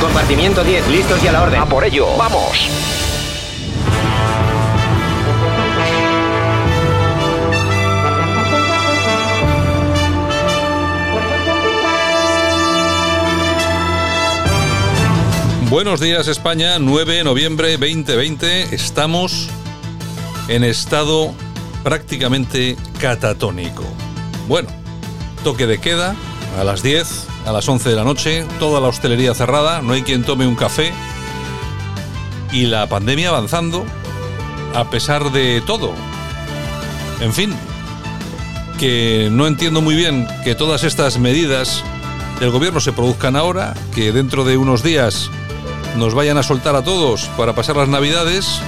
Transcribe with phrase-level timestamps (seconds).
[0.00, 1.60] Compartimiento 10, listos y a la orden.
[1.60, 2.70] A por ello, vamos.
[15.68, 18.74] Buenos días España, 9 de noviembre 2020.
[18.74, 19.50] Estamos
[20.48, 21.34] en estado
[21.82, 23.84] prácticamente catatónico.
[24.48, 24.70] Bueno,
[25.42, 26.16] toque de queda
[26.58, 30.02] a las 10, a las 11 de la noche, toda la hostelería cerrada, no hay
[30.02, 30.92] quien tome un café
[32.52, 33.84] y la pandemia avanzando
[34.74, 35.92] a pesar de todo.
[37.20, 37.54] En fin,
[38.78, 41.82] que no entiendo muy bien que todas estas medidas
[42.40, 45.30] del gobierno se produzcan ahora, que dentro de unos días
[45.96, 48.60] nos vayan a soltar a todos para pasar las navidades,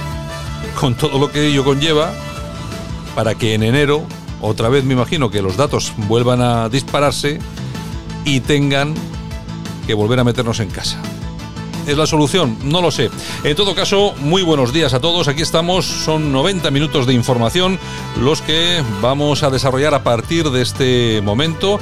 [0.79, 2.13] con todo lo que ello conlleva,
[3.15, 4.03] para que en enero,
[4.41, 7.39] otra vez me imagino que los datos vuelvan a dispararse
[8.27, 8.93] y tengan
[9.87, 11.01] que volver a meternos en casa.
[11.87, 12.57] ¿Es la solución?
[12.63, 13.09] No lo sé.
[13.45, 15.29] En todo caso, muy buenos días a todos.
[15.29, 15.85] Aquí estamos.
[15.85, 17.79] Son 90 minutos de información
[18.19, 21.79] los que vamos a desarrollar a partir de este momento.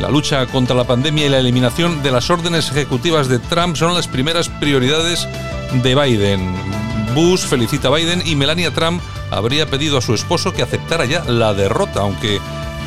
[0.00, 3.92] La lucha contra la pandemia y la eliminación de las órdenes ejecutivas de Trump son
[3.92, 5.28] las primeras prioridades
[5.82, 6.54] de Biden.
[7.14, 11.24] Bush felicita a Biden y Melania Trump habría pedido a su esposo que aceptara ya
[11.24, 12.40] la derrota, aunque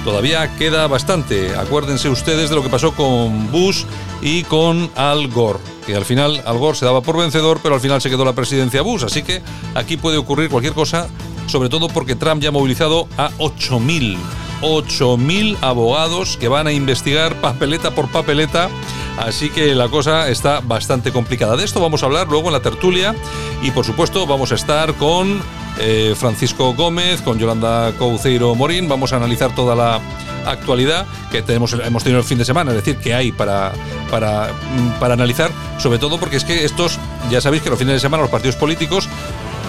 [0.05, 1.55] todavía queda bastante.
[1.57, 3.83] Acuérdense ustedes de lo que pasó con Bush
[4.21, 7.81] y con Al Gore, que al final Al Gore se daba por vencedor, pero al
[7.81, 9.03] final se quedó la presidencia Bush.
[9.03, 9.41] Así que
[9.73, 11.09] aquí puede ocurrir cualquier cosa,
[11.47, 17.39] sobre todo porque Trump ya ha movilizado a 8.000 8.000 abogados que van a investigar
[17.41, 18.69] papeleta por papeleta.
[19.17, 21.55] Así que la cosa está bastante complicada.
[21.55, 23.15] De esto vamos a hablar luego en la tertulia
[23.61, 25.41] y por supuesto vamos a estar con
[25.79, 28.89] eh, Francisco Gómez, con Yolanda Couceiro Morín.
[28.89, 30.01] Vamos a analizar toda la
[30.45, 33.73] actualidad que tenemos, hemos tenido el fin de semana, es decir, que hay para,
[34.11, 34.51] para,
[34.99, 35.49] para analizar,
[35.79, 36.99] sobre todo porque es que estos,
[37.31, 39.09] ya sabéis que los fines de semana los partidos políticos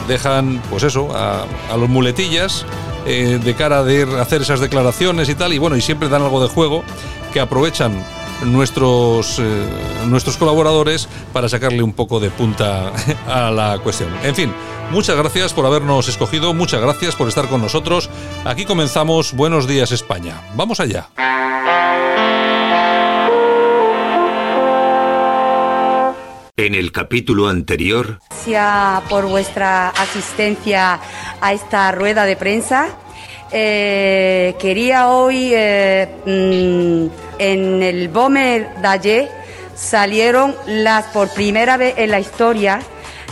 [0.07, 2.67] dejan, pues eso, a los muletillas
[3.07, 6.43] eh, de cara de hacer esas declaraciones y tal, y bueno, y siempre dan algo
[6.43, 6.83] de juego
[7.33, 7.93] que aprovechan
[8.45, 9.67] nuestros, eh,
[10.07, 12.93] nuestros colaboradores para sacarle un poco de punta
[13.29, 14.11] a la cuestión.
[14.23, 14.53] En fin,
[14.91, 18.11] muchas gracias por habernos escogido, muchas gracias por estar con nosotros.
[18.45, 20.43] Aquí comenzamos Buenos Días España.
[20.55, 21.09] Vamos allá.
[26.59, 30.99] En el capítulo anterior, Gracias por vuestra asistencia
[31.43, 32.89] a esta rueda de prensa.
[33.53, 39.31] Eh, quería hoy, eh, mm, en el Bomer de ayer,
[39.75, 42.81] salieron las por primera vez en la historia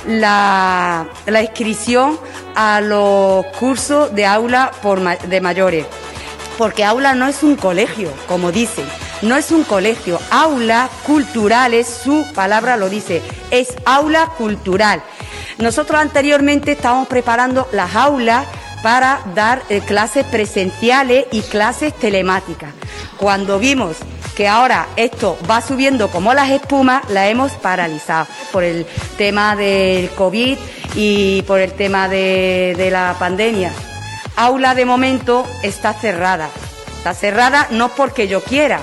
[0.07, 2.19] la, la inscripción
[2.55, 4.71] a los cursos de aula
[5.29, 5.87] de mayores.
[6.59, 8.85] Porque aula no es un colegio, como dicen.
[9.23, 10.21] No es un colegio.
[10.31, 13.23] Aula cultural es su palabra, lo dice.
[13.51, 15.03] Es aula cultural.
[15.59, 18.47] Nosotros anteriormente estábamos preparando las aulas
[18.83, 22.71] para dar eh, clases presenciales y clases telemáticas.
[23.17, 23.97] Cuando vimos
[24.37, 28.85] que ahora esto va subiendo como las espumas, la hemos paralizado por el
[29.17, 30.59] tema del COVID
[30.97, 33.73] y por el tema de la pandemia.
[34.37, 36.51] Aula de momento está cerrada.
[36.99, 38.81] Está cerrada no porque yo quiera,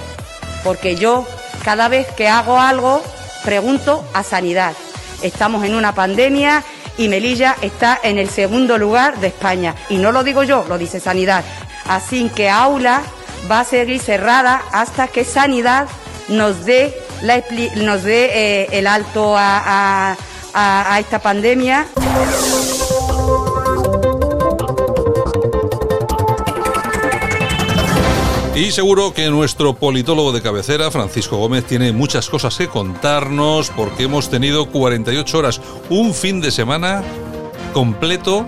[0.64, 1.28] porque yo
[1.64, 3.04] cada vez que hago algo
[3.44, 4.74] pregunto a sanidad.
[5.22, 6.64] Estamos en una pandemia
[6.98, 9.76] y Melilla está en el segundo lugar de España.
[9.90, 11.44] Y no lo digo yo, lo dice sanidad.
[11.88, 13.02] Así que aula
[13.50, 15.88] va a seguir cerrada hasta que sanidad
[16.28, 17.44] nos dé, la
[17.76, 18.30] nos dé
[18.64, 20.16] eh, el alto a-
[20.54, 21.86] a- a esta pandemia.
[28.62, 34.04] Y seguro que nuestro politólogo de cabecera, Francisco Gómez, tiene muchas cosas que contarnos porque
[34.04, 35.60] hemos tenido 48 horas,
[35.90, 37.04] un fin de semana
[37.74, 38.46] completo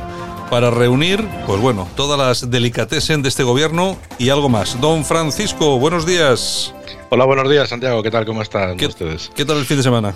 [0.51, 4.79] para reunir, pues bueno, todas las delicatessen de este gobierno y algo más.
[4.79, 6.75] Don Francisco, buenos días.
[7.09, 8.03] Hola, buenos días, Santiago.
[8.03, 8.23] ¿Qué tal?
[8.27, 9.31] ¿Cómo están ¿Qué, ustedes?
[9.33, 10.13] qué tal el fin de semana?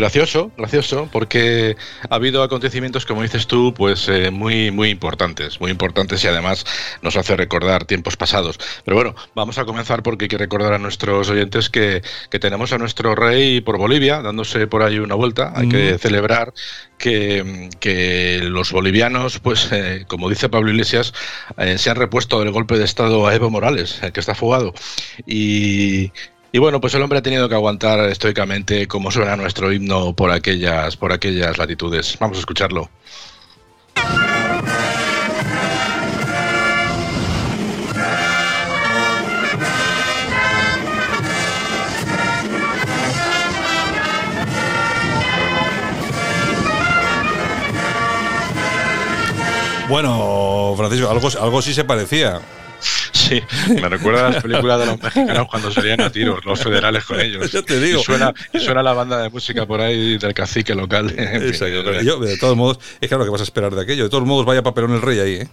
[0.00, 1.76] Gracioso, gracioso, porque
[2.08, 6.64] ha habido acontecimientos, como dices tú, pues eh, muy, muy importantes, muy importantes y además
[7.02, 8.58] nos hace recordar tiempos pasados.
[8.82, 12.00] Pero bueno, vamos a comenzar porque hay que recordar a nuestros oyentes que,
[12.30, 15.52] que tenemos a nuestro rey por Bolivia, dándose por ahí una vuelta.
[15.54, 16.54] Hay que celebrar
[16.96, 21.12] que, que, los bolivianos, pues eh, como dice Pablo Iglesias,
[21.58, 24.72] eh, se han repuesto del golpe de Estado a Evo Morales, que está fugado.
[25.26, 26.10] Y,
[26.52, 30.30] y bueno, pues el hombre ha tenido que aguantar estoicamente como suena nuestro himno por
[30.30, 32.16] aquellas, por aquellas latitudes.
[32.18, 32.90] Vamos a escucharlo.
[49.88, 52.40] Bueno, Francisco, algo, algo sí se parecía.
[53.20, 57.04] Sí, me recuerda a las películas de los mexicanos cuando salían a tiros, los federales
[57.04, 57.52] con ellos.
[57.52, 58.00] Ya te digo.
[58.00, 61.14] Y suena, y suena la banda de música por ahí del cacique local.
[61.16, 62.00] Exacto.
[62.00, 64.04] Yo, de todos modos, es claro que vas a esperar de aquello.
[64.04, 65.48] De todos modos, vaya papelón el rey ahí, ¿eh?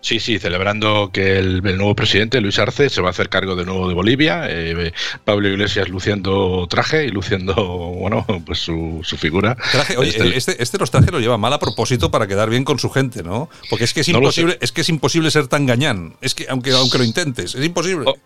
[0.00, 3.54] Sí, sí, celebrando que el, el, nuevo presidente, Luis Arce, se va a hacer cargo
[3.54, 4.46] de nuevo de Bolivia.
[4.48, 4.92] Eh,
[5.24, 7.54] Pablo Iglesias luciendo traje y luciendo,
[7.98, 9.56] bueno, pues su, su figura.
[9.72, 12.64] Traje, oye, este, este, este, los trajes lo lleva mal a propósito para quedar bien
[12.64, 13.50] con su gente, ¿no?
[13.68, 16.14] Porque es que es no imposible, es que es imposible ser tan gañán.
[16.20, 18.06] Es que aunque, aunque lo intentes, es imposible.
[18.06, 18.16] Oh.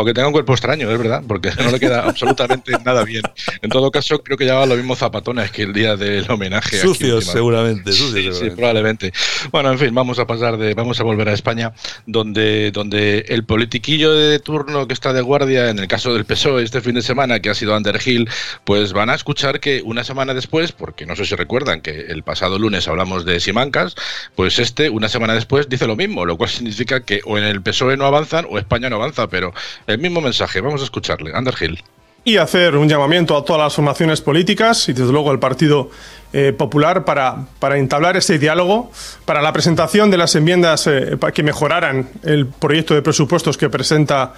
[0.00, 3.22] O que tenga un cuerpo extraño, es verdad, porque no le queda absolutamente nada bien.
[3.62, 6.78] En todo caso, creo que llevaba los mismos zapatones que el día del homenaje.
[6.78, 7.92] Sucios, aquí, seguramente.
[7.92, 8.50] Sucios, sí, seguramente.
[8.50, 9.12] sí, probablemente.
[9.50, 11.72] Bueno, en fin, vamos a pasar de, vamos a volver a España,
[12.06, 16.62] donde, donde el politiquillo de turno que está de guardia, en el caso del PSOE
[16.62, 18.28] este fin de semana, que ha sido Underhill,
[18.62, 22.22] pues van a escuchar que una semana después, porque no sé si recuerdan que el
[22.22, 23.96] pasado lunes hablamos de Simancas,
[24.36, 27.62] pues este, una semana después, dice lo mismo, lo cual significa que o en el
[27.62, 29.52] PSOE no avanzan o España no avanza, pero
[29.88, 30.60] el mismo mensaje.
[30.60, 31.32] Vamos a escucharle.
[31.36, 31.82] Underhill.
[32.24, 35.90] Y hacer un llamamiento a todas las formaciones políticas y desde luego al Partido
[36.32, 38.90] eh, Popular para, para, entablar ese diálogo,
[39.24, 44.34] para la presentación de las enmiendas eh, que mejoraran el proyecto de presupuestos que presenta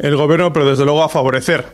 [0.00, 1.66] el Gobierno, pero desde luego a favorecer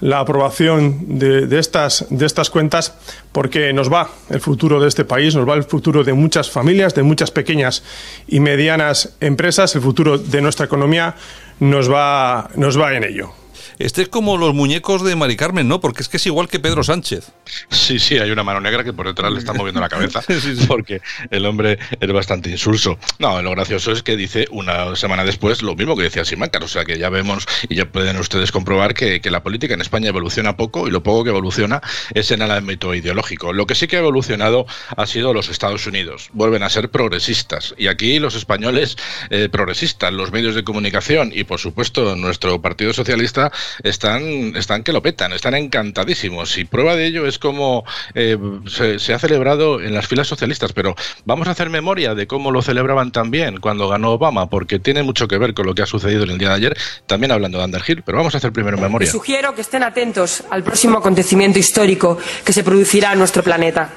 [0.00, 2.94] la aprobación de, estas, de estas cuentas
[3.30, 6.94] porque nos va el futuro de este país, nos va el futuro de muchas familias,
[6.94, 7.84] de muchas pequeñas
[8.26, 11.14] y medianas empresas, el futuro de nuestra economía
[11.60, 13.41] nos va, nos va en ello.
[13.78, 15.80] Este es como los muñecos de Mari Carmen, ¿no?
[15.80, 17.32] Porque es que es igual que Pedro Sánchez.
[17.70, 20.22] Sí, sí, hay una mano negra que por detrás le está moviendo la cabeza
[20.68, 22.98] porque el hombre es bastante insulso.
[23.18, 26.68] No, lo gracioso es que dice una semana después lo mismo que decía Simancas, o
[26.68, 30.08] sea que ya vemos y ya pueden ustedes comprobar que, que, la política en España
[30.08, 31.80] evoluciona poco y lo poco que evoluciona
[32.14, 33.52] es en el ámbito ideológico.
[33.52, 34.66] Lo que sí que ha evolucionado
[34.96, 36.28] ha sido los Estados Unidos.
[36.32, 38.96] Vuelven a ser progresistas y aquí los españoles
[39.30, 43.52] eh, progresistas, los medios de comunicación y por supuesto nuestro Partido Socialista
[43.82, 46.58] están, están que lo petan, están encantadísimos.
[46.58, 47.84] Y prueba de ello es como
[48.14, 48.36] eh,
[48.66, 50.72] se, se, ha celebrado en las filas socialistas.
[50.72, 55.02] Pero vamos a hacer memoria de cómo lo celebraban también cuando ganó Obama, porque tiene
[55.02, 56.76] mucho que ver con lo que ha sucedido en el día de ayer,
[57.06, 58.02] también hablando de Underhill.
[58.02, 59.06] Pero vamos a hacer primero memoria.
[59.06, 63.90] Les sugiero que estén atentos al próximo acontecimiento histórico que se producirá en nuestro planeta.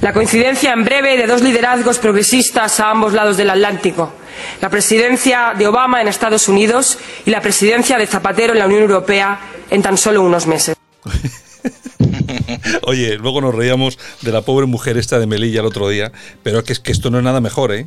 [0.00, 4.12] La coincidencia en breve de dos liderazgos progresistas a ambos lados del Atlántico
[4.60, 8.82] la presidencia de Obama en Estados Unidos y la presidencia de Zapatero en la Unión
[8.82, 9.40] Europea
[9.70, 10.76] en tan solo unos meses.
[12.82, 16.12] Oye, luego nos reíamos de la pobre mujer esta de Melilla el otro día,
[16.42, 17.86] pero es que, es que esto no es nada mejor, ¿eh?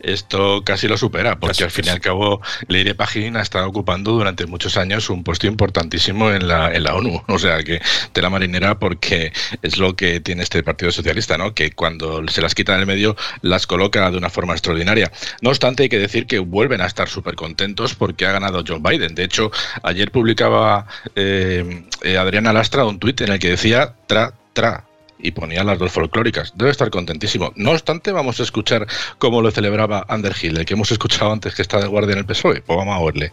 [0.00, 3.68] Esto casi lo supera, porque casi, al fin y al cabo Leire Pagín ha estado
[3.68, 7.80] ocupando durante muchos años un puesto importantísimo en la, en la ONU, o sea que
[8.14, 9.32] de la marinera porque
[9.62, 11.54] es lo que tiene este Partido Socialista, ¿no?
[11.54, 15.10] que cuando se las quita del medio las coloca de una forma extraordinaria.
[15.40, 18.80] No obstante, hay que decir que vuelven a estar súper contentos porque ha ganado Joe
[18.80, 19.14] Biden.
[19.14, 19.50] De hecho,
[19.82, 24.85] ayer publicaba eh, eh, Adriana Lastra un tuit en el que decía tra, tra,
[25.18, 26.52] y ponía las dos folclóricas.
[26.56, 27.52] Debe estar contentísimo.
[27.56, 28.86] No obstante, vamos a escuchar
[29.18, 32.26] cómo lo celebraba Underhill, el que hemos escuchado antes que está de guardia en el
[32.26, 32.62] PSOE.
[32.62, 33.32] Pues vamos a oírle.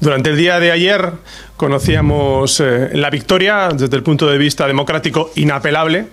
[0.00, 1.12] Durante el día de ayer
[1.56, 6.06] conocíamos eh, la victoria, desde el punto de vista democrático, inapelable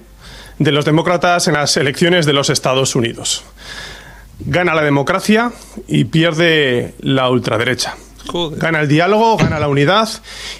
[0.59, 3.43] de los demócratas en las elecciones de los Estados Unidos.
[4.39, 5.51] Gana la democracia
[5.87, 7.95] y pierde la ultraderecha.
[8.27, 8.59] Joder.
[8.59, 10.09] Gana el diálogo, gana la unidad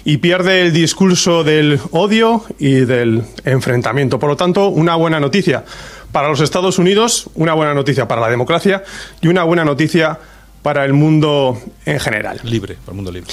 [0.04, 4.18] y pierde el discurso del odio y del enfrentamiento.
[4.18, 5.64] Por lo tanto, una buena noticia
[6.12, 8.84] para los Estados Unidos, una buena noticia para la democracia
[9.20, 10.18] y una buena noticia
[10.62, 12.40] para el mundo en general.
[12.44, 13.32] Libre, para el mundo libre.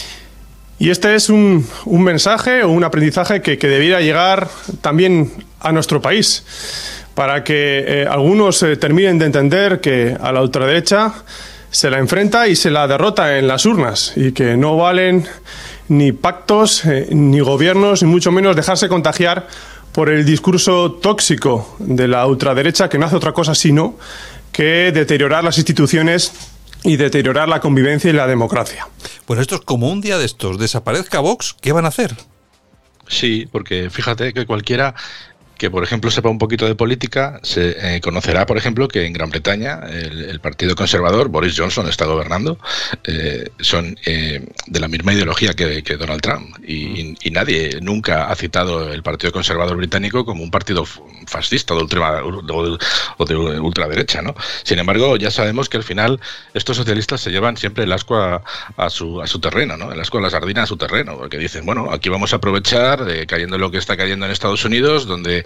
[0.79, 4.48] Y este es un, un mensaje o un aprendizaje que, que, debiera llegar
[4.79, 6.45] también a nuestro país,
[7.15, 11.13] para que eh, algunos eh, terminen de entender que a la ultraderecha
[11.71, 15.27] se la enfrenta y se la derrota en las urnas y que no valen
[15.88, 19.47] ni pactos, eh, ni gobiernos, ni mucho menos dejarse contagiar
[19.91, 23.97] por el discurso tóxico de la ultraderecha que no hace otra cosa sino
[24.51, 26.31] que deteriorar las instituciones
[26.83, 28.88] y deteriorar la convivencia y la democracia.
[29.27, 30.57] Bueno, esto es como un día de estos.
[30.57, 32.15] Desaparezca Vox, ¿qué van a hacer?
[33.07, 34.95] Sí, porque fíjate que cualquiera
[35.60, 39.12] que, por ejemplo, sepa un poquito de política, se eh, conocerá, por ejemplo, que en
[39.12, 42.58] Gran Bretaña el, Partido Conservador, Boris Johnson, está gobernando,
[43.04, 46.56] eh, son eh, de la misma ideología que, Donald Trump.
[46.66, 50.84] Y, nadie nunca ha citado el Partido Conservador británico como un partido
[51.28, 51.82] fascista de
[53.18, 54.22] o de ultraderecha.
[54.22, 54.34] ¿no?
[54.63, 56.20] Sin embargo, ya sabemos que al final
[56.54, 59.92] estos socialistas se llevan siempre el asco a, su, a su terreno, ¿no?
[59.92, 63.06] el asco a la sardina a su terreno, porque dicen, bueno, aquí vamos a aprovechar,
[63.28, 65.46] cayendo lo que está cayendo en Estados Unidos, donde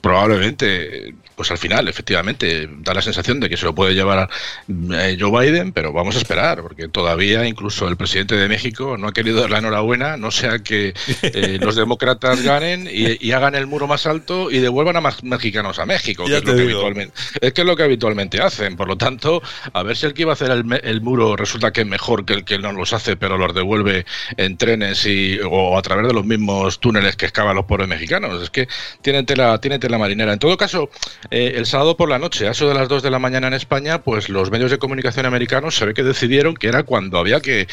[0.00, 4.28] probablemente, pues al final, efectivamente, da la sensación de que se lo puede llevar
[4.68, 9.08] eh, Joe Biden, pero vamos a esperar, porque todavía incluso el presidente de México no
[9.08, 13.66] ha querido dar la enhorabuena, no sea que eh, los demócratas ganen y, hagan el
[13.66, 17.14] muro más alto y devuelvan a más mexicanos a México, que es, lo que habitualmente,
[17.40, 18.76] es que es lo que habitualmente hacen.
[18.76, 21.82] Por lo tanto, a ver si el que iba a hacer el, muro resulta que
[21.82, 24.06] es mejor que el que no los hace, pero los devuelve
[24.38, 28.42] en trenes y, o a través de los mismos túneles que excavan los pobres mexicanos.
[28.42, 28.68] Es que
[29.02, 30.32] tienen tela, tienen tela marinera.
[30.32, 30.90] En todo caso,
[31.30, 33.54] eh, el sábado por la noche, a eso de las 2 de la mañana en
[33.54, 37.40] España, pues los medios de comunicación americanos se ve que decidieron que era cuando había
[37.40, 37.66] que,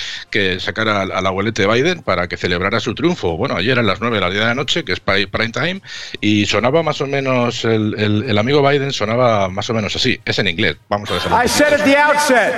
[0.60, 3.36] sacar al, al abuelete Biden para que celebrara su triunfo.
[3.36, 5.82] Bueno, ayer eran las 9 de la de la noche, que es prime time,
[6.22, 10.20] y sonaba más o menos, el, el, amigo Biden sonaba más o menos así.
[10.26, 10.78] Es en inglés.
[10.90, 11.46] Vamos a ver.
[11.46, 12.54] I said at the outset,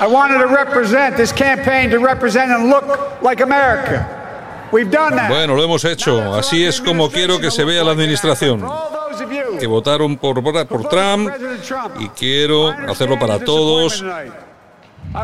[0.00, 2.84] I wanted to represent this campaign to represent and look
[3.22, 4.17] like America.
[5.28, 6.34] Bueno, lo hemos hecho.
[6.34, 8.64] Así es como quiero que se vea la administración.
[9.58, 11.30] Que votaron por, por Trump
[11.98, 14.04] y quiero hacerlo para todos.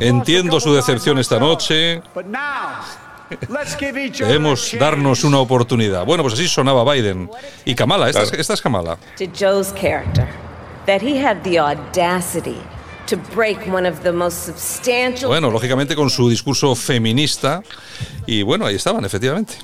[0.00, 2.02] Entiendo su decepción esta noche.
[4.26, 6.04] Debemos darnos una oportunidad.
[6.04, 7.30] Bueno, pues así sonaba Biden.
[7.64, 8.98] Y Kamala, esta, esta es Kamala.
[15.28, 17.62] Bueno, lógicamente con su discurso feminista.
[18.26, 19.54] Y bueno, ahí estaban, efectivamente.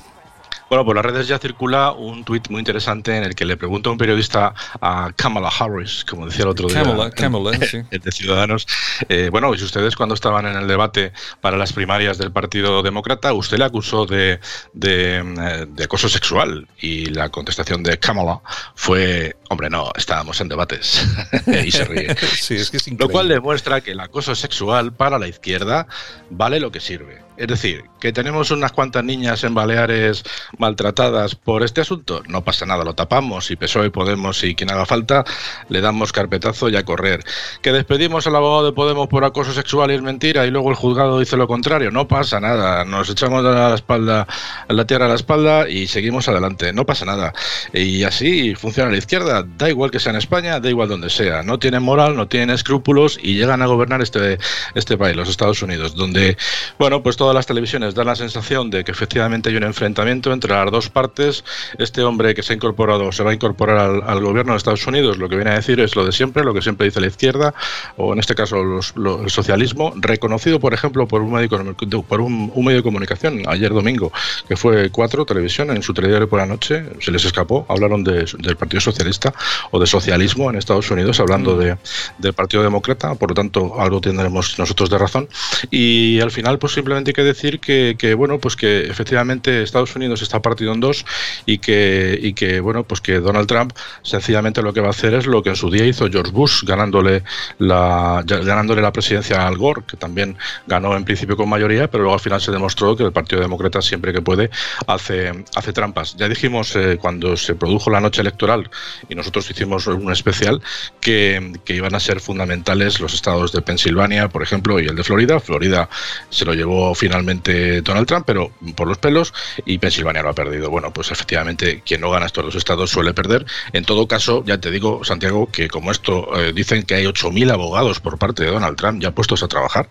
[0.71, 3.89] Bueno, por las redes ya circula un tuit muy interesante en el que le pregunta
[3.89, 6.81] a un periodista a Kamala Harris, como decía el otro día,
[7.13, 7.81] Kamala, sí.
[7.91, 8.65] de Ciudadanos,
[9.09, 11.11] eh, bueno, y ustedes cuando estaban en el debate
[11.41, 14.39] para las primarias del Partido Demócrata, usted le acusó de,
[14.71, 18.39] de, de acoso sexual y la contestación de Kamala
[18.73, 21.05] fue, hombre, no, estábamos en debates
[21.65, 22.15] y se ríe.
[22.15, 25.87] sí, es que es Lo cual demuestra que el acoso sexual para la izquierda
[26.29, 27.29] vale lo que sirve.
[27.41, 30.23] Es decir, que tenemos unas cuantas niñas en Baleares
[30.59, 34.85] maltratadas por este asunto, no pasa nada, lo tapamos y PSOE, Podemos y quien haga
[34.85, 35.23] falta,
[35.67, 37.23] le damos carpetazo y a correr.
[37.63, 40.75] Que despedimos al abogado de Podemos por acoso sexual y es mentira y luego el
[40.75, 44.27] juzgado dice lo contrario, no pasa nada, nos echamos a la espalda,
[44.67, 47.33] la tierra a la espalda y seguimos adelante, no pasa nada.
[47.73, 51.41] Y así funciona la izquierda, da igual que sea en España, da igual donde sea,
[51.41, 54.37] no tienen moral, no tienen escrúpulos y llegan a gobernar este,
[54.75, 56.37] este país, los Estados Unidos, donde,
[56.77, 60.51] bueno, pues todo las televisiones dan la sensación de que efectivamente hay un enfrentamiento entre
[60.51, 61.43] las dos partes.
[61.77, 65.17] Este hombre que se ha incorporado, se va a incorporar al, gobierno de Estados Unidos,
[65.17, 67.53] lo que viene a decir es lo de siempre, lo que siempre dice la izquierda,
[67.97, 71.59] o en este caso el socialismo, reconocido, por ejemplo, por un, médico,
[72.07, 74.11] por un, medio de comunicación ayer domingo,
[74.47, 78.55] que fue Cuatro Televisión, en su telediario por la noche, se les escapó, hablaron del
[78.57, 79.33] Partido Socialista
[79.71, 81.59] o de socialismo en Estados Unidos, hablando mm.
[81.59, 81.77] de,
[82.17, 85.27] del Partido Demócrata, por lo tanto, algo tendremos nosotros de razón.
[85.69, 90.21] Y al final, pues simplemente que decir que, que, bueno, pues que efectivamente Estados Unidos
[90.21, 91.05] está partido en dos
[91.45, 95.13] y que, y que, bueno, pues que Donald Trump sencillamente lo que va a hacer
[95.13, 97.23] es lo que en su día hizo George Bush, ganándole
[97.59, 100.37] la, ganándole la presidencia a Al Gore, que también
[100.67, 103.81] ganó en principio con mayoría, pero luego al final se demostró que el Partido Demócrata
[103.81, 104.49] siempre que puede
[104.87, 106.15] hace, hace trampas.
[106.17, 108.69] Ya dijimos eh, cuando se produjo la noche electoral
[109.09, 110.61] y nosotros hicimos un especial
[110.99, 115.03] que, que iban a ser fundamentales los estados de Pensilvania, por ejemplo, y el de
[115.03, 115.39] Florida.
[115.39, 115.89] Florida
[116.29, 119.33] se lo llevó finalmente Donald Trump, pero por los pelos,
[119.65, 120.69] y Pensilvania lo ha perdido.
[120.69, 123.43] Bueno, pues efectivamente, quien no gana estos dos estados suele perder.
[123.73, 127.51] En todo caso, ya te digo, Santiago, que como esto eh, dicen que hay 8.000
[127.51, 129.89] abogados por parte de Donald Trump ya puestos a trabajar,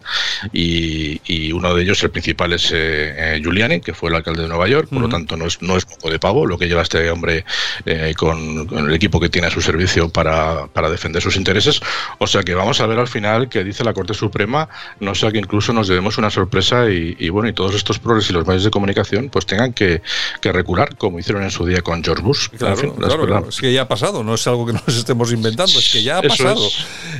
[0.52, 4.48] y, uno de ellos, el principal, es eh, eh, Giuliani, que fue el alcalde de
[4.48, 6.82] Nueva York, por lo tanto, no es, no es poco de pavo lo que lleva
[6.82, 7.44] este hombre
[8.16, 11.80] con, el equipo que tiene a su servicio para, para defender sus intereses.
[12.18, 14.68] O sea que vamos a ver al final que dice la Corte Suprema,
[15.00, 18.28] no sea que incluso nos debemos una sorpresa y y, bueno, y todos estos progres
[18.30, 20.02] y los medios de comunicación pues tengan que,
[20.40, 22.48] que, recular, como hicieron en su día con George Bush.
[22.48, 26.02] Claro, es que ya ha pasado, no es algo que nos estemos inventando, es que
[26.02, 26.68] ya ha pasado.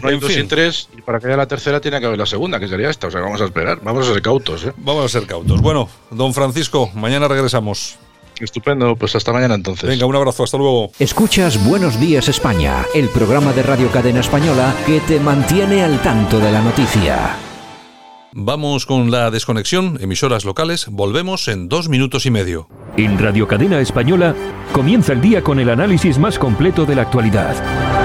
[0.02, 2.26] No hay dos y tres, y para que haya la tercera tiene que haber la
[2.26, 4.64] segunda, que sería esta, o sea, vamos a esperar, vamos a ser cautos.
[4.64, 4.72] ¿eh?
[4.76, 5.60] Vamos a ser cautos.
[5.60, 7.98] Bueno, don Francisco, mañana regresamos.
[8.40, 9.88] Estupendo, pues hasta mañana entonces.
[9.88, 10.92] Venga, un abrazo, hasta luego.
[10.98, 16.38] Escuchas Buenos Días España, el programa de Radio Cadena Española que te mantiene al tanto
[16.38, 17.49] de la noticia.
[18.32, 22.68] Vamos con la desconexión, emisoras locales, volvemos en dos minutos y medio.
[22.96, 24.36] En Radio Cadena Española
[24.72, 27.99] comienza el día con el análisis más completo de la actualidad.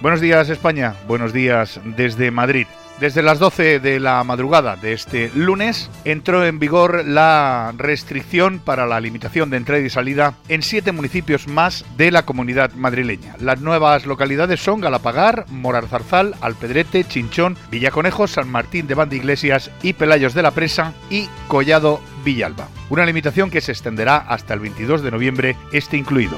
[0.00, 2.68] Buenos días España, buenos días desde Madrid.
[3.00, 8.86] Desde las 12 de la madrugada de este lunes entró en vigor la restricción para
[8.86, 13.34] la limitación de entrada y salida en siete municipios más de la comunidad madrileña.
[13.40, 19.94] Las nuevas localidades son Galapagar, Morarzarzal, Alpedrete, Chinchón, Villaconejo, San Martín de Banda Iglesias y
[19.94, 22.68] Pelayos de la Presa y Collado Villalba.
[22.88, 26.36] Una limitación que se extenderá hasta el 22 de noviembre, este incluido.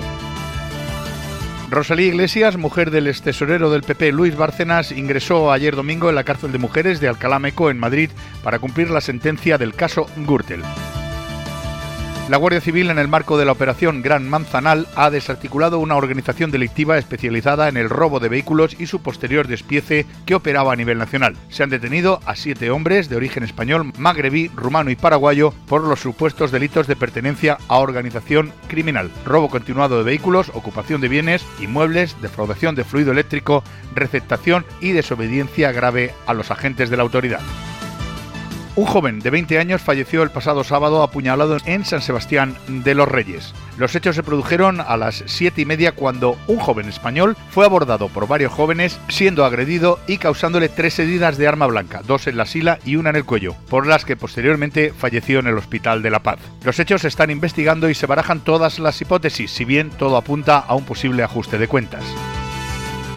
[1.70, 6.50] Rosalía Iglesias, mujer del extesorero del PP Luis Bárcenas, ingresó ayer domingo en la cárcel
[6.50, 8.10] de mujeres de Alcalá Meco en Madrid
[8.42, 10.62] para cumplir la sentencia del caso Gürtel.
[12.30, 16.52] La Guardia Civil, en el marco de la operación Gran Manzanal, ha desarticulado una organización
[16.52, 20.96] delictiva especializada en el robo de vehículos y su posterior despiece que operaba a nivel
[20.96, 21.36] nacional.
[21.48, 25.98] Se han detenido a siete hombres de origen español, magrebí, rumano y paraguayo por los
[25.98, 32.14] supuestos delitos de pertenencia a organización criminal, robo continuado de vehículos, ocupación de bienes, inmuebles,
[32.22, 33.64] defraudación de fluido eléctrico,
[33.96, 37.40] receptación y desobediencia grave a los agentes de la autoridad.
[38.76, 43.08] Un joven de 20 años falleció el pasado sábado apuñalado en San Sebastián de los
[43.08, 43.52] Reyes.
[43.78, 48.08] Los hechos se produjeron a las 7 y media cuando un joven español fue abordado
[48.08, 52.46] por varios jóvenes, siendo agredido y causándole tres heridas de arma blanca, dos en la
[52.46, 56.10] sila y una en el cuello, por las que posteriormente falleció en el Hospital de
[56.10, 56.38] la Paz.
[56.62, 60.58] Los hechos se están investigando y se barajan todas las hipótesis, si bien todo apunta
[60.58, 62.04] a un posible ajuste de cuentas.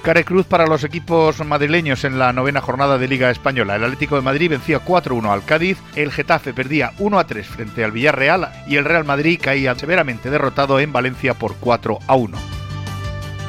[0.04, 3.78] Care Cruz para los equipos madrileños en la novena jornada de Liga Española.
[3.78, 8.52] El Atlético de Madrid vencía 4-1 al Cádiz, el Getafe perdía 1-3 frente al Villarreal
[8.68, 12.63] y el Real Madrid caía severamente derrotado en Valencia por 4-1.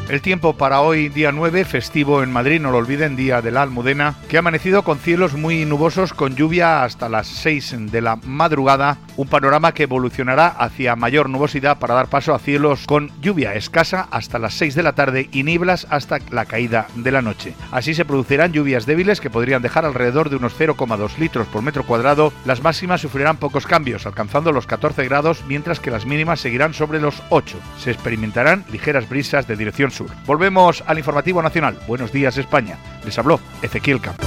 [0.06, 3.62] El tiempo para hoy, día 9, festivo en Madrid, no lo olviden, día de la
[3.62, 8.16] Almudena, que ha amanecido con cielos muy nubosos, con lluvia hasta las 6 de la
[8.16, 13.55] madrugada, un panorama que evolucionará hacia mayor nubosidad para dar paso a cielos con lluvia
[13.55, 17.55] escasa hasta las 6 de la tarde y niblas hasta la caída de la noche.
[17.72, 21.87] Así se producirán lluvias débiles que podrían dejar alrededor de unos 0,2 litros por metro
[21.87, 22.31] cuadrado.
[22.44, 27.00] Las máximas sufrirán pocos cambios, alcanzando los 14 grados, mientras que las mínimas seguirán sobre
[27.00, 27.59] los 8.
[27.78, 30.09] Se experimentarán ligeras brisas de dirección sur.
[30.26, 31.78] Volvemos al informativo nacional.
[31.87, 32.78] Buenos días España.
[33.04, 34.26] Les habló Ezequiel Campos.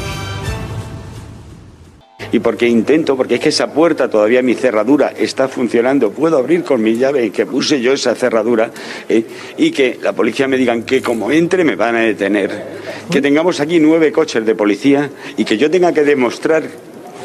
[2.32, 6.64] y porque intento, porque es que esa puerta todavía mi cerradura está funcionando, puedo abrir
[6.64, 8.72] con mi llave que puse yo esa cerradura
[9.08, 9.24] ¿eh?
[9.58, 12.78] y que la policía me digan que como entre me van a detener,
[13.10, 16.64] que tengamos aquí nueve coches de policía y que yo tenga que demostrar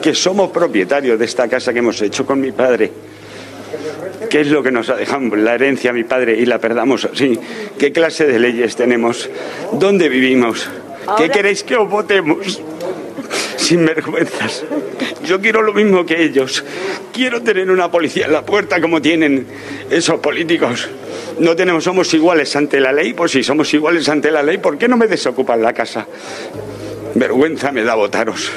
[0.01, 3.12] que somos propietarios de esta casa que hemos hecho con mi padre.
[4.31, 7.05] ¿Qué es lo que nos ha dejado la herencia a mi padre y la perdamos
[7.05, 7.39] así?
[7.79, 9.29] ¿Qué clase de leyes tenemos?
[9.73, 10.69] ¿Dónde vivimos?
[11.17, 12.63] ¿Qué queréis que os votemos?
[13.57, 14.65] Sin vergüenzas.
[15.25, 16.65] Yo quiero lo mismo que ellos.
[17.13, 19.47] Quiero tener una policía en la puerta como tienen
[19.91, 20.89] esos políticos.
[21.39, 23.13] No tenemos, somos iguales ante la ley.
[23.13, 26.07] Pues si somos iguales ante la ley, ¿por qué no me desocupan la casa?
[27.15, 28.51] Vergüenza me da votaros.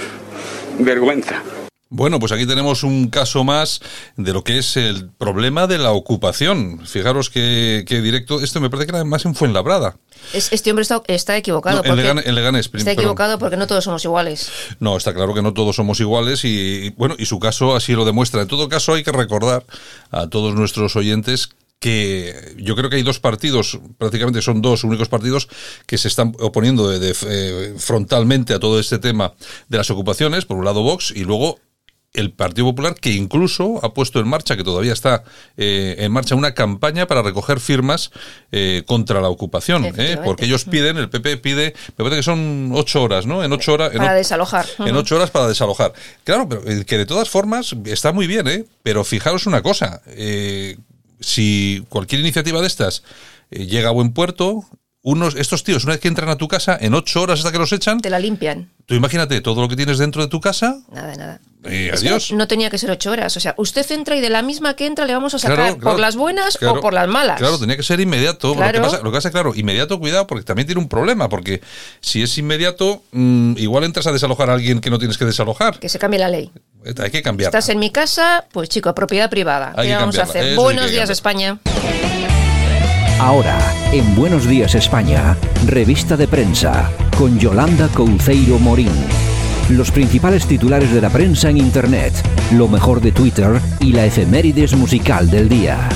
[0.79, 1.41] Vergüenza.
[1.89, 3.79] Bueno, pues aquí tenemos un caso más
[4.17, 6.81] de lo que es el problema de la ocupación.
[6.85, 9.97] Fijaros que, que directo, esto me parece que era más en Fuenlabrada.
[10.33, 11.77] Es- este hombre está, está equivocado.
[11.77, 12.89] No, en porque- Legan- en está perdón.
[12.89, 14.49] equivocado porque no todos somos iguales.
[14.79, 16.47] No, está claro que no todos somos iguales y,
[16.87, 18.41] y, bueno, y su caso así lo demuestra.
[18.41, 19.63] En todo caso hay que recordar
[20.09, 25.07] a todos nuestros oyentes que yo creo que hay dos partidos, prácticamente son dos únicos
[25.07, 25.47] partidos
[25.85, 29.33] que se están oponiendo de- de- eh, frontalmente a todo este tema
[29.69, 31.59] de las ocupaciones, por un lado Vox y luego
[32.15, 35.23] el Partido Popular que incluso ha puesto en marcha, que todavía está
[35.57, 38.11] eh, en marcha, una campaña para recoger firmas
[38.51, 40.17] eh, contra la ocupación, ¿eh?
[40.23, 43.43] Porque ellos piden, el PP pide, me parece que son ocho horas, ¿no?
[43.43, 44.65] En ocho horas, en Para o- desalojar.
[44.79, 45.93] en ocho horas para desalojar.
[46.23, 48.65] Claro, pero que de todas formas está muy bien, ¿eh?
[48.83, 50.01] Pero fijaros una cosa,
[51.19, 53.03] si cualquier iniciativa de estas
[53.49, 54.65] llega a buen puerto,
[55.07, 57.59] unos, estos tíos, una vez que entran a tu casa, en ocho horas hasta que
[57.59, 58.71] los echan, Te la limpian.
[58.87, 61.39] tú imagínate todo lo que tienes dentro de tu casa, Nada, nada.
[61.65, 62.31] eh, Es que adiós.
[62.31, 63.37] no tenía que ser ocho horas.
[63.37, 65.77] O sea, usted entra y de la misma que entra le vamos a sacar Claro,
[65.77, 67.37] claro, por las buenas claro, o por las malas.
[67.37, 68.47] Claro, tenía que ser inmediato.
[68.49, 68.79] Lo, Claro.
[68.79, 71.61] que pasa, lo que pasa, claro, inmediato, cuidado, porque también tiene un problema, porque
[72.01, 75.77] si es inmediato, mm, igual entras a desalojar a alguien que no tienes que desalojar.
[75.79, 76.49] Que se cambie la ley.
[76.99, 77.49] Hay que cambiar.
[77.49, 79.71] Estás en mi casa, pues chico, propiedad privada.
[79.77, 80.43] Hay ¿Qué vamos a hacer?
[80.45, 81.11] eso Buenos días, cambiar.
[81.11, 81.59] España.
[83.19, 83.57] Ahora,
[83.97, 88.91] en Buenos Días España, revista de prensa, con Yolanda Couceiro Morín.
[89.69, 92.13] los principales titulares de la prensa en Internet,
[92.51, 95.87] lo mejor de Twitter y la efemérides musical del día.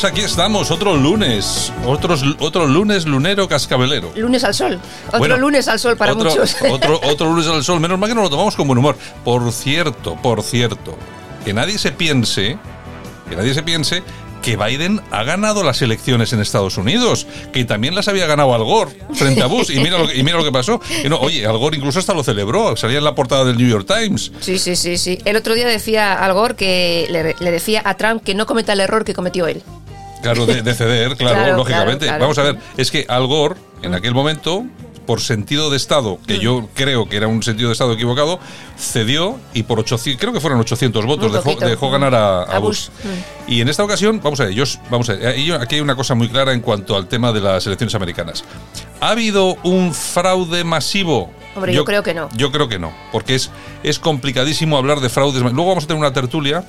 [0.00, 4.12] Pues aquí estamos, otro lunes, otros, otro lunes lunero cascabelero.
[4.14, 4.78] Lunes al sol.
[5.08, 6.54] Otro Bueno, lunes al sol para otro, muchos.
[6.70, 8.96] Otro, otro lunes al sol, menos mal que nos lo tomamos con buen humor.
[9.24, 10.96] Por cierto, por cierto,
[11.44, 12.56] que nadie se piense,
[13.28, 14.04] que nadie se piense
[14.40, 18.62] que Biden ha ganado las elecciones en Estados Unidos, que también las había ganado Al
[18.62, 20.80] Gore frente a Bush, y mira lo, que- y mira lo que pasó.
[21.04, 23.68] Y no, oye, Al Gore incluso hasta lo celebró, salía en la portada del New
[23.68, 24.30] York Times.
[24.38, 25.18] Sí, sí, sí, sí.
[25.24, 28.74] El otro día decía Al Gore que le, le decía a Trump que no cometa
[28.74, 29.60] el error que cometió él.
[30.22, 32.06] Claro, de, de ceder, claro, Claro, lógicamente.
[32.06, 32.20] claro, claro.
[32.20, 34.64] Vamos a ver, es que Al Gore, en aquel momento,
[35.06, 38.38] por sentido de Estado, que yo creo que era un sentido de Estado equivocado,
[38.78, 42.58] cedió y por 800, creo que fueron 800 votos, dejó, dejó ganar a, a A
[42.58, 42.88] Bush.
[42.88, 43.08] Bush.
[43.46, 46.14] Y en esta ocasión, vamos a ver, yo, vamos a ver, aquí hay una cosa
[46.14, 48.44] muy clara en cuanto al tema de las elecciones americanas.
[49.00, 51.30] ¿Ha habido un fraude masivo?
[51.54, 52.28] Hombre, yo creo que no.
[52.36, 53.50] Yo creo que no, porque es,
[53.82, 55.42] es complicadísimo hablar de fraudes.
[55.42, 56.64] Luego vamos a tener una tertulia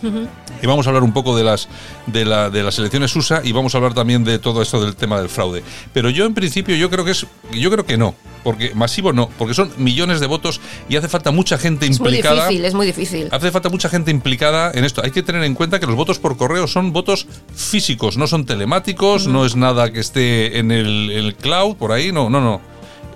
[0.62, 1.68] y vamos a hablar un poco de las,
[2.08, 4.96] de, la- de las elecciones USA y vamos a hablar también de todo esto del
[4.96, 5.64] tema del fraude.
[5.94, 9.30] Pero yo en principio yo creo que es, yo creo que no, porque masivo no,
[9.38, 12.48] porque son millones de votos y hace falta mucha gente Es muy implicada.
[12.48, 13.28] difícil, es muy difícil.
[13.32, 15.02] Hace falta mucha gente implicada en esto.
[15.04, 18.46] Hay que tener en cuenta que los votos por correo son votos físicos, no son
[18.46, 22.62] telemáticos, no es nada que esté en el, el cloud, por ahí, no, no, no.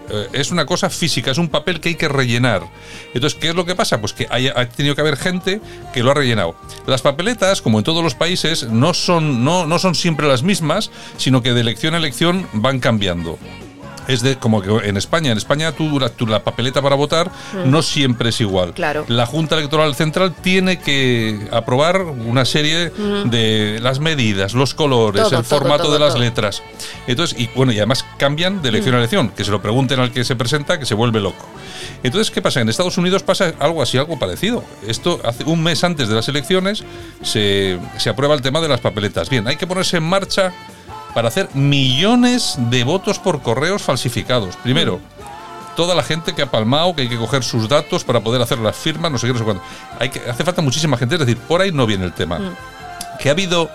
[0.10, 2.64] Eh, Es una cosa física, es un papel que hay que rellenar.
[3.14, 4.00] Entonces, ¿qué es lo que pasa?
[4.00, 5.62] Pues que ha tenido que haber gente
[5.94, 6.56] que lo ha rellenado.
[6.88, 10.92] Las papeletas, como en todos los países, no son, no, no son siempre las mismas,
[11.18, 13.38] sino que de elección a elección van cambiando.
[14.08, 17.30] Es de como que en España, en España tú, la, tú la papeleta para votar
[17.54, 17.70] Mm.
[17.72, 18.74] no siempre es igual.
[18.74, 19.06] Claro.
[19.08, 23.30] La Junta Electoral Central tiene que aprobar una serie Mm.
[23.30, 26.62] de las medidas, los colores, Todo, el todo, formato todo, de las letras.
[27.08, 28.98] Entonces, y bueno, y además cambian de elección Mm.
[28.98, 31.46] a elección, que se lo pregunten al que se presenta, que se vuelve loco.
[32.04, 32.62] Entonces, ¿qué pasa?
[32.62, 34.64] En Estados Unidos pasa algo así, algo parecido.
[34.88, 36.84] Esto hace un mes antes de las elecciones
[37.22, 39.30] se, se aprueba el tema de las papeletas.
[39.30, 40.54] Bien, hay que ponerse en marcha
[41.14, 44.56] para hacer millones de votos por correos falsificados.
[44.58, 45.00] Primero,
[45.76, 48.58] toda la gente que ha palmado, que hay que coger sus datos para poder hacer
[48.60, 49.64] las firmas, no sé qué, no sé cuándo.
[50.00, 52.56] Hay que, hace falta muchísima gente, es decir, por ahí no viene el tema.
[53.20, 53.70] Que ha habido,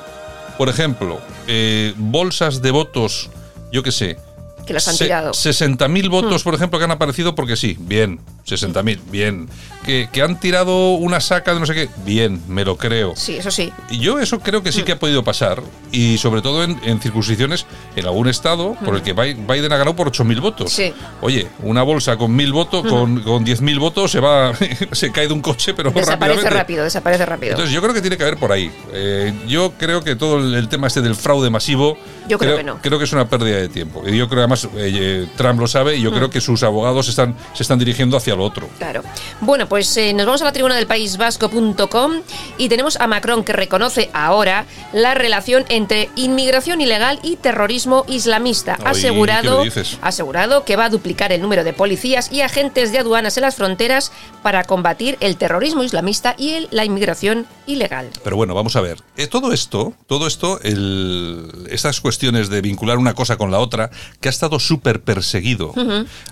[0.56, 3.30] por ejemplo, eh, bolsas de votos,
[3.72, 4.18] yo qué sé.
[4.66, 5.30] Que las han tirado.
[5.32, 6.44] 60.000 votos, Mm.
[6.44, 8.20] por ejemplo, que han aparecido porque sí, bien.
[8.48, 9.48] 60.000, bien.
[9.84, 13.14] Que, que han tirado una saca de no sé qué, bien, me lo creo.
[13.16, 13.72] Sí, eso sí.
[13.90, 17.00] Y Yo eso creo que sí que ha podido pasar y sobre todo en, en
[17.00, 17.64] circunscripciones
[17.96, 20.72] en algún estado por el que Bi- Biden ha ganado por 8.000 votos.
[20.72, 20.92] Sí.
[21.22, 24.52] Oye, una bolsa con 1.000 votos, con, con 10.000 votos se va,
[24.92, 27.52] se cae de un coche, pero Desaparece rápido, desaparece rápido.
[27.52, 28.70] Entonces yo creo que tiene que haber por ahí.
[28.92, 31.96] Eh, yo creo que todo el, el tema este del fraude masivo,
[32.28, 32.78] Yo creo que no.
[32.82, 34.02] creo que es una pérdida de tiempo.
[34.06, 36.14] Y yo creo además eh, Trump lo sabe y yo Mm.
[36.14, 38.68] creo que sus abogados están, se están dirigiendo hacia otro.
[38.78, 39.02] Claro.
[39.40, 42.12] Bueno, pues eh, nos vamos a la tribuna del País Vasco.com
[42.58, 48.78] y tenemos a Macron que reconoce ahora la relación entre inmigración ilegal y terrorismo islamista.
[48.84, 49.62] Ha asegurado,
[50.02, 53.56] asegurado que va a duplicar el número de policías y agentes de aduanas en las
[53.56, 58.08] fronteras para combatir el terrorismo islamista y el- la inmigración ilegal.
[58.24, 58.98] Pero bueno, vamos a ver.
[59.16, 63.90] Eh, todo esto, todo esto, el- estas cuestiones de vincular una cosa con la otra,
[64.20, 65.72] que ha estado súper perseguido.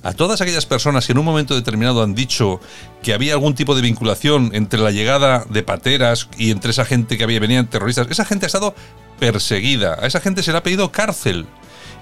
[0.03, 2.61] A todas aquellas personas que en un momento determinado han dicho
[3.03, 7.17] que había algún tipo de vinculación entre la llegada de pateras y entre esa gente
[7.17, 8.75] que había venían terroristas, esa gente ha estado
[9.19, 9.97] perseguida.
[10.01, 11.47] A esa gente se le ha pedido cárcel.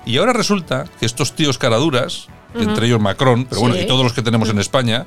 [0.06, 4.12] Y ahora resulta que estos tíos caraduras, entre ellos Macron, pero bueno, y todos los
[4.12, 5.06] que tenemos en España,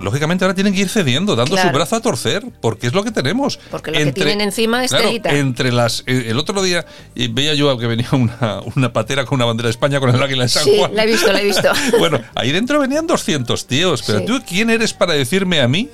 [0.00, 3.10] lógicamente ahora tienen que ir cediendo, dando su brazo a torcer, porque es lo que
[3.10, 3.58] tenemos.
[3.70, 6.84] Porque lo que tienen encima es claro, entre las eh, el otro día
[7.14, 10.22] eh, veía yo que venía una, una patera con una bandera de España con el
[10.22, 10.94] águila de San Sí, Juan.
[10.94, 11.68] la he visto, la he visto.
[11.98, 14.24] bueno, ahí dentro venían 200 tíos, pero Sí.
[14.26, 15.88] tú quién eres para decirme a mí.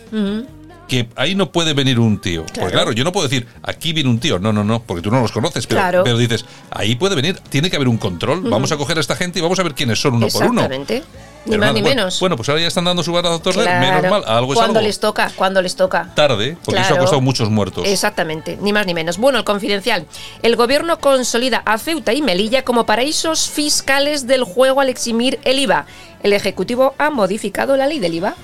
[0.89, 2.45] Que ahí no puede venir un tío.
[2.45, 2.61] Claro.
[2.61, 4.39] Porque claro, yo no puedo decir, aquí viene un tío.
[4.39, 5.67] No, no, no, porque tú no los conoces.
[5.67, 6.05] Pero, Claro.
[6.05, 8.43] pero dices, ahí puede venir, tiene que haber un control.
[8.43, 10.61] Vamos a coger a esta gente y vamos a ver quiénes son uno por uno.
[10.63, 11.03] Exactamente.
[11.47, 12.21] Ni más nada, ni bueno, menos.
[12.21, 13.65] Bueno, pues ahora ya están dando su brazo a torcer.
[13.65, 13.81] Claro.
[14.03, 14.87] Menos mal, algo es Cuando algo.
[14.89, 16.11] les toca, cuando les toca.
[16.15, 17.87] Tarde, porque eso ha costado muchos muertos.
[17.87, 19.19] Exactamente, ni más ni menos.
[19.19, 20.07] Bueno, el confidencial.
[20.43, 25.59] El gobierno consolida a Ceuta y Melilla como paraísos fiscales del juego al eximir el
[25.59, 25.85] IVA.
[26.23, 28.35] El Ejecutivo ha modificado la ley del IVA.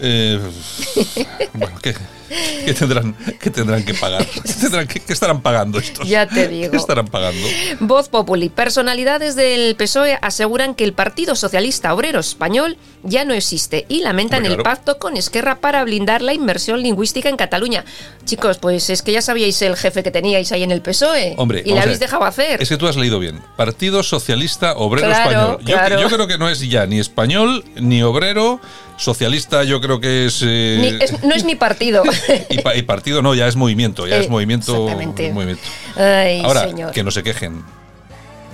[0.00, 0.40] Eh,
[1.54, 1.94] bueno, ¿qué?
[2.64, 4.24] ¿Qué tendrán, qué tendrán que pagar?
[4.24, 6.08] ¿Qué, tendrán qué estarán pagando estos?
[6.08, 6.70] Ya te digo.
[6.70, 7.44] ¿Qué estarán pagando?
[7.80, 8.48] Voz Populi.
[8.48, 14.46] Personalidades del PSOE aseguran que el Partido Socialista Obrero Español ya no existe y lamentan
[14.46, 17.84] el pacto con Esquerra para blindar la inversión lingüística en Cataluña.
[18.24, 21.62] Chicos, pues es que ya sabíais el jefe que teníais ahí en el PSOE Hombre,
[21.64, 22.62] y le habéis dejado hacer.
[22.62, 23.40] Es que tú has leído bien.
[23.56, 26.00] Partido Socialista Obrero Claro, Español.
[26.00, 28.60] Yo creo que no es ya ni español ni obrero.
[29.00, 30.42] Socialista yo creo que es...
[30.46, 32.02] eh, Ni- es- no es ni partido.
[32.50, 34.06] y, pa- y partido no, ya es movimiento.
[34.06, 34.74] Ya Eh, es movimiento.
[34.84, 35.32] exactamente.
[35.32, 35.62] movimiento.
[35.96, 36.92] Ay, Ahora, señor.
[36.92, 37.64] que no se quejen.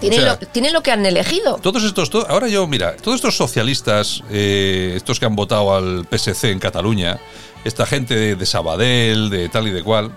[0.01, 1.57] Tienen, o sea- lo, tienen lo que han elegido.
[1.63, 6.07] Todos estos, to- ahora yo, mira, todos estos socialistas, eh, estos que han votado al
[6.09, 7.19] PSC en Cataluña,
[7.65, 10.13] esta gente de, de Sabadell, de tal y de cual,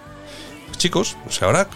[0.78, 1.68] chicos, pues ahora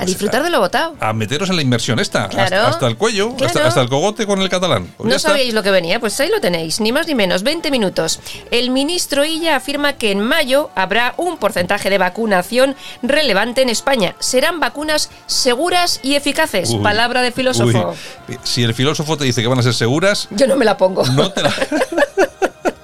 [0.00, 0.96] A disfrutar de lo votado.
[1.00, 2.44] a meteros en la inversión esta, Claro.
[2.56, 3.46] hasta, hasta el cuello, Claro.
[3.46, 4.92] hasta, hasta el cogote con el catalán.
[4.96, 5.28] Pues No está.
[5.30, 8.20] sabíais lo que venía, pues ahí lo tenéis, ni más ni menos, 20 minutos.
[8.50, 14.14] El ministro Illa afirma que en mayo habrá un porcentaje de vacunación relevante en España.
[14.18, 16.70] Serán vacunas seguras y eficaces.
[16.70, 17.94] Uy, Palabra de filósofo.
[18.28, 18.38] uy.
[18.42, 21.04] Si el filósofo te dice que van a ser seguras, Yo no me la pongo.
[21.06, 21.52] no te la,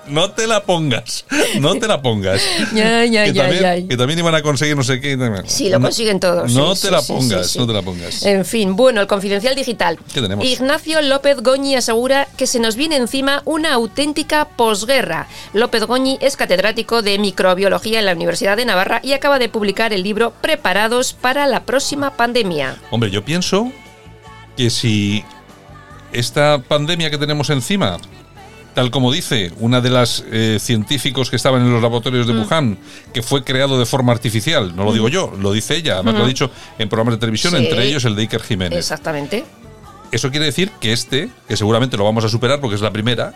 [0.08, 1.24] no te la pongas.
[1.60, 2.42] No te la pongas.
[2.74, 3.88] Ya, ya, que, ya, también, ya.
[3.88, 5.16] que también iban a conseguir no sé qué.
[5.46, 6.52] Sí, lo No- consiguen todos.
[6.52, 7.58] No sí, te sí, la sí, pongas, sí, sí.
[7.58, 8.22] no te la pongas.
[8.24, 9.98] En fin, bueno, el confidencial digital.
[10.12, 10.44] ¿Qué tenemos?
[10.44, 15.28] Ignacio López Goñi asegura que se nos viene encima una auténtica posguerra.
[15.52, 19.92] López Goñi es catedrático de microbiología en la Universidad de Navarra y acaba de publicar
[19.92, 22.76] el libro Preparados para la próxima pandemia.
[22.90, 23.72] Hombre, yo pienso
[24.56, 25.24] que si
[26.12, 27.98] esta pandemia que tenemos encima,
[28.76, 32.42] tal como dice una de las eh, científicos que estaban en los laboratorios de Mm.
[32.42, 32.78] Wuhan,
[33.14, 36.20] que fue creado de forma artificial, no lo digo yo, lo dice ella, además lo
[36.20, 36.28] ha Ujú.
[36.28, 37.64] dicho en programas de televisión, Sí.
[37.64, 38.78] entre ellos el de Iker Jiménez.
[38.78, 39.44] Exactamente.
[40.12, 43.32] Eso quiere decir que este, que seguramente lo vamos a superar porque es la primera,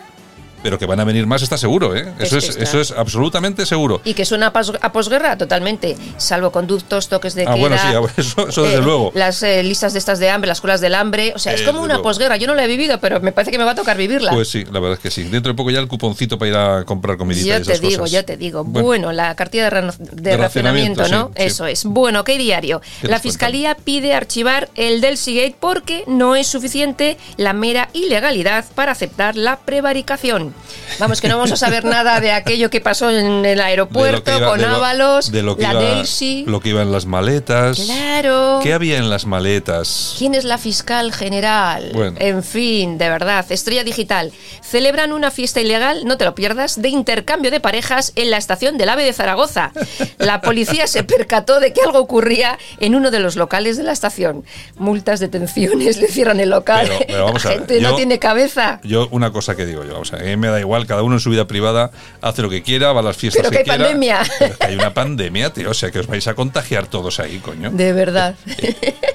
[0.62, 2.12] pero que van a venir más está seguro, ¿eh?
[2.18, 4.00] Eso Es eso es absolutamente seguro.
[4.04, 5.96] Y que suena a, pos- a posguerra totalmente.
[6.16, 7.56] Salvoconductos, toques de Ah, queda.
[7.60, 9.10] bueno, sí, ah, eso- eso desde eh, luego.
[9.14, 11.32] Las eh, listas de estas de hambre, las escuelas del hambre.
[11.34, 12.36] O sea, es Eh, como una posguerra.
[12.36, 14.32] Yo no la he vivido, pero me parece que me va a tocar vivirla.
[14.32, 15.24] Pues sí, la verdad es que sí.
[15.24, 17.86] Dentro de poco ya el cuponcito para ir a comprar comidita y Yo esas te
[17.86, 18.12] digo, cosas.
[18.12, 18.64] yo te digo.
[18.64, 18.86] Bueno.
[18.90, 21.26] Bueno, la cartilla de, de De racionamiento, ¿no?
[21.28, 21.42] sí, sí.
[21.44, 21.84] Eso es.
[21.84, 22.80] Bueno, ¿qué diario?
[23.00, 28.64] ¿Qué La fiscalía pide archivar el del Seagate porque no es suficiente la mera ilegalidad
[28.74, 30.49] para aceptar la prevaricación.
[30.98, 34.48] Vamos, que no vamos a saber nada de aquello que pasó en el aeropuerto iba-
[34.50, 36.44] con de lo- Ábalos, de lo que la iba, Delsi.
[36.46, 37.78] lo que iba en las maletas.
[37.80, 38.60] Claro.
[38.62, 40.14] ¿Qué había en las maletas?
[40.18, 41.90] ¿Quién es la fiscal general?
[41.94, 42.16] Bueno.
[42.20, 44.32] En fin, de verdad, Estrella Digital.
[44.62, 48.78] Celebran una fiesta ilegal, no te lo pierdas, de intercambio de parejas en la estación
[48.78, 49.72] del AVE de Zaragoza.
[50.18, 53.92] La policía se percató de que algo ocurría en uno de los locales de la
[53.92, 54.44] estación.
[54.76, 56.86] Multas, detenciones, le cierran el local.
[56.88, 58.80] Pero- pero vamos a la ver, gente no yo- tiene cabeza.
[58.84, 61.20] Yo, una cosa que digo yo, sea, a mí me da igual, cada uno en
[61.20, 63.84] su vida privada hace lo que quiera, va a las fiestas Pero que hay quiera.
[63.84, 64.22] pandemia.
[64.38, 67.38] Pero que hay una pandemia, tío, o sea, que os vais a contagiar todos ahí,
[67.38, 67.70] coño.
[67.70, 68.34] De verdad.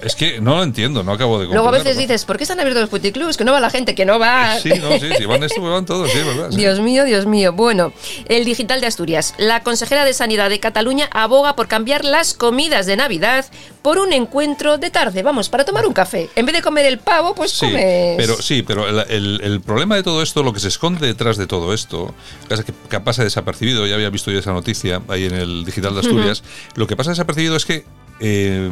[0.02, 2.60] Es que no lo entiendo, no acabo de Luego a veces dices, ¿por qué están
[2.60, 3.38] abiertos los puticlubs?
[3.38, 4.60] Que no va la gente, que no va.
[4.60, 6.52] Sí, no, sí, sí, van esto, van todos, sí, ¿verdad?
[6.52, 6.58] Sí.
[6.58, 7.54] Dios mío, Dios mío.
[7.54, 7.92] Bueno,
[8.28, 9.34] el digital de Asturias.
[9.38, 13.46] La consejera de Sanidad de Cataluña aboga por cambiar las comidas de Navidad
[13.82, 15.24] por un encuentro de tarde.
[15.24, 16.30] Vamos, para tomar un café.
[16.36, 18.16] En vez de comer el pavo, pues Sí, comes.
[18.18, 21.38] pero sí, pero el, el- el problema de todo esto, lo que se esconde detrás
[21.38, 22.14] de todo esto,
[22.50, 25.94] que, que, que pasa desapercibido, ya había visto yo esa noticia ahí en el digital
[25.94, 26.44] de Asturias,
[26.76, 27.86] lo que pasa desapercibido es que
[28.20, 28.70] eh,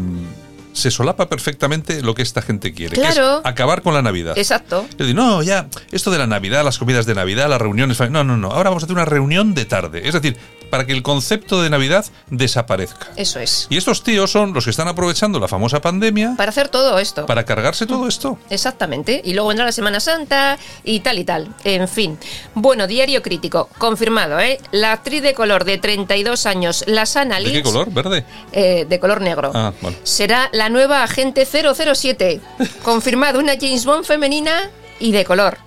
[0.74, 3.40] se solapa perfectamente lo que esta gente quiere, que Claro.
[3.40, 4.38] es acabar con la Navidad.
[4.38, 4.86] Exacto.
[4.90, 8.00] Es decir, no, ya, esto de la Navidad, las comidas de Navidad, las reuniones.
[8.10, 8.50] No, no, no.
[8.52, 10.08] Ahora vamos a hacer una reunión de tarde.
[10.08, 10.36] Es decir,
[10.74, 13.10] para que el concepto de Navidad desaparezca.
[13.16, 13.68] Eso es.
[13.70, 17.28] Y estos tíos son los que están aprovechando la famosa pandemia Para hacer todo esto.
[17.28, 18.40] para cargarse todo esto.
[18.50, 19.22] Exactamente.
[19.24, 21.54] Y luego vendrá la Semana Santa y tal y tal.
[21.64, 22.18] En fin.
[22.56, 23.70] Bueno, diario crítico.
[23.78, 24.58] Confirmado, ¿eh?
[24.72, 27.54] La actriz de color de 32 años, Lasana ¿De Lynch.
[27.58, 27.92] qué color?
[27.92, 28.26] ¿Verde?
[28.52, 29.52] eh, de color negro.
[29.54, 29.96] Ah, bueno.
[30.02, 32.42] Será la nueva agente 007.
[32.84, 35.60] Confirmado una James Bond femenina y de color.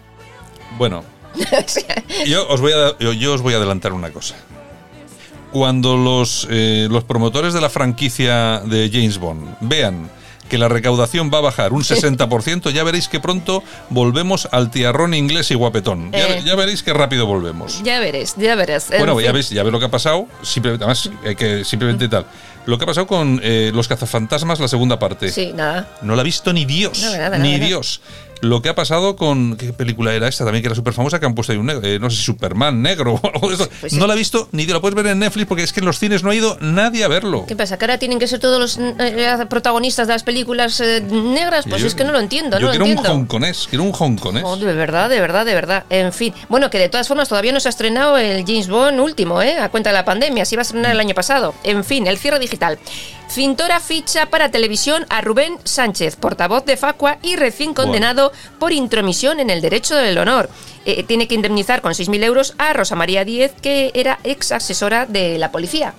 [0.76, 1.04] Bueno,
[2.26, 4.34] yo os voy a, yo, yo os voy a adelantar una cosa.
[5.52, 10.10] Cuando los, eh, los promotores de la franquicia de James Bond vean
[10.48, 15.12] que la recaudación va a bajar un 60%, ya veréis que pronto volvemos al tiarrón
[15.14, 16.12] inglés y guapetón.
[16.12, 16.42] Ya, Eh.
[16.44, 17.82] ya veréis que rápido volvemos.
[17.82, 18.90] Ya veréis, ya verás.
[18.92, 20.26] En Bueno, ya veis, ya veis lo que ha pasado.
[20.42, 22.26] Simplemente, además, hay que simplemente tal.
[22.64, 25.30] Lo que ha pasado con eh, los cazafantasmas, la segunda parte.
[25.32, 25.88] Sí, nada.
[26.02, 27.00] No la ha visto ni Dios.
[27.02, 27.66] No, nada, ni nada.
[27.66, 28.00] Dios.
[28.42, 29.56] Lo que ha pasado con.
[29.56, 31.18] ¿Qué película era esta también que era súper famosa?
[31.20, 31.86] Que han puesto ahí un negro.
[31.86, 33.68] eh, no sé si Superman negro o algo de eso.
[33.80, 35.80] Pues no la he visto ni te lo puedes ver en Netflix porque es que
[35.80, 37.44] en los cines no ha ido nadie a verlo.
[37.46, 37.78] ¿Qué pasa?
[37.78, 41.64] ¿Que ahora tienen que ser todos los eh, protagonistas de las películas eh, negras?
[41.68, 43.12] Pues Yo- es que no lo entiendo, Yo no lo quiero un entiendo.
[43.12, 44.42] hongkonés, quiero un hongkonés.
[44.44, 45.84] Oh, de verdad, de verdad, de verdad.
[45.90, 46.32] En fin.
[46.48, 49.58] Bueno, que de todas formas todavía no se ha estrenado el James Bond último, ¿eh?
[49.58, 50.44] A cuenta de la pandemia.
[50.44, 51.54] Se iba a estrenar el año pasado.
[51.64, 52.78] En fin, el cierre digital.
[53.28, 57.90] Fintora ficha para televisión a Rubén Sánchez, portavoz de Facua y recién Bueno.
[57.90, 60.48] condenado por intromisión en el derecho del honor.
[60.84, 65.04] Eh, tiene que indemnizar con 6.000 euros a Rosa María Díez, que era ex asesora
[65.06, 65.94] de la policía.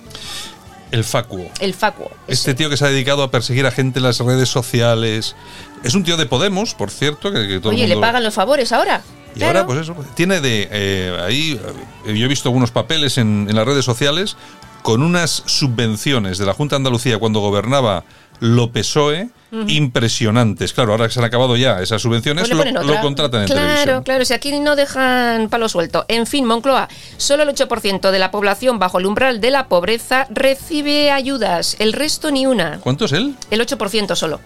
[0.90, 1.50] El facuo.
[1.60, 2.10] El Facuo.
[2.28, 5.36] Este tío que se ha dedicado a perseguir a gente en las redes sociales.
[5.84, 8.32] Es un tío de Podemos, por cierto, que, que todo Oye, el ¿le pagan los
[8.32, 9.02] favores ahora?
[9.36, 10.66] Y ahora, pues eso, tiene de.
[10.72, 11.60] eh, ahí,
[12.06, 14.36] eh, yo he visto algunos papeles en, en las redes sociales
[14.82, 18.04] con unas subvenciones de la Junta de Andalucía cuando gobernaba
[18.40, 19.30] lo PSOE
[19.66, 20.72] impresionantes.
[20.72, 24.02] Claro, ahora que se han acabado ya esas subvenciones, Pues lo, contratan en claro, televisión.
[24.02, 26.04] Claro, si aquí no dejan palo suelto.
[26.08, 30.26] En fin, Moncloa, solo el 8% de la población bajo el umbral de la pobreza
[30.30, 32.78] recibe ayudas, el resto ni una.
[32.80, 33.34] ¿Cuánto es él?
[33.50, 34.40] El 8% solo.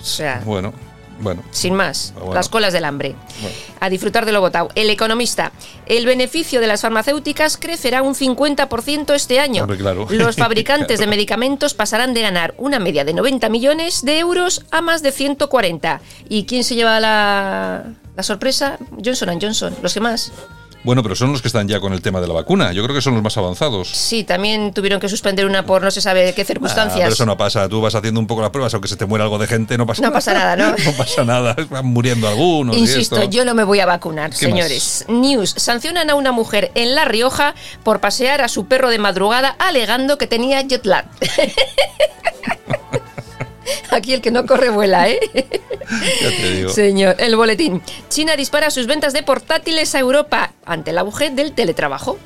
[0.00, 0.72] O sea, Bueno,
[1.20, 1.42] bueno.
[1.50, 2.34] sin más, Ah, bueno.
[2.34, 3.14] las colas del hambre.
[3.40, 3.56] Bueno.
[3.80, 4.68] A disfrutar de lo votado.
[4.74, 5.52] El economista,
[5.86, 9.62] el beneficio de las farmacéuticas crecerá un 50% este año.
[9.64, 10.06] Hombre, claro.
[10.10, 14.80] Los fabricantes de medicamentos pasarán de ganar una media de 90 millones de euros a
[14.80, 16.00] más de 140.
[16.28, 17.84] ¿Y quién se lleva la,
[18.16, 18.78] la sorpresa?
[19.04, 20.32] Johnson Johnson, los que más.
[20.84, 22.72] Bueno, pero son los que están ya con el tema de la vacuna.
[22.72, 23.88] Yo creo que son los más avanzados.
[23.88, 27.00] Sí, también tuvieron que suspender una por no se sabe qué Ah, circunstancias.
[27.00, 27.68] pero eso no pasa.
[27.68, 29.86] Tú vas haciendo un poco las pruebas, aunque se te muera algo de gente, no
[29.86, 30.14] pasa No nada.
[30.18, 30.74] pasa nada, ¿no?
[30.84, 31.56] No pasa nada.
[31.70, 32.76] Van muriendo algunos.
[32.76, 33.30] y Insisto, esto.
[33.30, 35.06] yo no me voy a vacunar, ¿Qué señores.
[35.08, 35.54] News.
[35.56, 40.18] Sancionan a una mujer en La Rioja por pasear a su perro de madrugada alegando
[40.18, 41.06] que tenía jet lag.
[43.90, 45.20] Aquí el que no corre vuela, ¿eh?
[46.22, 46.70] Ya te digo.
[46.70, 47.82] Señor, el boletín.
[48.08, 52.18] China dispara sus ventas de portátiles a Europa ante el auge del teletrabajo.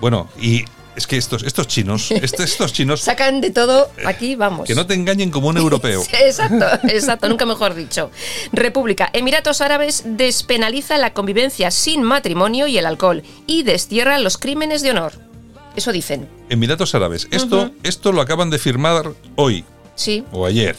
[0.00, 4.66] Bueno, y es que estos, estos chinos, este- estos chinos, Sacan de todo aquí, vamos.
[4.66, 6.02] que no te engañen como un europeo.
[6.20, 8.10] Exacto, exacto, nunca mejor dicho.
[8.52, 9.08] República.
[9.12, 14.90] Emiratos Árabes despenaliza la convivencia sin matrimonio y el alcohol y destierra los crímenes de
[14.90, 15.12] honor.
[15.76, 16.28] Eso dicen.
[16.48, 17.28] Emiratos Árabes.
[17.30, 19.64] Esto, esto lo acaban de firmar hoy
[19.98, 20.24] Sí.
[20.30, 20.76] o ayer.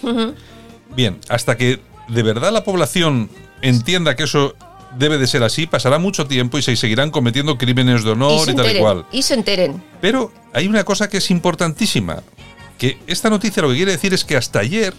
[0.95, 3.29] Bien, hasta que de verdad la población
[3.61, 4.55] entienda que eso
[4.97, 8.45] debe de ser así, pasará mucho tiempo y se seguirán cometiendo crímenes de y honor
[8.45, 9.05] se y, tal y cual.
[9.11, 9.83] Y se enteren.
[10.01, 12.23] Pero hay una cosa que es importantísima,
[12.77, 14.93] que esta noticia lo que quiere decir es que hasta ayer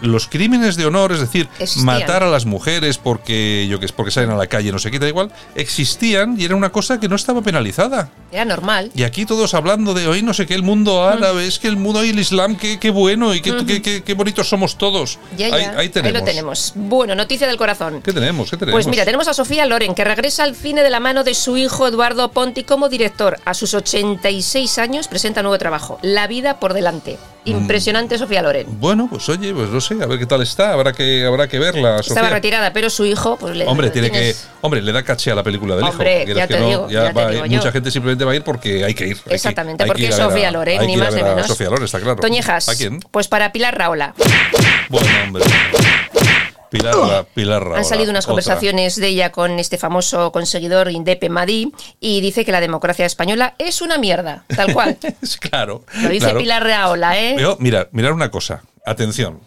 [0.00, 1.86] los crímenes de honor, es decir, Existían.
[1.86, 4.90] matar a las mujeres porque yo que es porque salen a la calle, no sé
[4.90, 8.10] qué, da igual, existían y era una cosa que no estaba penalizada.
[8.32, 8.90] Era normal.
[8.94, 11.76] Y aquí todos hablando de hoy no sé qué, el mundo árabe, es que el
[11.76, 13.66] mundo y el islam, qué, qué bueno y qué, Ujú.
[13.66, 15.18] qué, qué- qué bonitos somos todos.
[15.36, 15.54] Ya, ya.
[15.56, 16.18] Ahí, ahí tenemos.
[16.20, 16.72] lo tenemos.
[16.74, 18.02] Bueno, noticia del corazón.
[18.02, 18.50] ¿Qué tenemos?
[18.50, 18.76] ¿Qué tenemos?
[18.76, 21.56] Pues mira, tenemos a Sofía Loren, que regresa al cine de la mano de su
[21.56, 23.38] hijo Eduardo Ponti como director.
[23.44, 27.18] A sus 86 años presenta nuevo trabajo, La vida por delante.
[27.54, 27.58] Mm.
[27.58, 28.66] Impresionante Sofía Loren.
[28.80, 31.58] Bueno, pues oye, pues no sé, a ver qué tal está, habrá que, habrá que
[31.58, 31.98] verla.
[32.00, 32.34] Estaba Sofía.
[32.34, 35.42] retirada, pero su hijo, pues le Hombre, tiene que, hombre, le da caché a la
[35.42, 36.32] película del Hombre, hijo.
[36.38, 37.56] Ya que te no, digo, ya ya te va- digo yo.
[37.58, 39.16] mucha gente simplemente va a ir porque hay que ir.
[39.16, 41.46] hay que- Exactamente, hay porque es Sofía Loren, ni más ni menos.
[41.46, 42.16] Sofía Loren, está claro.
[42.20, 42.68] Toñejas.
[42.68, 43.00] ¿A quién?
[43.10, 44.14] Pues para Pilar Raola.
[44.88, 45.44] Bueno, hombre.
[46.70, 48.32] Pilar, Ra- Pilar Han salido unas otra.
[48.32, 53.54] conversaciones de ella con este famoso conseguidor Indepe Madí y dice que la democracia española
[53.58, 54.98] es una mierda, tal cual.
[55.40, 55.84] Claro.
[56.02, 56.38] Lo dice claro.
[56.40, 57.34] Pilar Raola, ¿eh?
[57.36, 58.62] Pero, mira, mirar una cosa.
[58.84, 59.40] Atención.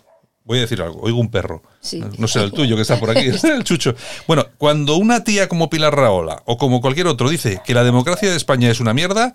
[0.43, 0.99] Voy a decir algo.
[1.01, 1.61] Oigo un perro.
[1.81, 2.03] Sí.
[2.17, 3.95] No será el tuyo que está por aquí, el chucho.
[4.27, 8.29] Bueno, cuando una tía como Pilar Raola o como cualquier otro dice que la democracia
[8.29, 9.33] de España es una mierda,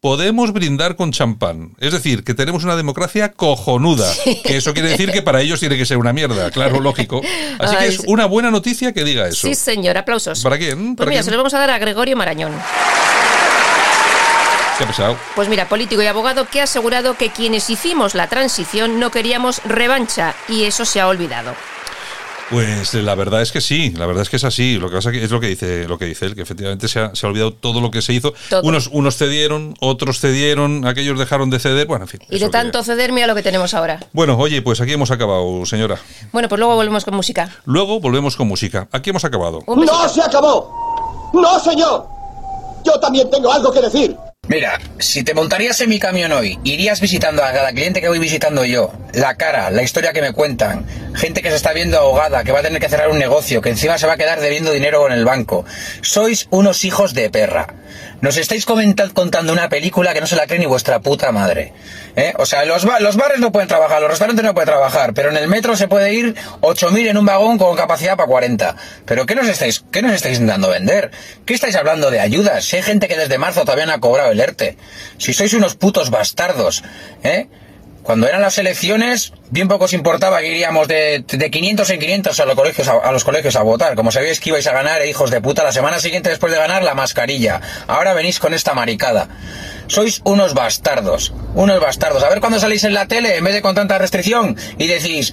[0.00, 1.74] podemos brindar con champán.
[1.78, 4.10] Es decir, que tenemos una democracia cojonuda.
[4.44, 7.20] Que eso quiere decir que para ellos tiene que ser una mierda, claro, lógico.
[7.58, 9.46] Así que es una buena noticia que diga eso.
[9.46, 10.42] Sí, señor, aplausos.
[10.42, 10.96] ¿Para quién?
[10.96, 11.24] Pues ¿Para mira, quién?
[11.24, 12.52] se lo vamos a dar a Gregorio Marañón.
[14.78, 15.16] ¿Qué ha pasado?
[15.34, 19.62] Pues mira, político y abogado que ha asegurado que quienes hicimos la transición no queríamos
[19.64, 21.54] revancha y eso se ha olvidado.
[22.50, 24.78] Pues la verdad es que sí, la verdad es que es así.
[24.78, 27.00] Lo que pasa que es lo que dice, lo que dice él, que efectivamente se
[27.00, 28.34] ha, se ha olvidado todo lo que se hizo.
[28.50, 28.62] Todo.
[28.62, 31.88] Unos, unos cedieron, otros cedieron, aquellos dejaron de ceder.
[31.88, 32.20] Bueno, en fin.
[32.28, 33.98] Y de que- tanto ceder, mira lo que tenemos ahora.
[34.12, 35.96] Bueno, oye, pues aquí hemos acabado, señora.
[36.32, 37.50] Bueno, pues luego volvemos con música.
[37.64, 38.86] Luego volvemos con música.
[38.92, 39.64] Aquí hemos acabado.
[39.66, 41.30] ¡No se acabó!
[41.34, 42.06] ¡No, señor!
[42.84, 44.16] Yo también tengo algo que decir.
[44.48, 48.20] Mira, si te montarías en mi camión hoy, irías visitando a cada cliente que voy
[48.20, 52.44] visitando yo, la cara, la historia que me cuentan, gente que se está viendo ahogada,
[52.44, 54.70] que va a tener que cerrar un negocio, que encima se va a quedar debiendo
[54.70, 55.64] dinero con el banco.
[56.00, 57.74] Sois unos hijos de perra.
[58.20, 61.72] Nos estáis contando una película que no se la cree ni vuestra puta madre.
[62.16, 62.32] ¿eh?
[62.38, 65.36] O sea, los, los bares no pueden trabajar, los restaurantes no pueden trabajar, pero en
[65.36, 68.76] el metro se puede ir 8.000 en un vagón con capacidad para 40.
[69.04, 71.10] ¿Pero qué nos estáis, qué nos estáis intentando vender?
[71.44, 72.64] ¿Qué estáis hablando de ayudas?
[72.64, 74.78] Si hay gente que desde marzo todavía no ha cobrado el ERTE.
[75.18, 76.82] Si sois unos putos bastardos,
[77.22, 77.48] ¿eh?
[78.06, 82.38] Cuando eran las elecciones, bien poco os importaba que iríamos de, de 500 en 500
[82.38, 83.96] a los, colegios, a, los colegios a votar.
[83.96, 86.58] Como sabíais que ibais a ganar, eh, hijos de puta, la semana siguiente después de
[86.58, 87.60] ganar, la mascarilla.
[87.88, 89.26] Ahora venís con esta maricada.
[89.88, 92.22] Sois unos bastardos, unos bastardos.
[92.22, 95.32] A ver cuando salís en la tele, en vez de con tanta restricción, y decís,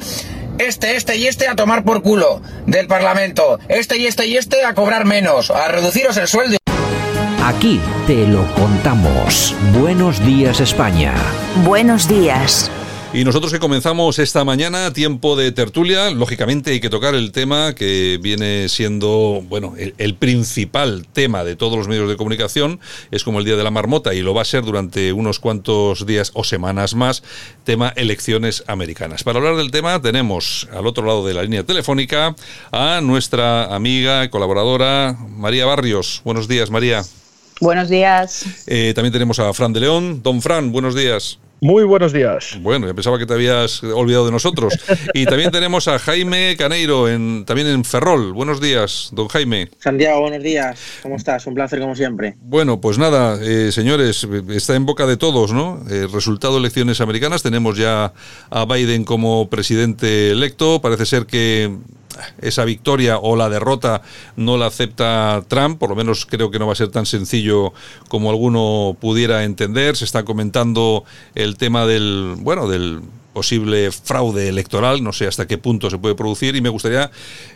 [0.57, 4.65] este, este y este a tomar por culo del Parlamento, este y este y este
[4.65, 6.57] a cobrar menos, a reduciros el sueldo.
[7.45, 9.53] Aquí te lo contamos.
[9.77, 11.13] Buenos días España.
[11.65, 12.71] Buenos días.
[13.11, 17.75] Y nosotros que comenzamos esta mañana, tiempo de tertulia, lógicamente hay que tocar el tema
[17.75, 22.79] que viene siendo, bueno, el, principal tema de todos los medios de comunicación,
[23.11, 26.05] es como el Día de la Marmota y lo va a ser durante unos cuantos
[26.05, 27.23] días o semanas más,
[27.65, 29.23] tema elecciones americanas.
[29.23, 32.35] Para hablar del tema tenemos al otro lado de la línea telefónica
[32.71, 36.21] a nuestra amiga y colaboradora María Barrios.
[36.23, 37.03] Buenos días, María.
[37.59, 38.45] Buenos días.
[38.67, 40.21] Eh, también tenemos a Fran de León.
[40.21, 41.39] Don Fran, buenos días.
[41.63, 42.57] Muy buenos días.
[42.59, 44.73] Bueno, ya pensaba que te habías olvidado de nosotros.
[45.13, 48.33] Y también tenemos a Jaime Caneiro, en, también en Ferrol.
[48.33, 49.69] Buenos días, don Jaime.
[49.79, 50.77] Santiago, buenos días.
[51.01, 51.47] ¿Cómo estás?
[51.47, 52.35] Un placer como siempre.
[52.41, 55.81] Bueno, pues nada, eh, señores, está en boca de todos, ¿no?
[55.89, 57.43] El resultado de elecciones americanas.
[57.43, 58.11] Tenemos ya
[58.49, 60.81] a Biden como presidente electo.
[60.81, 61.71] Parece ser que
[62.41, 64.01] esa victoria o la derrota
[64.35, 67.73] no la acepta Trump, por lo menos creo que no va a ser tan sencillo
[68.07, 69.95] como alguno pudiera entender.
[69.95, 71.03] Se está comentando
[71.35, 73.01] el tema del, bueno, del
[73.33, 77.09] posible fraude electoral, no sé hasta qué punto se puede producir y me gustaría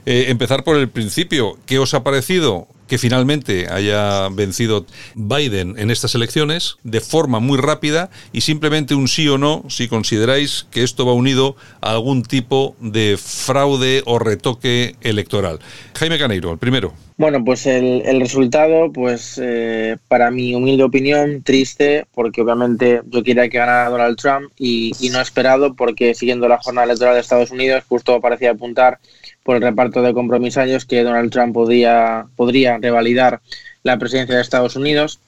[0.05, 1.57] eh, empezar por el principio.
[1.65, 4.85] ¿Qué os ha parecido que finalmente haya vencido
[5.15, 9.87] Biden en estas elecciones de forma muy rápida y simplemente un sí o no si
[9.87, 15.59] consideráis que esto va unido a algún tipo de fraude o retoque electoral.
[15.95, 16.93] Jaime Caneiro, el primero.
[17.17, 23.49] Bueno, pues el, resultado, pues eh, para mi humilde opinión, triste, porque obviamente yo quería
[23.49, 27.49] que ganara Donald Trump y, y no esperado, porque siguiendo la jornada electoral de Estados
[27.49, 28.99] Unidos, justo parecía apuntar
[29.47, 33.39] por el reparto de compromisarios que Donald Trump podía, podría revalidar
[33.81, 35.21] la presidencia de Estados Unidos.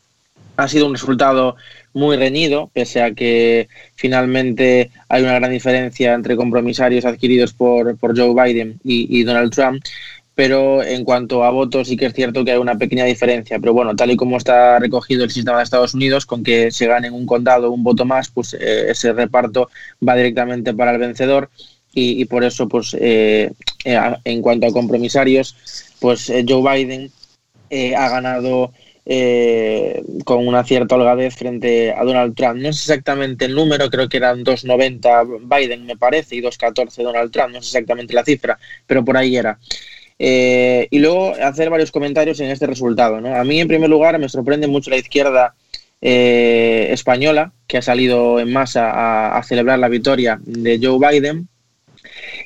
[0.58, 1.56] Ha sido un resultado
[1.94, 8.14] muy reñido, pese a que finalmente hay una gran diferencia entre compromisarios adquiridos por, por
[8.14, 9.82] Joe Biden y, Donald Trump
[10.36, 13.60] pero en cuanto a votos sí que es cierto que hay una pequeña diferencia.
[13.60, 16.88] Pero bueno, tal y como está recogido el sistema de Estados Unidos, con que se
[16.88, 19.70] gane un condado un voto más, pues eh, ese reparto
[20.06, 21.50] va directamente para el vencedor
[21.94, 23.52] y, por eso, pues eh,
[23.84, 25.56] eh, en cuanto a compromisarios,
[26.00, 27.12] pues eh, Joe Biden
[27.96, 28.72] ha ganado
[30.24, 32.58] con una cierta holgadez frente a Donald Trump.
[32.58, 37.32] No es exactamente el número, creo que eran 2,90 Biden, me parece, y 2,14 Donald
[37.32, 39.58] Trump, no es exactamente la cifra, pero por ahí era.
[40.20, 43.20] y luego hacer varios comentarios en este resultado.
[43.20, 43.36] ¿no?
[43.36, 45.56] A mí, en primer lugar, me sorprende mucho la izquierda
[46.02, 51.48] española, que ha salido en masa a celebrar la victoria de Joe Biden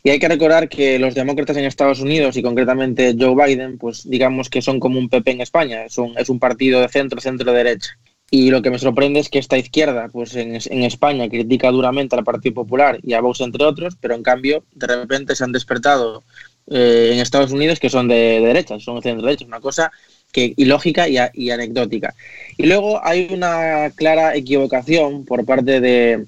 [0.04, 4.08] y hay que recordar que los demócratas en Estados Unidos y concretamente Joe Biden, pues
[4.08, 7.98] digamos que son como un PP en España, es un, es partido de centro, centro-derecha.
[8.30, 12.24] Y lo que me sorprende es que esta izquierda, pues en, España, critica duramente al
[12.24, 16.24] Partido Popular y a Vox, entre otros, pero en cambio, de repente se han despertado
[16.68, 19.92] eh, en Estados Unidos que son de, derecha, son de centro-derecha, una cosa
[20.34, 22.14] que ilógica y, y anecdótica.
[22.58, 26.26] Y luego hay una clara equivocación por parte de,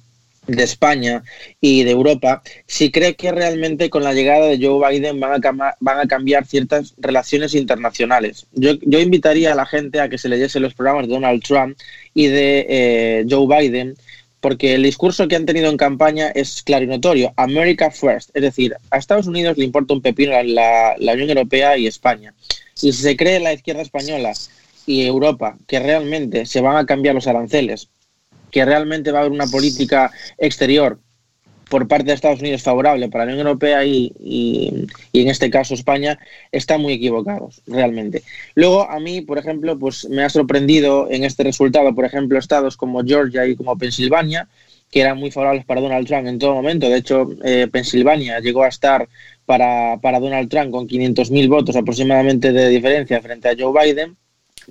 [0.48, 1.24] de España
[1.62, 5.76] y de Europa si cree que realmente con la llegada de Joe Biden van a,
[5.80, 8.48] van a cambiar ciertas relaciones internacionales.
[8.54, 11.78] Yo, yo, invitaría a la gente a que se leyese los programas de Donald Trump
[12.14, 13.96] y de eh, Joe Biden
[14.46, 18.44] porque el discurso que han tenido en campaña es claro y notorio, America First, es
[18.44, 22.32] decir, a Estados Unidos le importa un pepino la, la Unión Europea y España.
[22.76, 24.34] Y si se cree la izquierda española
[24.86, 27.90] y Europa que realmente se van a cambiar los aranceles
[28.56, 30.98] que realmente va a haber una política exterior
[31.70, 36.18] por parte de Estados Unidos favorable para la Unión Europea y, en este caso España,
[36.54, 38.24] están muy equivocados, realmente.
[38.54, 42.78] Luego, a mí, por ejemplo, pues me ha sorprendido en este resultado, por ejemplo, estados
[42.78, 44.48] como Georgia y como Pensilvania,
[44.90, 46.88] que eran muy favorables para Donald Trump en todo momento.
[46.88, 49.10] De hecho, eh, Pensilvania llegó a estar
[49.46, 54.16] para, para Donald Trump con 500.000 votos aproximadamente de diferencia frente a Joe Biden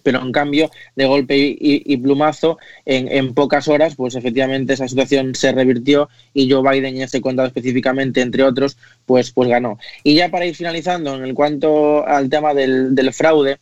[0.03, 5.53] pero en cambio, de golpe y, plumazo, en, pocas horas, pues efectivamente esa situación se
[5.53, 8.77] revirtió y Joe Biden en ese condado específicamente, entre otros,
[9.07, 9.79] pues, pues ganó.
[10.03, 13.59] Y ya para ir finalizando, en cuanto al tema del, fraude,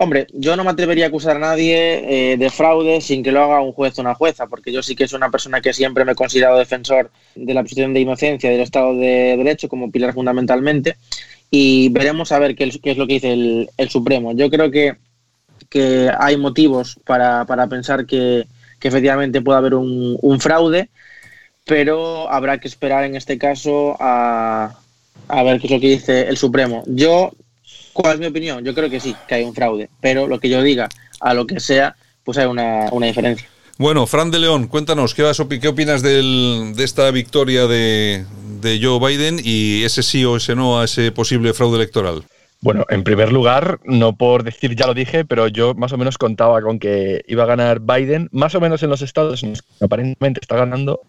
[0.00, 3.42] Hombre, yo no me atrevería a acusar a nadie eh, de fraude sin que lo
[3.42, 6.04] haga un juez o una jueza, porque yo sí que soy una persona que siempre
[6.04, 10.14] me he considerado defensor de la presunción de inocencia del Estado de Derecho como pilar
[10.14, 10.96] fundamentalmente,
[11.50, 14.32] y veremos a ver qué, es lo que dice el, Supremo.
[14.32, 14.96] Yo creo que,
[15.68, 18.46] que hay motivos para, pensar que,
[18.80, 20.88] efectivamente puede haber un, un, fraude,
[21.64, 24.78] pero habrá que esperar en este caso a,
[25.26, 26.84] a ver qué es lo que dice el Supremo.
[26.86, 27.32] Yo
[28.00, 28.64] ¿Cuál es mi opinión?
[28.64, 30.88] Yo creo que sí, que hay un fraude, pero lo que yo diga
[31.18, 33.48] a lo que sea, pues hay una, diferencia.
[33.76, 35.28] Bueno, Fran de León, cuéntanos, ¿qué,
[35.60, 38.24] qué opinas de esta victoria de,
[38.80, 42.22] Joe Biden y ese sí o ese no a ese posible fraude electoral?
[42.60, 46.18] Bueno, en primer lugar, no por decir ya lo dije, pero yo más o menos
[46.18, 49.62] contaba con que iba a ganar Biden, más o menos en los estados en los
[49.62, 51.02] que aparentemente está ganando,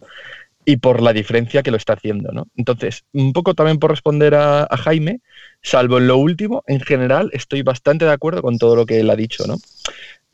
[0.64, 2.48] y por la diferencia que lo está haciendo, ¿no?
[2.56, 5.22] Entonces, un poco también por responder a, Jaime,
[5.64, 9.10] salvo en lo último, en general estoy bastante de acuerdo con todo lo que él
[9.10, 9.56] ha dicho, ¿no?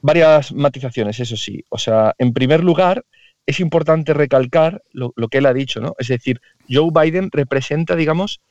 [0.02, 1.64] Varias matizaciones, eso sí.
[1.70, 3.06] O sea, en primer lugar,
[3.46, 5.94] es importante recalcar lo, lo que él ha dicho, ¿no?
[5.98, 8.42] Es decir, Joe Biden representa, digamos,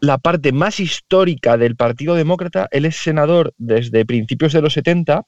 [0.00, 2.68] la parte más histórica del Partido Demócrata.
[2.70, 5.24] Él es senador desde principios de los 70,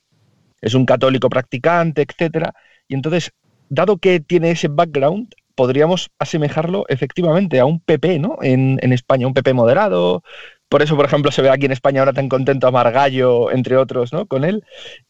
[0.61, 2.53] es un católico practicante, etcétera,
[2.89, 3.33] y entonces,
[3.69, 8.39] dado que tiene ese background, podríamos asemejarlo efectivamente a un PP, ¿no?
[8.43, 10.23] En, España, un PP moderado.
[10.69, 13.77] Por eso, por ejemplo, se ve aquí en España ahora tan contento a Margallo, entre
[13.77, 14.27] otros, ¿no?
[14.27, 14.63] Con él.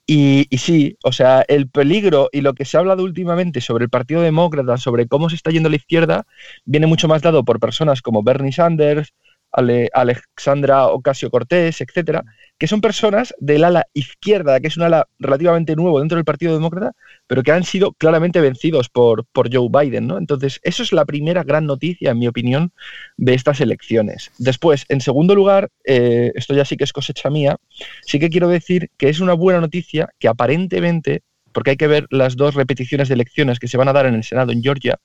[0.07, 3.85] Y, y, sí, o sea, el peligro y lo que se ha hablado últimamente sobre
[3.85, 6.25] el Partido Demócrata, sobre cómo se está yendo a la izquierda,
[6.65, 9.13] viene mucho más dado por personas como Bernie Sanders,
[9.51, 12.22] Alexandra Ocasio Cortés, etcétera,
[12.59, 16.55] que son personas del ala izquierda, que es un ala relativamente nuevo dentro del Partido
[16.55, 16.92] Demócrata,
[17.26, 20.18] pero que han sido claramente vencidos por, por Joe Biden, ¿no?
[20.18, 22.72] Entonces, eso es la primera gran noticia, en mi opinión,
[23.16, 24.30] de estas elecciones.
[24.38, 27.57] Después, en segundo lugar, eh, esto ya sí que es cosecha mía,
[28.03, 31.22] sí que quiero decir que es una buena noticia que aparentemente
[31.53, 34.14] porque hay que ver las dos repeticiones de elecciones que se van a dar en
[34.14, 34.99] el Senado en Georgia,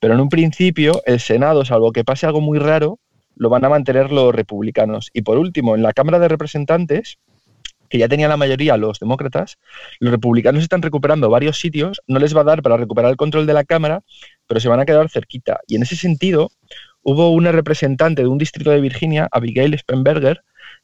[0.00, 2.98] pero en un principio el Senado, salvo que pase algo muy raro,
[3.36, 5.10] lo van a mantener los republicanos.
[5.12, 7.18] Y por último, en la Cámara de Representantes,
[7.88, 9.58] que ya tenía la mayoría los demócratas,
[9.98, 13.46] los republicanos están recuperando varios sitios, no les va a dar para recuperar el control
[13.46, 14.02] de la Cámara,
[14.46, 15.60] pero se van a quedar cerquita.
[15.66, 16.50] Y en ese sentido,
[17.02, 20.42] hubo una representante de un distrito de Virginia, Abigail Spenberger,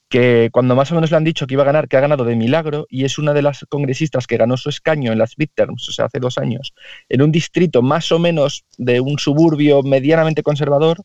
[0.08, 2.24] que cuando más o menos le han dicho que iba a ganar, que ha ganado
[2.24, 5.88] de milagro, y es una de las congresistas que ganó su escaño en las midterms,
[5.88, 6.74] o sea, hace dos años,
[7.08, 11.02] en un distrito más o menos de un suburbio medianamente conservador,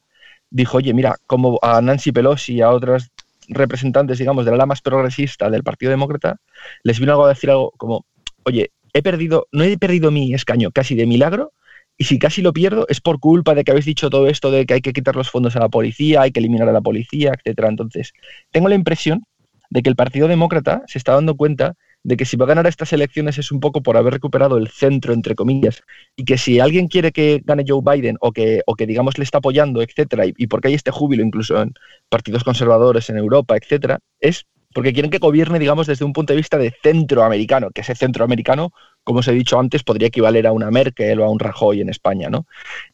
[0.52, 3.10] dijo, oye, mira, como a Nancy Pelosi y a otros
[3.48, 6.38] representantes, digamos, de la ala más progresista del Partido Demócrata,
[6.84, 8.06] les vino algo a decir algo como,
[8.44, 11.54] oye, he perdido, no he perdido mi escaño casi de milagro,
[11.98, 14.66] y si casi lo pierdo es por culpa de que habéis dicho todo esto de
[14.66, 17.32] que hay que quitar los fondos a la policía, hay que eliminar a la policía,
[17.38, 17.70] etcétera.
[17.70, 18.14] Entonces,
[18.50, 19.24] tengo la impresión
[19.72, 22.68] de que el Partido Demócrata se está dando cuenta de que si va a ganar
[22.68, 25.84] estas elecciones es un poco por haber recuperado el centro, entre comillas,
[26.16, 29.24] y que si alguien quiere que gane Joe Biden o que, o que digamos, le
[29.24, 31.74] está apoyando, etcétera, y, porque hay este júbilo incluso en
[32.10, 36.38] partidos conservadores en Europa, etcétera, es porque quieren que gobierne, digamos, desde un punto de
[36.38, 38.72] vista de centroamericano, que ese centroamericano,
[39.04, 41.90] como os he dicho antes, podría equivaler a una Merkel o a un Rajoy en
[41.90, 42.46] España, ¿no?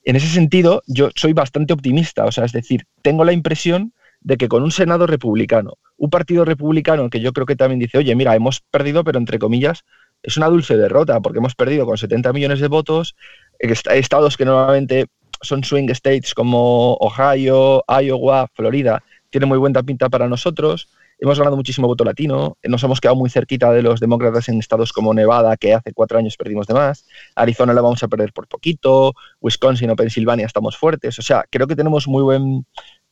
[0.03, 3.93] En ese sentido, yo soy bastante optimista, o sea, es decir, tengo la impresión
[4.27, 7.97] de que con un Senado republicano, un partido republicano que yo creo que también dice,
[7.97, 9.85] oye, mira, hemos perdido, pero entre comillas,
[10.21, 13.15] es una dulce derrota, porque hemos perdido con 70 millones de votos,
[13.57, 15.05] estados que normalmente
[15.41, 21.55] son swing states como Ohio, Iowa, Florida, tienen muy buena pinta para nosotros, hemos ganado
[21.55, 25.55] muchísimo voto latino, nos hemos quedado muy cerquita de los demócratas en estados como Nevada,
[25.55, 29.89] que hace cuatro años perdimos de más, Arizona la vamos a perder por poquito, Wisconsin
[29.89, 32.65] o Pensilvania estamos fuertes, o sea, creo que tenemos muy buen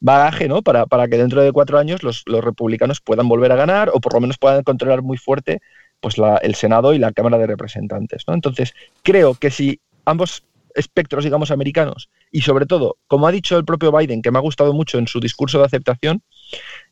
[0.05, 0.61] bagaje, ¿no?
[0.61, 4.13] Para, para que dentro de cuatro años los, republicanos puedan volver a ganar o por
[4.13, 5.59] lo menos puedan controlar muy fuerte
[5.99, 8.35] pues el Senado y la Cámara de Representantes, ¿no?
[8.35, 10.43] Entonces, creo que si ambos
[10.75, 14.41] espectros, digamos, americanos, y sobre todo, como ha dicho el propio Biden, que me ha
[14.41, 16.21] gustado mucho en su discurso de aceptación,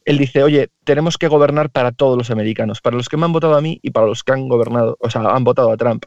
[0.06, 3.34] él dice, oye, tenemos que gobernar para todos los americanos, para los que me han
[3.34, 6.06] votado a mí y para los que han gobernado, o sea, han votado a Trump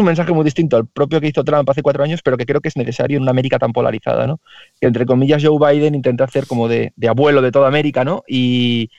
[0.00, 2.60] un mensaje muy distinto al propio que hizo Trump hace cuatro años, pero que creo
[2.60, 4.40] que es necesario en una América tan polarizada, ¿no?
[4.80, 8.22] Que entre comillas Joe Biden intenta hacer como de, abuelo de toda América, ¿no?
[8.26, 8.90] Y,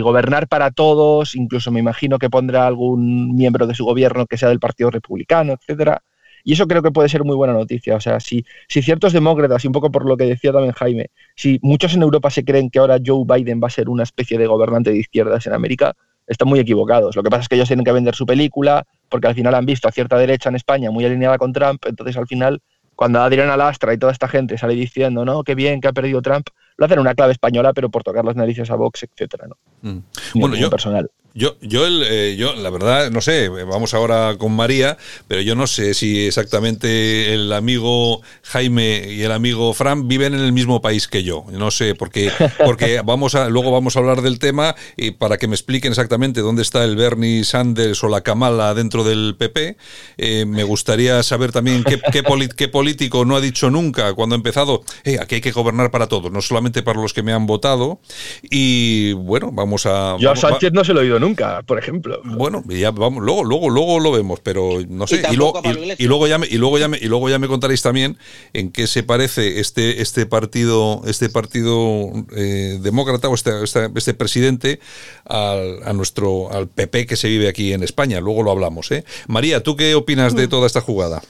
[0.00, 4.48] gobernar para todos, incluso me imagino que pondrá algún miembro de su gobierno que sea
[4.48, 6.02] del Partido Republicano, etcétera.
[6.44, 7.96] Y eso creo que puede ser muy buena noticia.
[7.96, 11.06] O sea, si, si ciertos demócratas, y un poco por lo que decía también Jaime,
[11.34, 14.38] si muchos en Europa se creen que ahora Joe Biden va a ser una especie
[14.38, 17.16] de gobernante de izquierdas en América, están muy equivocados.
[17.16, 19.64] Lo que pasa es que ellos tienen que vender su película, porque al final han
[19.64, 22.60] visto a cierta derecha en España muy alineada con Trump, entonces al final,
[22.96, 26.20] cuando Adriana Lastra y toda esta gente sale diciendo, no, qué bien que ha perdido
[26.20, 29.46] Trump, lo hacen en una clave española, pero por tocar las narices a Vox, etcétera,
[29.46, 29.56] ¿no?
[29.88, 29.98] Mm.
[30.34, 31.08] Bueno, yo, personal.
[31.36, 35.56] Yo, yo, el, eh, yo, la verdad, no sé, vamos ahora con María, pero yo
[35.56, 40.80] no sé si exactamente el amigo Jaime y el amigo Fran viven en el mismo
[40.80, 41.44] país que yo.
[41.50, 42.30] No sé, porque,
[42.64, 46.40] porque vamos a, luego vamos a hablar del tema y para que me expliquen exactamente
[46.40, 49.76] dónde está el Bernie Sanders o la Kamala dentro del PP.
[50.18, 54.36] eh, me gustaría saber también qué, qué, poli- qué político no ha dicho nunca cuando
[54.36, 57.32] ha empezado, eh, aquí hay que gobernar para todos, no solamente para los que me
[57.32, 57.98] han votado.
[58.42, 60.16] Y bueno, vamos a...
[60.20, 62.20] Yo a va- Sánchez no se lo he oído nunca, por ejemplo.
[62.24, 65.22] bueno, ya vamos, luego, luego, luego lo vemos, pero no sé.
[65.30, 67.38] Y Y, luego, y- y luego ya me, y luego ya me, y luego ya
[67.38, 68.18] me contaréis también
[68.52, 74.14] en qué se parece este, este partido, este partido eh, demócrata o este, este, este
[74.14, 74.80] presidente
[75.24, 78.20] al, a nuestro al PP que se vive aquí en España.
[78.20, 79.04] Luego lo hablamos, ¿eh?
[79.28, 81.22] María, ¿tú qué opinas de toda esta jugada?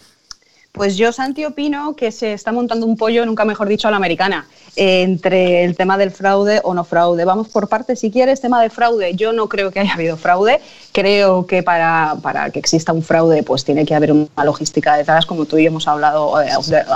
[0.75, 3.97] Pues yo, Santi, opino que se está montando un pollo, nunca mejor dicho, a la
[3.97, 7.25] americana, entre el tema del fraude o no fraude.
[7.25, 9.15] Vamos por partes, si quieres, tema de fraude.
[9.15, 10.61] Yo no creo que haya habido fraude.
[10.91, 15.27] Creo que para, para que exista un fraude, pues tiene que haber una logística detrás,
[15.27, 16.49] como tú y yo hemos hablado eh,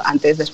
[0.04, 0.44] antes de-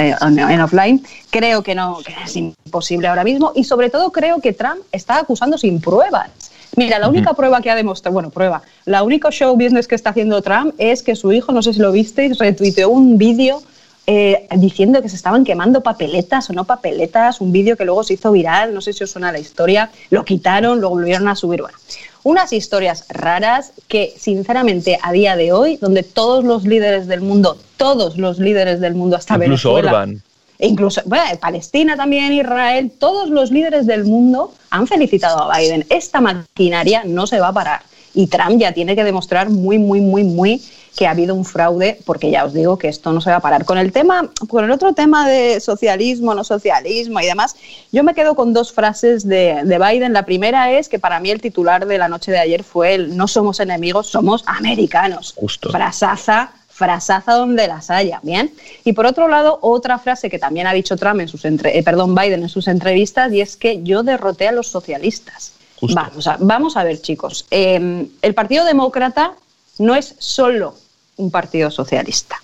[0.00, 0.16] eh,
[0.50, 1.06] en offline.
[1.30, 3.52] Creo que no, que es imposible ahora mismo.
[3.54, 6.28] Y sobre todo creo que Trump está acusando sin pruebas.
[6.76, 10.10] Mira, la única prueba que ha demostrado, bueno, prueba, la única show business que está
[10.10, 13.62] haciendo Trump es que su hijo, no sé si lo visteis, retuiteó un vídeo
[14.06, 18.14] eh, diciendo que se estaban quemando papeletas o no papeletas, un vídeo que luego se
[18.14, 21.62] hizo viral, no sé si os suena la historia, lo quitaron, lo volvieron a subir,
[21.62, 21.78] bueno,
[22.22, 27.56] unas historias raras que sinceramente a día de hoy, donde todos los líderes del mundo,
[27.76, 30.22] todos los líderes del mundo, hasta Incluso Venezuela, Orban.
[30.58, 35.86] E incluso bueno, Palestina también, Israel, todos los líderes del mundo han felicitado a Biden.
[35.90, 37.82] Esta maquinaria no se va a parar
[38.14, 40.62] y Trump ya tiene que demostrar muy, muy, muy, muy
[40.96, 43.40] que ha habido un fraude, porque ya os digo que esto no se va a
[43.40, 43.64] parar.
[43.64, 47.56] Con el tema, con el otro tema de socialismo, no socialismo y demás,
[47.90, 50.12] yo me quedo con dos frases de, de Biden.
[50.12, 53.16] La primera es que para mí el titular de la noche de ayer fue el
[53.16, 55.34] no somos enemigos, somos americanos.
[55.36, 55.70] Justo.
[55.70, 58.52] Frasaza frasaza donde las haya, ¿bien?
[58.84, 61.82] Y por otro lado, otra frase que también ha dicho Trump en sus entre- eh,
[61.84, 65.52] perdón, Biden en sus entrevistas y es que yo derroté a los socialistas.
[65.94, 67.46] Vamos a, vamos a ver, chicos.
[67.50, 69.34] eh, el Partido Demócrata
[69.78, 70.74] no es solo
[71.16, 72.36] un partido socialista.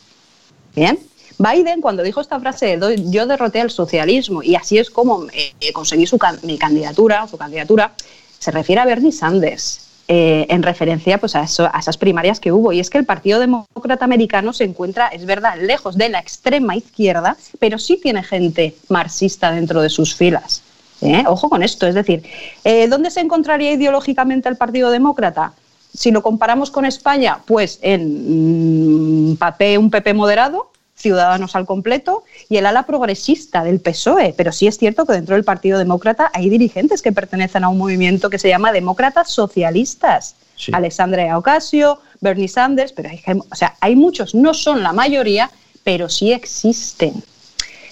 [0.76, 0.97] Bien.
[1.39, 5.26] Biden, cuando dijo esta frase, de "Doy- yo derroté al socialismo y así es como
[5.33, 7.95] eh, conseguí su can- mi candidatura, su candidatura,
[8.39, 12.51] se refiere a Bernie Sanders, eh, en referencia pues, a, eso- a esas primarias que
[12.51, 12.73] hubo.
[12.73, 16.75] Y es que el Partido Demócrata Americano se encuentra, es verdad, lejos de la extrema
[16.75, 20.65] izquierda, pero sí tiene gente marxista dentro de sus filas.
[21.01, 21.23] ¿eh?
[21.29, 22.25] Ojo con esto, es decir,
[22.65, 25.53] eh, ¿dónde se encontraría ideológicamente el Partido Demócrata?
[25.97, 32.25] Si lo comparamos con España, pues en mm, papé, un PP moderado, Ciudadanos al completo,
[32.49, 34.35] y el ala progresista del PSOE.
[34.37, 37.79] Pero sí es cierto que dentro del Partido Demócrata hay dirigentes que pertenecen a un
[37.79, 40.35] movimiento que se llama Demócratas Socialistas.
[40.75, 45.51] Alexandria Ocasio, Bernie Sanders, pero hay, gen- o sea, hay muchos, no son la mayoría,
[45.85, 47.15] pero sí existen.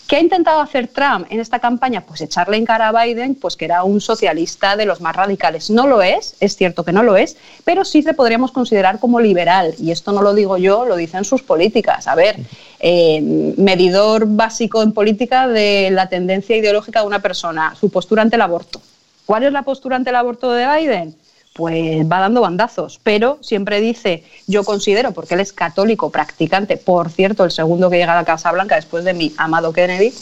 [0.09, 2.01] ¿Qué ha intentado hacer Trump en esta campaña?
[2.01, 5.69] Pues echarle en cara a Biden, pues que era un socialista de los más radicales.
[5.69, 9.21] No lo es, es cierto que no lo es, pero sí le podríamos considerar como
[9.21, 9.75] liberal.
[9.79, 12.07] Y esto no lo digo yo, lo dicen sus políticas.
[12.07, 12.37] A ver,
[12.81, 13.21] eh,
[13.59, 18.43] medidor básico en política de la tendencia ideológica de una persona, su postura ante el
[18.43, 18.81] aborto.
[19.27, 21.17] ¿Cuál es la postura ante el aborto de Biden?
[21.59, 27.11] Pues va dando bandazos, pero siempre dice, yo considero, porque él es católico practicante, por
[27.11, 30.15] cierto, el segundo que llega a la Casa Blanca después de mi amado Kennedy,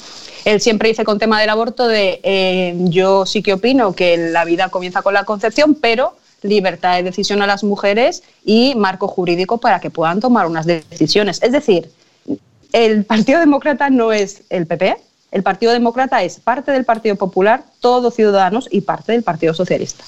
[0.47, 4.47] él siempre dice con tema del aborto de, eh, yo sí que opino que la
[4.47, 9.59] vida comienza con la concepción, pero libertad de decisión a las mujeres y marco jurídico
[9.59, 11.43] para que puedan tomar unas decisiones.
[11.43, 11.91] Es decir,
[12.73, 14.97] el Partido Demócrata no es el PP,
[15.33, 20.03] el Partido Demócrata es parte del Partido Popular, todos ciudadanos y parte del Partido Socialista.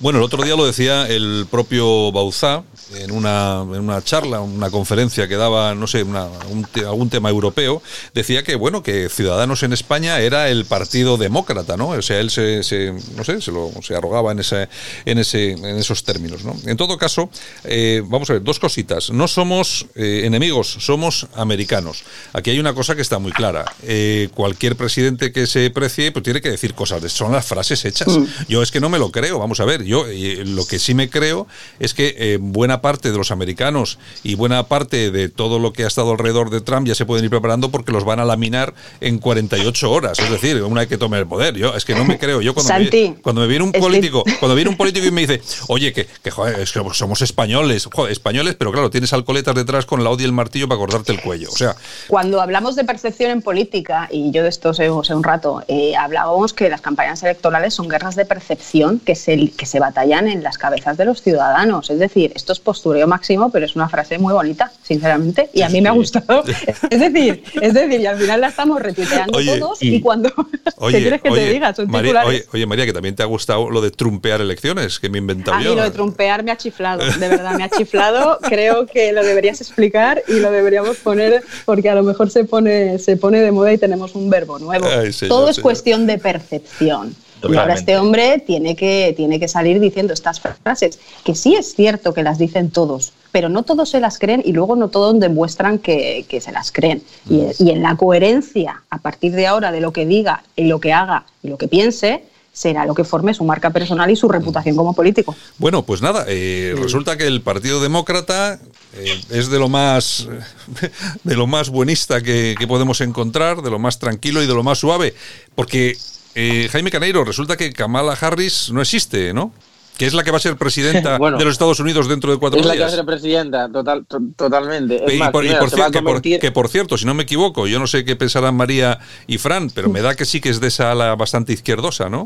[0.00, 2.62] Bueno, el otro día lo decía el propio Bauzá
[2.94, 7.30] en una, en una charla, una conferencia que daba, no sé, una- un algún tema
[7.30, 7.82] europeo,
[8.14, 11.88] decía que, bueno, que Ciudadanos en España era el partido demócrata, ¿no?
[11.88, 14.68] O sea, él se, se- no sé, se, lo, se arrogaba en, ese,
[15.04, 16.54] en, ese, en esos términos, ¿no?
[16.64, 17.28] En todo caso,
[17.64, 19.10] eh, vamos a ver, dos cositas.
[19.10, 22.04] No somos eh, enemigos, somos americanos.
[22.32, 23.64] Aquí hay una cosa que está muy clara.
[23.82, 28.08] Eh, cualquier presidente que se precie, pues tiene que decir cosas, son las frases hechas.
[28.16, 28.26] Mm.
[28.48, 30.94] Yo es que no me lo creo, vamos a ver, yo eh, lo que sí
[30.94, 31.46] me creo
[31.78, 35.84] es que eh, buena parte de los americanos y buena parte de todo lo que
[35.84, 38.74] ha estado alrededor de Trump ya se pueden ir preparando porque los van a laminar
[39.00, 41.54] en 48 horas, es decir, una vez que tome el poder.
[41.54, 44.24] Yo es que no me creo, yo cuando, Santi, me, cuando me viene un político,
[44.38, 47.88] cuando viene un político y me dice, "Oye, que, que joder, es que somos españoles,
[47.92, 51.12] joder, españoles, pero claro, tienes alcoletas detrás con la Audi y el martillo para cortarte
[51.12, 51.76] el cuello." O sea,
[52.08, 55.94] Cuando hablamos de percepción en política, y yo de esto sé, sé un rato, eh,
[55.96, 60.26] hablábamos que las campañas electorales son guerras de percepción que se y que se batallan
[60.28, 61.90] en las cabezas de los ciudadanos.
[61.90, 65.68] Es decir, esto es postureo máximo, pero es una frase muy bonita, sinceramente, y a
[65.68, 66.42] mí me ha gustado.
[66.90, 70.32] Es decir, es decir, y al final la estamos retuiteando todos y, cuando
[70.76, 71.74] oye, quieres que te diga?
[71.74, 72.22] Son María,
[72.52, 75.56] oye, María, que también te ha gustado lo de trumpear elecciones, que me he inventado
[75.56, 75.74] A mí yo.
[75.74, 78.38] lo de trumpear me ha chiflado, de verdad me ha chiflado.
[78.42, 82.98] Creo que lo deberías explicar y lo deberíamos poner porque a lo mejor se pone,
[82.98, 84.86] se pone de moda y tenemos un verbo nuevo.
[84.86, 85.62] Ay, señor, Todo es señor.
[85.62, 87.14] cuestión de percepción.
[87.42, 91.74] Y ahora este hombre tiene que, tiene que salir diciendo estas frases, que sí es
[91.74, 95.18] cierto que las dicen todos, pero no todos se las creen y luego no todos
[95.20, 97.02] demuestran que, que se las creen.
[97.28, 100.80] Y, y en la coherencia, a partir de ahora, de lo que diga y lo
[100.80, 102.22] que haga y lo que piense,
[102.56, 105.36] será lo que forme su marca personal y su reputación como político.
[105.58, 108.58] Bueno, pues nada, eh, resulta que el Partido Demócrata
[108.94, 110.26] eh, es de lo más
[111.24, 114.62] de lo más buenista que, que podemos encontrar, de lo más tranquilo y de lo
[114.62, 115.12] más suave,
[115.54, 115.98] porque
[116.36, 119.52] eh, Jaime Caneiro, resulta que Kamala Harris no existe, ¿no?
[119.98, 121.38] Que es la que va a ser presidenta Bueno.
[121.38, 122.96] de los Estados Unidos dentro de cuatro Es la que va a días.
[122.98, 125.02] ser presidenta, total, to- totalmente.
[125.06, 127.14] Es Y más, por, y primero, por cier- que, por, que por cierto, si no
[127.14, 130.40] me equivoco, yo no sé qué pensarán María y Fran, pero me da que sí
[130.42, 132.24] que es de esa ala bastante izquierdosa, ¿no?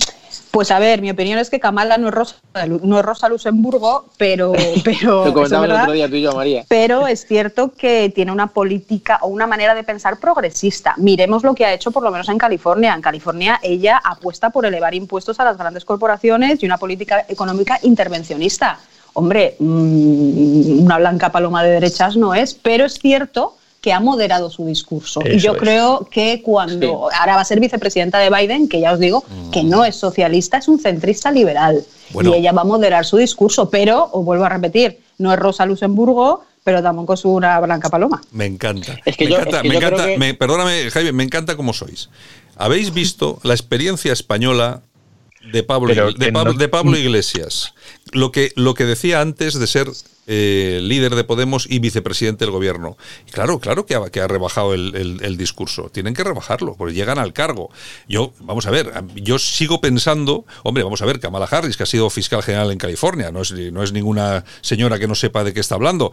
[0.50, 2.36] Pues a ver, mi opinión es que Kamala no es Rosa,
[2.82, 4.52] no es Rosa Luxemburgo, pero,
[4.84, 6.64] pero, Lo comentamos el otro día tú y yo, María.
[6.68, 10.94] pero es cierto que tiene una política o una manera de pensar progresista.
[10.96, 12.94] Miremos lo que ha hecho por lo menos en California.
[12.94, 17.78] En California ella apuesta por elevar impuestos a las grandes corporaciones y una política económica
[17.82, 18.80] intervencionista.
[19.12, 24.50] Hombre, mm, una blanca paloma de derechas no es, pero es cierto que ha moderado
[24.50, 25.20] su discurso.
[25.24, 25.58] y Eso yo es.
[25.58, 29.62] creo que cuando ahora va a ser vicepresidenta de Biden, que ya os digo que
[29.64, 31.82] no es socialista, es un centrista liberal.
[32.12, 32.30] Bueno.
[32.34, 35.64] Y ella va a moderar su discurso, pero, os vuelvo a repetir, no es Rosa
[35.64, 38.20] Luxemburgo, pero tampoco es una blanca paloma.
[38.32, 38.98] Me encanta.
[39.06, 41.56] Es que me yo- encanta, es que me encanta, que- me- perdóname, Jaime, me encanta
[41.56, 42.10] cómo sois.
[42.56, 44.82] ¿Habéis visto la experiencia española
[45.52, 47.74] de Pablo, Pero de Pablo, no- de Pablo Iglesias?
[48.12, 49.88] Lo que, lo que decía antes de ser
[50.26, 52.96] eh, líder de Podemos y vicepresidente del gobierno.
[53.26, 55.88] Y claro, claro que ha, que ha rebajado el, el- el discurso.
[55.90, 57.70] Tienen que rebajarlo, porque llegan al cargo.
[58.08, 61.86] Yo, vamos a ver, yo sigo pensando, hombre, vamos a ver, Kamala Harris, que ha
[61.86, 65.52] sido fiscal general en California, no es, no es ninguna señora que no sepa de
[65.54, 66.12] qué está hablando.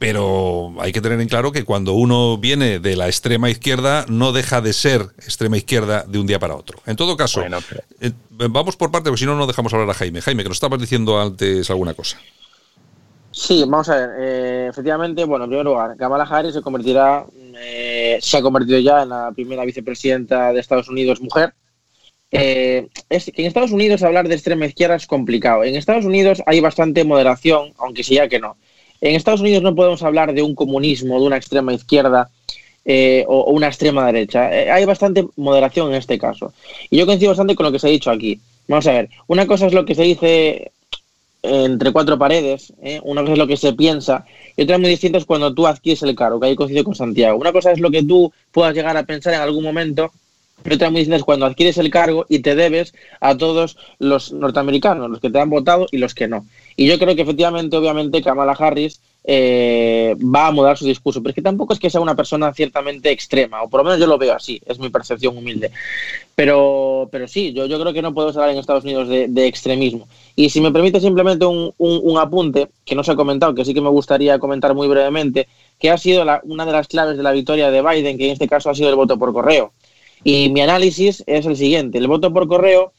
[0.00, 4.32] Pero hay que tener en claro que cuando uno viene de la extrema izquierda, no
[4.32, 6.78] deja de ser extrema izquierda de un día para otro.
[6.86, 8.10] En todo caso, Bueno, pero- eh,
[8.48, 10.22] vamos por parte, porque si no, no dejamos hablar a Jaime.
[10.22, 12.16] Jaime, que nos estabas diciendo antes alguna cosa.
[13.30, 14.10] Sí, vamos a ver.
[14.20, 17.26] eh, efectivamente, bueno, en primer lugar, Kamala Harris se convertirá,
[17.62, 21.52] eh, se ha convertido ya en la primera vicepresidenta de Estados Unidos mujer.
[22.30, 25.62] Eh, es que en Estados Unidos hablar de extrema izquierda es complicado.
[25.62, 28.56] En Estados Unidos hay bastante moderación, aunque sí ya que no.
[29.00, 32.30] En Estados Unidos no podemos hablar de un comunismo, de una extrema izquierda
[32.84, 34.54] eh, o, una extrema derecha.
[34.54, 36.52] Eh, hay bastante moderación en este caso.
[36.90, 38.40] Y yo coincido bastante con lo que se ha dicho aquí.
[38.68, 40.72] Vamos a ver, una cosa es lo que se dice
[41.42, 43.00] entre cuatro paredes, ¿eh?
[43.02, 44.26] una cosa es lo que se piensa
[44.56, 47.38] y otra muy distinta es cuando tú adquieres el cargo, que ahí coincido con Santiago.
[47.38, 50.12] Una cosa es lo que tú puedas llegar a pensar en algún momento
[50.64, 54.32] y otra muy distinta es cuando adquieres el cargo y te debes a todos los
[54.32, 56.46] norteamericanos, los que te han votado y los que no.
[56.80, 61.30] Y yo creo que efectivamente, obviamente, Kamala Harris eh, va a mudar su discurso, pero
[61.30, 64.06] es que tampoco es que sea una persona ciertamente extrema, o por lo menos yo
[64.06, 65.70] lo veo así, es mi percepción humilde.
[66.34, 70.08] Pero, pero sí, yo, yo creo que no podemos hablar en Estados Unidos de, extremismo.
[70.36, 73.66] Y si me permite simplemente un, un- un apunte que no se ha comentado, que
[73.66, 77.22] sí que me gustaría comentar muy brevemente, que ha sido una de las claves de
[77.22, 79.72] la victoria de Biden, que en este caso ha sido el voto por correo.
[80.24, 82.92] Y mi análisis es el siguiente, el voto por correo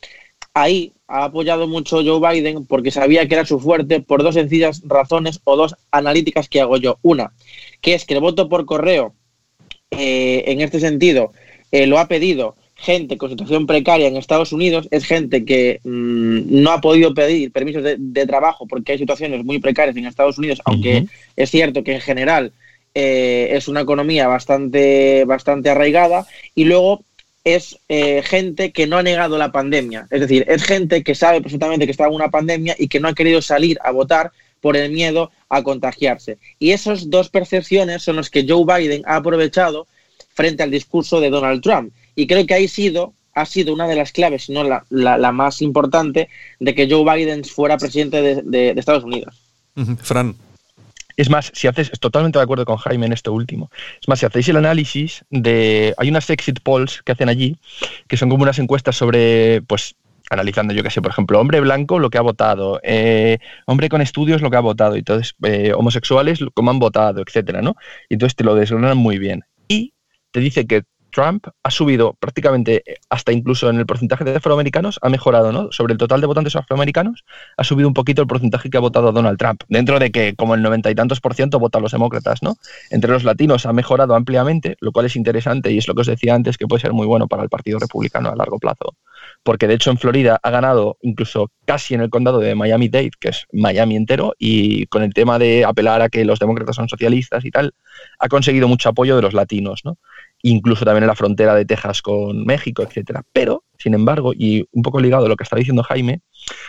[0.54, 4.82] ahí ha apoyado mucho Joe Biden porque sabía que era su fuerte por dos sencillas
[4.86, 6.98] razones o dos analíticas que hago yo.
[7.02, 7.34] Una,
[7.82, 9.14] que es que el voto por correo,
[9.92, 11.34] eh, en este sentido,
[11.72, 16.62] eh, lo ha pedido gente con situación precaria en Estados Unidos, es gente que mm,
[16.64, 20.40] no ha podido pedir permisos de, de trabajo porque hay situaciones muy precarias en Estados
[20.40, 21.06] Unidos, aunque
[21.36, 22.54] es cierto que en general
[22.94, 27.04] eh, es una economía bastante, bastante arraigada, y luego
[27.44, 30.08] es eh, gente que no ha negado la pandemia.
[30.12, 33.08] Es decir, es gente que sabe perfectamente que está en una pandemia y que no
[33.08, 36.38] ha querido salir a votar por el miedo a contagiarse.
[36.60, 39.88] Y esas dos percepciones son las que Joe Biden ha aprovechado
[40.34, 41.94] frente al discurso de Donald Trump.
[42.16, 45.32] Y creo que ahí sido, ha sido una de las claves, si no la, la-
[45.32, 46.30] más importante,
[46.60, 49.42] de que Joe Biden fuera presidente de, de- de Estados Unidos.
[50.02, 50.36] Fran.
[51.22, 53.70] Es más, si haces, totalmente de acuerdo con Jaime en esto último.
[54.02, 57.58] Es más, si hacéis el análisis de, hay unas exit polls que hacen allí,
[58.08, 59.96] que son como unas encuestas sobre, pues,
[60.32, 64.02] analizando, yo qué sé, por ejemplo, hombre blanco lo que ha votado, eh, hombre con
[64.02, 67.76] estudios lo que ha votado, y entonces eh, homosexuales cómo han votado, etcétera, ¿no?
[68.10, 69.44] Y entonces te lo desgranan muy bien.
[69.68, 69.94] Y
[70.32, 75.00] te dice que Trump ha subido prácticamente eh, hasta incluso en el porcentaje de afroamericanos,
[75.02, 75.72] ha mejorado, ¿no?
[75.72, 77.24] Sobre el total de votantes afroamericanos,
[77.58, 80.56] ha subido un poquito el porcentaje que ha votado Donald Trump, dentro de que como
[80.56, 82.56] el noventa y tantos por ciento votan los demócratas, ¿no?
[82.90, 86.08] Entre los latinos ha mejorado ampliamente, lo cual es interesante y es lo que os
[86.08, 88.96] decía antes, que puede ser muy bueno para el Partido Republicano a largo plazo.
[89.44, 93.30] Porque de hecho en Florida ha ganado incluso casi en el condado de Miami-Dade, que
[93.30, 97.46] es Miami entero, y con el tema de apelar a que los demócratas son socialistas
[97.46, 97.74] y tal,
[98.20, 99.98] ha conseguido mucho apoyo de los latinos, ¿no?
[100.44, 103.24] Incluso también en la frontera de Texas con México, etcétera.
[103.34, 106.22] Pero, sin embargo, y un poco ligado a lo que está diciendo Jaime,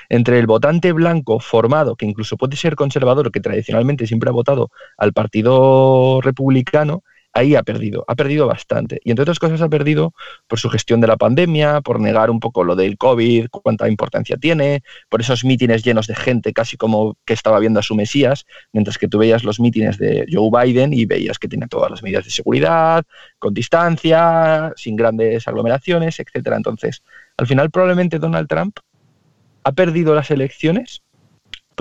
[0.09, 4.71] entre el votante blanco formado, que incluso puede ser conservador, que tradicionalmente siempre ha votado
[4.97, 7.03] al Partido Republicano,
[7.33, 9.01] ahí ha perdido, ha perdido bastante.
[9.05, 10.13] Y entre otras cosas ha perdido
[10.47, 14.37] por su gestión de la pandemia, por negar un poco lo del COVID, cuánta importancia
[14.37, 18.47] tiene, por esos mítines llenos de gente, casi como que estaba viendo a su Mesías,
[18.73, 22.03] mientras que tú veías los mítines de Joe Biden y veías que tenía todas las
[22.03, 23.05] medidas de seguridad,
[23.39, 26.57] con distancia, sin grandes aglomeraciones, etcétera.
[26.57, 27.03] Entonces,
[27.37, 28.79] al final probablemente Donald Trump
[29.65, 31.03] ha perdido las elecciones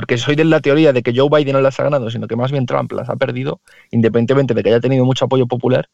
[0.01, 2.35] porque soy de la teoría de que Joe Biden no las ha ganado, sino que
[2.35, 5.89] más bien Trump las ha perdido, independientemente de que haya tenido mucho apoyo popular,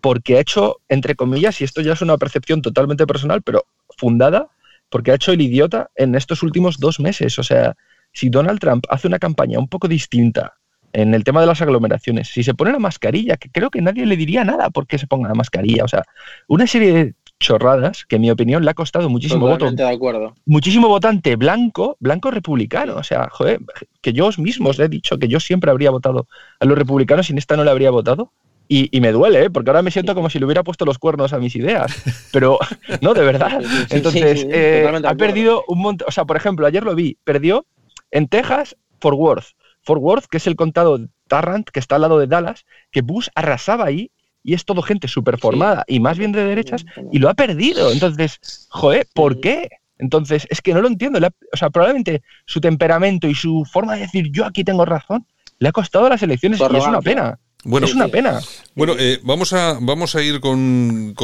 [0.00, 3.66] porque ha hecho, entre comillas, y esto ya es una percepción totalmente personal, pero
[3.98, 4.48] fundada,
[4.88, 7.38] porque ha hecho el idiota en estos últimos dos meses.
[7.38, 7.74] O sea,
[8.14, 10.54] si Donald Trump hace una campaña un poco distinta
[10.94, 14.06] en el tema de las aglomeraciones, si se pone la mascarilla, que creo que nadie
[14.06, 16.04] le diría nada porque se ponga la mascarilla, o sea,
[16.48, 19.70] una serie de chorradas que en mi opinión le ha costado muchísimo voto.
[19.70, 20.34] de acuerdo.
[20.46, 22.96] Muchísimo votante blanco, blanco republicano.
[22.96, 23.60] O sea, joder,
[24.00, 26.26] que yo mismo os he dicho que yo siempre habría votado
[26.60, 28.32] a los republicanos y en esta no le habría votado.
[28.68, 29.50] Y, me duele, ¿eh?
[29.50, 31.92] porque ahora me siento como si le hubiera puesto los cuernos a mis ideas.
[32.32, 32.58] Pero,
[33.02, 33.62] no, de verdad.
[33.90, 36.08] Entonces, eh, ha perdido un montón.
[36.08, 37.66] O sea, por ejemplo, ayer lo vi, perdió
[38.10, 39.48] en Texas Fort Worth.
[39.82, 43.28] Fort Worth, que es el condado Tarrant, que está al lado de Dallas, que Bush
[43.34, 44.10] arrasaba ahí
[44.42, 47.92] y es todo gente súper formada y más bien de derechas y lo ha perdido.
[47.92, 49.68] Entonces, joder, ¿por qué?
[49.98, 51.20] Entonces, es que no lo entiendo.
[51.20, 55.26] o sea, probablemente su temperamento y su forma de decir yo aquí tengo razón
[55.62, 57.38] le ha costado las elecciones y es una pena.
[57.64, 58.40] Bueno, es una pena.
[58.74, 61.14] Bueno, eh, vamos, a, vamos a ir con,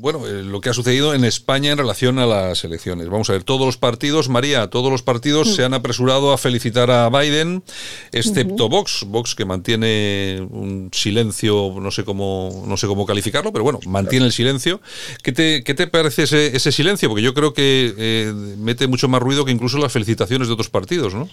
[0.00, 3.08] bueno, eh, lo que ha sucedido en España en relación a las elecciones.
[3.08, 5.52] Vamos a ver, todos los partidos, María, todos los partidos mm.
[5.52, 7.64] se han apresurado a felicitar a Biden,
[8.12, 13.64] excepto Vox, Vox que mantiene un silencio, no sé cómo, no sé cómo calificarlo, pero
[13.64, 14.80] bueno, mantiene el silencio.
[15.24, 17.08] ¿Qué te, qué te parece ese, ese silencio?
[17.08, 20.70] Porque yo creo que eh, mete mucho más ruido que incluso las felicitaciones de otros
[20.70, 21.28] partidos, ¿no?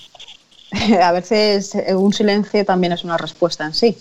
[1.04, 3.96] a veces un silencio también es una respuesta en sí.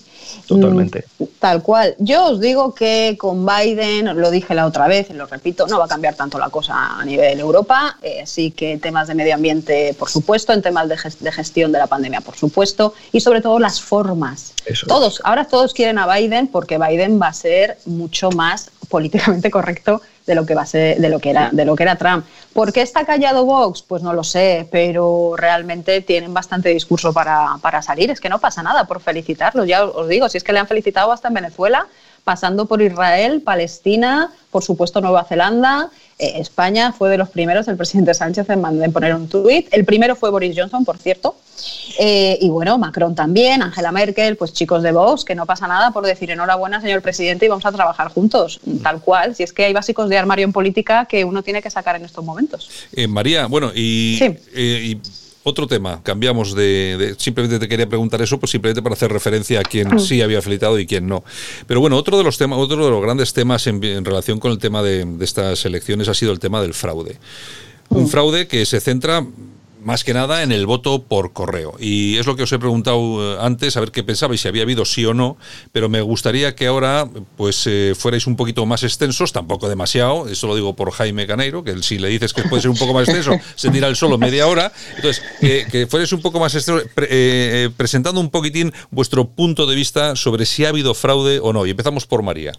[0.46, 1.04] Totalmente.
[1.18, 1.94] Mm, tal cual.
[1.98, 5.78] Yo os digo que con Biden, lo dije la otra vez y lo repito, no
[5.78, 7.96] va a cambiar tanto la cosa a nivel Europa.
[8.02, 10.96] Eh, sí que temas de medio ambiente, por supuesto, en temas de,
[11.32, 14.54] gestión de la pandemia, por supuesto, y sobre todo las formas.
[14.86, 20.00] todos, ahora todos quieren a Biden porque Biden va a ser mucho más políticamente correcto
[20.26, 22.24] de lo que va a ser, de lo que era, de lo que era Trump.
[22.52, 23.82] ¿Por qué está callado Vox?
[23.82, 28.10] Pues no lo sé, pero realmente tienen bastante discurso para, para salir.
[28.10, 29.68] Es que no pasa nada por felicitarlos.
[29.68, 31.86] Ya os digo, si es que le han felicitado hasta en Venezuela,
[32.26, 37.76] pasando por Israel, Palestina, por supuesto Nueva Zelanda, eh, España fue de los primeros, el
[37.76, 39.68] presidente Sánchez en, poner un tuit.
[39.70, 41.36] El primero fue Boris Johnson, por cierto.
[42.00, 45.92] Eh, y bueno, Macron también, Angela Merkel, pues chicos de Vox, que no pasa nada
[45.92, 49.36] por decir enhorabuena, señor presidente, y vamos a trabajar juntos, tal cual.
[49.36, 52.04] Si es que hay básicos de armario en política que uno tiene que sacar en
[52.04, 52.68] estos momentos.
[52.92, 54.18] Eh, María, bueno, y,
[54.54, 55.00] y
[55.48, 59.62] otro tema, cambiamos de, Simplemente te quería preguntar eso, pues simplemente para hacer referencia a
[59.62, 60.00] quién mm.
[60.00, 61.22] sí había felicitado y quién no.
[61.68, 64.58] Pero bueno, otro de los temas, otro de los grandes temas en, relación con el
[64.58, 67.18] tema de, de, estas elecciones ha sido el tema del fraude.
[67.90, 68.08] Un mm.
[68.08, 69.24] fraude que se centra
[69.86, 71.76] más que nada en el voto por correo.
[71.78, 72.98] Y es lo que os he preguntado
[73.34, 75.36] eh, antes, a ver qué pensabais, si había habido sí o no,
[75.70, 80.48] pero me gustaría que ahora pues eh, fuerais un poquito más extensos, tampoco demasiado, eso
[80.48, 83.08] lo digo por Jaime Caneiro, que si le dices que puede ser un poco más
[83.08, 84.72] extenso, se tira el solo media hora.
[84.96, 90.16] Entonces, que fuerais un poco más extensos, eh, presentando un poquitín vuestro punto de vista
[90.16, 91.64] sobre si ha habido fraude o no.
[91.64, 92.52] Y empezamos por María.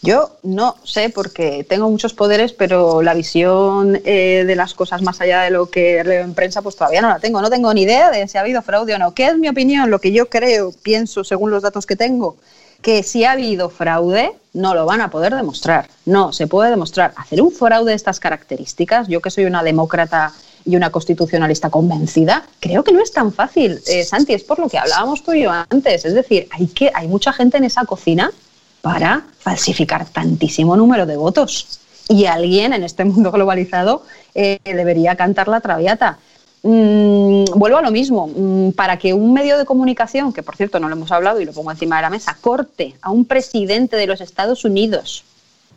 [0.00, 5.20] Yo no sé porque tengo muchos poderes, pero la visión eh, de las cosas más
[5.20, 7.42] allá de lo que leo en prensa, pues todavía no la tengo.
[7.42, 9.12] No tengo ni idea de si ha habido fraude o no.
[9.12, 9.90] ¿Qué es mi opinión?
[9.90, 12.36] Lo que yo creo, pienso, según los datos que tengo,
[12.80, 15.88] que si ha habido fraude, no lo van a poder demostrar.
[16.04, 17.12] No, se puede demostrar.
[17.16, 20.32] Hacer un fraude de estas características, yo que soy una demócrata
[20.64, 23.80] y una constitucionalista convencida, creo que no es tan fácil.
[23.88, 26.04] Eh, Santi, es por lo que hablábamos tú y yo antes.
[26.04, 28.30] Es decir, hay, que, hay mucha gente en esa cocina
[28.80, 31.80] para falsificar tantísimo número de votos.
[32.08, 34.02] Y alguien en este mundo globalizado
[34.34, 36.18] eh, debería cantar la traviata.
[36.62, 40.80] Mm, vuelvo a lo mismo, mm, para que un medio de comunicación, que por cierto
[40.80, 43.96] no lo hemos hablado y lo pongo encima de la mesa, corte a un presidente
[43.96, 45.24] de los Estados Unidos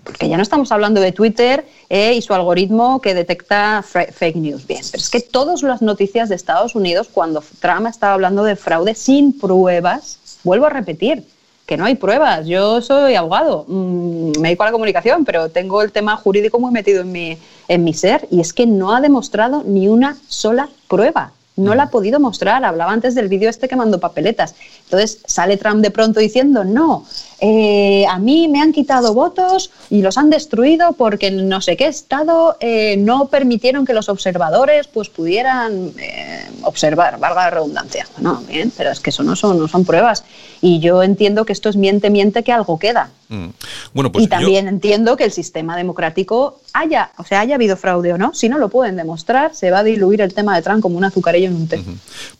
[0.03, 4.65] Porque ya no estamos hablando de Twitter eh, y su algoritmo que detecta fake news.
[4.65, 8.55] Bien, pero es que todas las noticias de Estados Unidos, cuando Trump estaba hablando de
[8.55, 11.23] fraude sin pruebas, vuelvo a repetir,
[11.71, 12.45] que no hay pruebas.
[12.47, 16.69] Yo soy abogado, mm, me dedico a la comunicación, pero tengo el tema jurídico muy
[16.69, 17.37] metido en mi,
[17.69, 21.31] en mi ser y es que no ha demostrado ni una sola prueba.
[21.61, 22.63] No la ha podido mostrar.
[22.65, 24.55] Hablaba antes del vídeo este que mandó papeletas.
[24.83, 27.05] Entonces sale Trump de pronto diciendo, no,
[27.39, 31.75] eh, a mí me han quitado votos y los han destruido porque en no sé
[31.75, 38.07] qué estado eh, no permitieron que los observadores pues pudieran eh, observar, valga la redundancia.
[38.19, 40.23] No, bien, pero es que eso no son, no son pruebas.
[40.61, 43.09] Y yo entiendo que esto es miente, miente, que algo queda.
[43.29, 43.47] Mm.
[43.93, 48.13] Bueno, pues y también entiendo que el sistema democrático haya, o sea, haya habido fraude
[48.13, 48.33] o no.
[48.33, 51.03] Si no lo pueden demostrar, se va a diluir el tema de Trump como un
[51.03, 51.83] azucarillo en un té.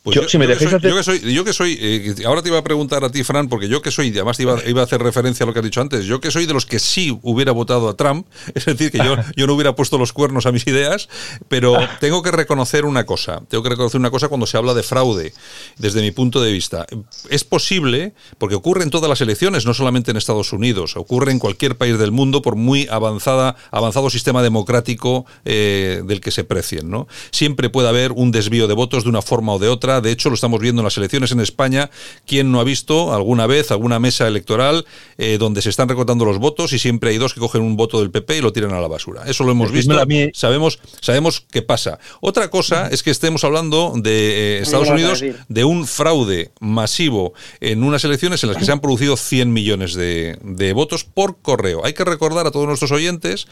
[0.04, 3.50] Pues yo, que soy, yo, que soy, ahora te iba a preguntar a ti, Fran,
[3.50, 5.82] porque yo que soy, además iba, iba a hacer referencia a lo que has dicho
[5.82, 9.00] antes, yo que soy de los que sí hubiera votado a Trump, es decir, que
[9.00, 11.10] yo, yo no hubiera puesto los cuernos a mis ideas,
[11.48, 14.84] pero tengo que reconocer una cosa, tengo que reconocer una cosa cuando se habla de
[14.84, 15.34] fraude,
[15.78, 16.86] desde mi punto de vista.
[17.30, 21.40] Es posible, porque ocurre en todas las elecciones, no solamente en Estados Unidos, ocurre en
[21.40, 26.90] cualquier país del mundo, por muy avanzada, avanzado sistema democrático eh, del que se precien,
[26.90, 27.08] ¿no?
[27.32, 30.30] Siempre puede haber un desvío de votos de una forma o de otra, de hecho
[30.30, 31.90] lo estamos viendo en las elecciones en España,
[32.26, 34.86] ¿quién no ha visto alguna vez alguna mesa electoral
[35.18, 38.00] eh, donde se están recortando los votos y siempre hay dos que cogen un voto
[38.00, 39.24] del PP y lo tiran a la basura.
[39.26, 39.94] Eso lo hemos visto,
[40.34, 42.00] sabemos, sabemos qué pasa.
[42.22, 47.84] Otra cosa es que estemos hablando de eh, Estados Unidos de un fraude masivo en
[47.84, 51.86] unas elecciones en las que se han producido 100 millones de, votos por correo.
[51.86, 53.48] Hay que recordar a todos nuestros oyentes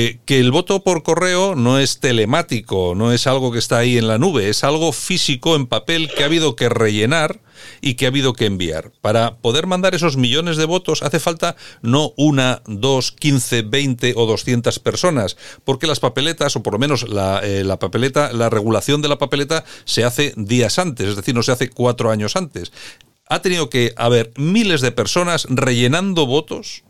[0.00, 3.98] eh, que el voto por correo no es telemático, no es algo que está ahí
[3.98, 7.40] en la nube, es algo físico en papel que ha habido que rellenar
[7.80, 8.92] y que ha habido que enviar.
[9.00, 14.24] Para poder mandar esos millones de votos hace falta no una, dos, quince, veinte o
[14.26, 19.02] doscientas personas, porque las papeletas, o por lo menos la, eh, la papeleta, la regulación
[19.02, 22.70] de la papeleta se hace días antes, es decir, no se hace cuatro años antes.
[23.28, 26.84] Ha tenido que haber miles de personas rellenando votos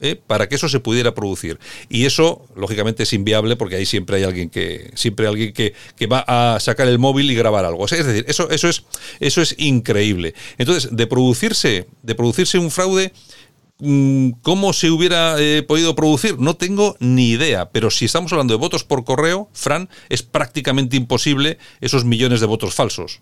[0.00, 0.20] ¿eh?
[0.26, 1.58] para que eso se pudiera producir.
[1.88, 5.74] Y eso, lógicamente, es inviable porque ahí siempre hay alguien que, siempre hay alguien que,
[5.96, 7.84] que va a sacar el móvil y grabar algo.
[7.84, 8.84] es decir, eso, eso, es,
[9.20, 10.34] eso es increíble.
[10.58, 13.12] Entonces, de producirse, de producirse un fraude,
[13.78, 16.38] mm, ¿Cómo se hubiera eh, podido producir?
[16.38, 20.96] No tengo ni idea, pero si estamos hablando de votos por correo, Fran, es prácticamente
[20.96, 23.20] imposible esos millones de votos falsos.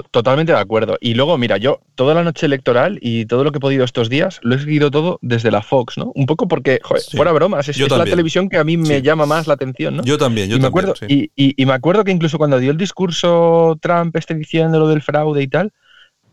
[0.00, 0.96] Totalmente de acuerdo.
[1.00, 4.08] Y luego, mira, yo toda la noche electoral y todo lo que he podido estos
[4.08, 6.12] días lo he seguido todo desde la Fox, ¿no?
[6.14, 9.46] Un poco porque, joder, fuera bromas, es, la televisión que a mí me llama más
[9.46, 10.04] la atención, ¿no?
[10.04, 10.86] Yo también, yo y también.
[10.86, 14.78] Me acuerdo, y, y, me acuerdo que incluso cuando dio el discurso Trump este diciendo
[14.78, 15.72] lo del fraude y tal,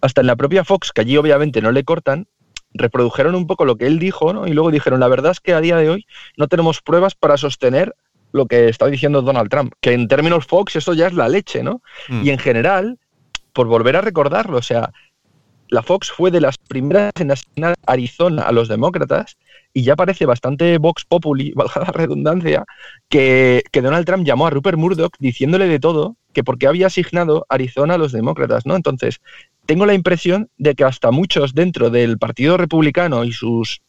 [0.02, 2.28] hasta en la propia Fox, que allí obviamente no le cortan,
[2.74, 4.48] reprodujeron un poco lo que él dijo, ¿no?
[4.48, 6.08] Y luego dijeron, la verdad es que a día de hoy
[6.38, 7.96] no tenemos pruebas para sostener
[8.32, 11.64] lo que está diciendo Donald Trump, que en términos Fox eso ya es la leche,
[11.64, 11.82] ¿no?
[12.10, 12.26] Mm.
[12.26, 13.00] Y en general
[13.54, 14.92] por volver a recordarlo, o sea,
[15.70, 19.38] la Fox fue de las primeras en asignar Arizona a los demócratas
[19.74, 22.66] y ya parece bastante Vox Populi, valga la redundancia,
[23.08, 27.46] que, que, Donald Trump llamó a Rupert Murdoch diciéndole de todo que porque había asignado
[27.50, 28.76] Arizona a los demócratas, ¿no?
[28.76, 29.22] Entonces,
[29.66, 33.82] tengo la impresión de que hasta muchos dentro del Partido Republicano y sus,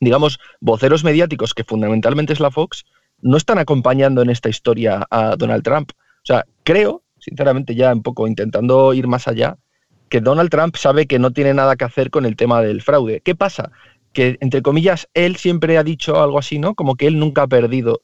[0.00, 2.84] digamos, voceros mediáticos, que fundamentalmente es la Fox,
[3.22, 5.92] no están acompañando en esta historia a Donald Trump.
[5.92, 9.56] O sea, creo sinceramente ya un poco intentando ir más allá,
[10.08, 13.22] que Donald Trump sabe que no tiene nada que hacer con el tema del fraude.
[13.24, 13.70] ¿Qué pasa?
[14.12, 16.74] Que, entre comillas, él siempre ha dicho algo así, ¿no?
[16.74, 18.02] Como que él nunca ha perdido.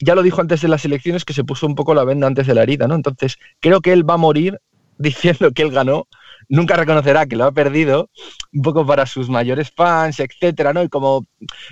[0.00, 2.46] Ya lo dijo antes de las elecciones que se puso un poco la venda antes
[2.46, 2.96] de la herida, ¿no?
[2.96, 4.60] Entonces, creo que él va a morir
[4.98, 6.08] diciendo que él ganó,
[6.48, 8.10] nunca reconocerá que lo ha perdido,
[8.52, 10.82] un poco para sus mayores fans, etcétera, ¿no?
[10.82, 11.24] Y como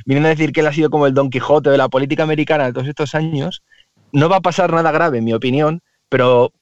[0.05, 2.67] vienen a decir que él ha sido como el Don Quijote de la política americana
[2.67, 3.65] de todos estos años,
[4.13, 6.53] no va a pasar nada grave, en mi opinión, pero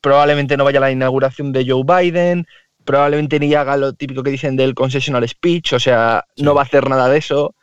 [0.00, 2.46] probablemente no vaya a la inauguración de Joe Biden,
[2.84, 6.64] probablemente ni haga lo típico que dicen del concessional speech, o sea, no va a
[6.64, 7.54] hacer nada de eso,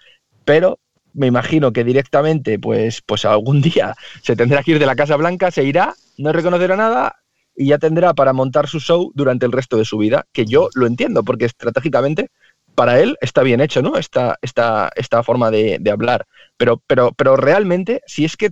[0.43, 0.79] pero
[1.13, 5.15] me imagino que directamente, pues, pues algún día se tendrá que ir de la Casa
[5.15, 7.15] Blanca, se irá, no reconocerá nada
[7.55, 10.69] y ya tendrá para montar su show durante el resto de su vida, que yo
[10.75, 12.29] lo entiendo, porque estratégicamente
[12.75, 13.97] para él está bien hecho, ¿no?
[13.97, 16.27] Esta, esta, esta forma de, de hablar.
[16.57, 18.49] Pero, pero, pero realmente, si es que,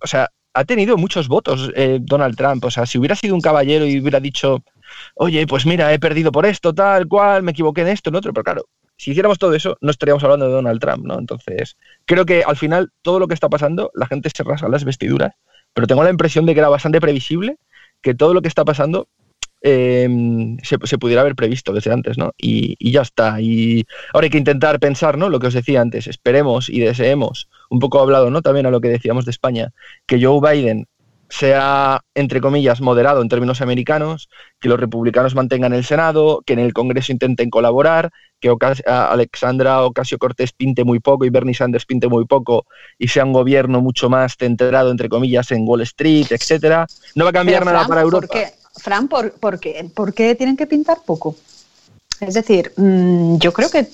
[0.00, 2.64] o sea, ha tenido muchos votos eh, Donald Trump.
[2.64, 4.62] O sea, si hubiera sido un caballero y hubiera dicho,
[5.14, 8.32] oye, pues mira, he perdido por esto, tal cual, me equivoqué en esto, en otro,
[8.32, 8.64] pero claro,
[8.96, 11.18] si hiciéramos todo eso, no estaríamos hablando de Donald Trump, ¿no?
[11.18, 14.84] Entonces, creo que al final todo lo que está pasando, la gente se rasga las
[14.84, 15.34] vestiduras,
[15.74, 17.56] pero tengo la impresión de que era bastante previsible,
[18.00, 19.08] que todo lo que está pasando
[19.62, 20.08] eh,
[20.62, 22.32] se, se, pudiera haber previsto desde antes, ¿no?
[22.36, 23.40] Y, y, ya está.
[23.40, 25.28] Y ahora hay que intentar pensar, ¿no?
[25.28, 28.42] Lo que os decía antes, esperemos y deseemos, un poco hablado, ¿no?
[28.42, 29.72] También a lo que decíamos de España,
[30.06, 30.86] que Joe Biden
[31.32, 34.28] sea, entre comillas, moderado en términos americanos,
[34.60, 38.54] que los republicanos mantengan el Senado, que en el Congreso intenten colaborar, que
[38.86, 42.66] Alexandra Ocasio Cortés pinte muy poco y Bernie Sanders pinte muy poco
[42.98, 46.86] y sea un gobierno mucho más centrado, entre comillas, en Wall Street, etcétera.
[47.14, 48.26] No va a cambiar Pero, nada para Europa.
[48.26, 48.61] ¿por qué?
[48.76, 49.90] Fran, ¿por, por, qué?
[49.94, 51.36] ¿por qué tienen que pintar poco?
[52.22, 53.86] Es decir, mmm, yo creo que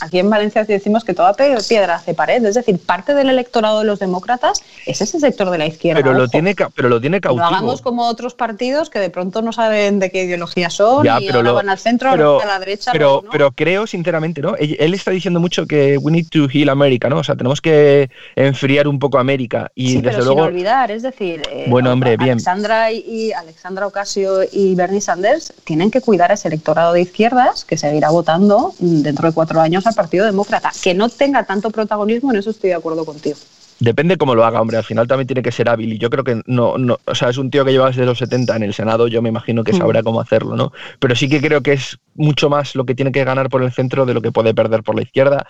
[0.00, 2.44] aquí en Valencia decimos que toda piedra hace pared.
[2.44, 6.02] Es decir, parte del electorado de los demócratas es ese sector de la izquierda.
[6.02, 7.42] Pero lo tiene, pero lo tiene cautivo.
[7.42, 11.20] No hagamos como otros partidos que de pronto no saben de qué ideología son Ya,
[11.20, 12.90] y pero ahora lo- van al centro, pero- a la derecha.
[12.92, 13.30] pero, no.
[13.30, 14.56] pero creo sinceramente, ¿no?
[14.56, 17.18] Él, él está diciendo mucho que we need to heal America, ¿no?
[17.18, 19.70] O sea, tenemos que enfriar un poco América.
[19.74, 20.40] Y sí, desde pero luego.
[20.40, 22.30] sin olvidar, es decir, eh, Bueno, hombre, bien.
[22.32, 27.02] Alexandra y, y Alexandra Ocasio y Bernie Sanders tienen que cuidar a ese electorado de
[27.02, 30.72] izquierdas que seguirá votando dentro de cuatro años al Partido Demócrata.
[30.82, 33.36] Que no tenga tanto protagonismo, en eso estoy de acuerdo contigo.
[33.80, 34.76] Depende cómo lo haga, hombre.
[34.76, 35.92] Al final también tiene que ser hábil.
[35.92, 37.00] Y yo creo que no, no.
[37.06, 39.08] O sea, es un tío que lleva desde los 70 en el Senado.
[39.08, 39.78] Yo me imagino que Mm.
[39.78, 40.72] sabrá cómo hacerlo, ¿no?
[41.00, 43.72] Pero sí que creo que es mucho más lo que tiene que ganar por el
[43.72, 45.46] centro de lo que puede perder por la izquierda,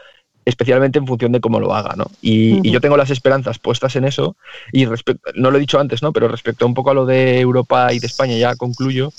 [0.46, 2.06] especialmente en función de cómo lo haga, ¿no?
[2.22, 4.36] Y, y yo tengo las esperanzas puestas en eso.
[4.72, 4.86] Y
[5.34, 6.12] no lo he dicho antes, ¿no?
[6.12, 9.12] Pero respecto un poco a lo de Europa y de España, ya concluyo.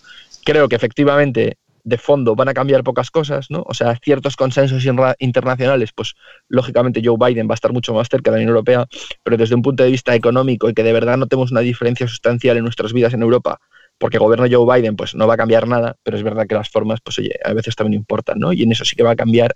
[0.43, 3.64] Creo que efectivamente de fondo van a cambiar pocas cosas, ¿no?
[3.68, 4.84] O sea, ciertos consensos
[5.20, 6.16] internacionales, pues
[6.50, 8.88] lógicamente Joe Biden va a estar mucho más cerca de la Unión Europea,
[9.24, 12.08] pero desde un punto de vista económico y que de verdad no tenemos una diferencia
[12.08, 13.60] sustancial en nuestras vidas en Europa,
[14.00, 16.70] porque gobierno Joe Biden pues no va a cambiar nada, pero es verdad que las
[16.70, 18.52] formas pues oye, a veces también importan, ¿no?
[18.52, 19.56] Y en eso sí que va a cambiar.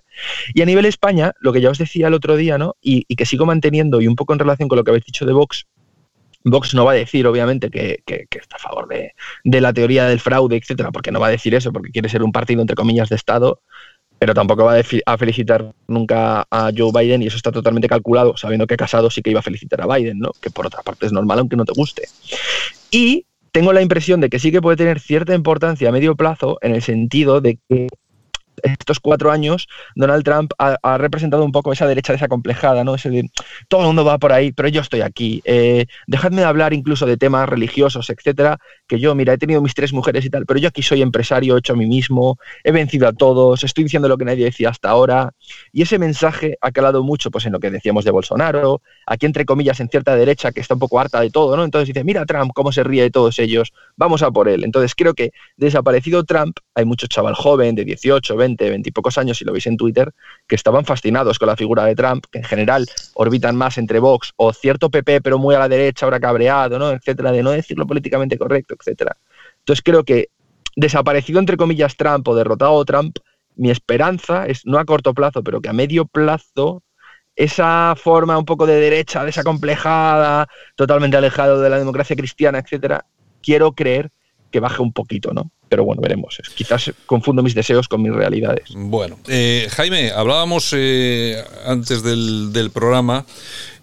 [0.54, 2.76] Y a nivel España, lo que ya os decía el otro día, ¿no?
[2.80, 5.26] Y, y que sigo manteniendo y un poco en relación con lo que habéis dicho
[5.26, 5.66] de Vox,
[6.44, 9.12] Vox no va a decir, obviamente, que, está a favor de,
[9.44, 12.22] de la teoría del fraude, etcétera, porque no va a decir eso, porque quiere ser
[12.22, 13.60] un partido, entre comillas, de Estado,
[14.20, 18.66] pero tampoco va a felicitar nunca a Joe Biden y eso está totalmente calculado, sabiendo
[18.66, 20.32] que Casado sí que iba a felicitar a Biden, ¿no?
[20.42, 22.02] Que por otra parte es normal, aunque no te guste.
[22.90, 26.58] Y tengo la impresión de que sí que puede tener cierta importancia a medio plazo
[26.60, 27.88] en el sentido de que
[28.62, 32.94] estos cuatro años Donald Trump ha, representado un poco esa derecha desacomplejada, ¿no?
[32.94, 33.30] Ese de
[33.68, 35.40] todo el mundo va por ahí, pero yo estoy aquí.
[35.44, 39.74] Eh, dejadme de hablar incluso de temas religiosos, etcétera, que yo, mira, he tenido mis
[39.74, 42.72] tres mujeres y tal, pero yo aquí soy empresario, he hecho a mí mismo, he
[42.72, 45.32] vencido a todos, estoy diciendo lo que nadie decía hasta ahora.
[45.72, 49.44] Y ese mensaje ha calado mucho pues, en lo que decíamos de Bolsonaro, aquí entre
[49.44, 51.64] comillas en cierta derecha que está un poco harta de todo, ¿no?
[51.64, 54.64] Entonces dice, mira Trump cómo se ríe de todos ellos, vamos a por él.
[54.64, 59.18] Entonces creo que desaparecido Trump, hay mucho chaval joven de 18, 20, 20 y pocos
[59.18, 60.12] años, si lo veis en Twitter,
[60.46, 64.32] que estaban fascinados con la figura de Trump, que en general orbitan más entre Vox
[64.36, 66.90] o cierto PP, pero muy a la derecha, ahora cabreado, ¿no?
[66.90, 69.16] etcétera, de no decirlo políticamente correcto, etcétera.
[69.58, 70.28] Entonces creo que
[70.76, 73.16] desaparecido entre comillas Trump o derrotado Trump,
[73.56, 76.82] mi esperanza es no a corto plazo, pero que a medio plazo
[77.36, 83.06] esa forma un poco de derecha desacomplejada, totalmente alejado de la democracia cristiana, etcétera,
[83.42, 84.10] quiero creer
[84.50, 85.50] que baje un poquito, ¿no?
[85.70, 86.36] Pero bueno, veremos.
[86.56, 88.70] Quizás confundo mis deseos con mis realidades.
[88.74, 93.24] Bueno, eh, Jaime, hablábamos eh, antes del, del programa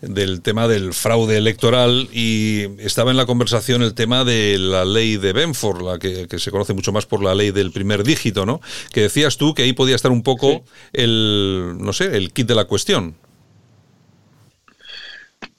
[0.01, 5.17] del tema del fraude electoral y estaba en la conversación el tema de la ley
[5.17, 8.45] de Benford, la que, que se conoce mucho más por la ley del primer dígito,
[8.45, 8.61] ¿no?
[8.93, 10.63] Que decías tú que ahí podía estar un poco
[10.93, 13.15] el, no sé, el kit de la cuestión.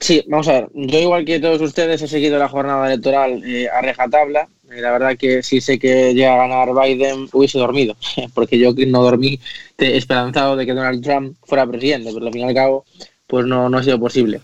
[0.00, 0.68] Sí, vamos a ver.
[0.74, 4.48] Yo, igual que todos ustedes, he seguido la jornada electoral eh, a rejatabla.
[4.68, 7.96] La verdad que si sé que llega a ganar Biden, hubiese dormido,
[8.34, 9.40] porque yo no dormí
[9.78, 12.84] esperanzado de que Donald Trump fuera presidente, pero al fin y al cabo,
[13.26, 14.40] pues no, no ha sido posible.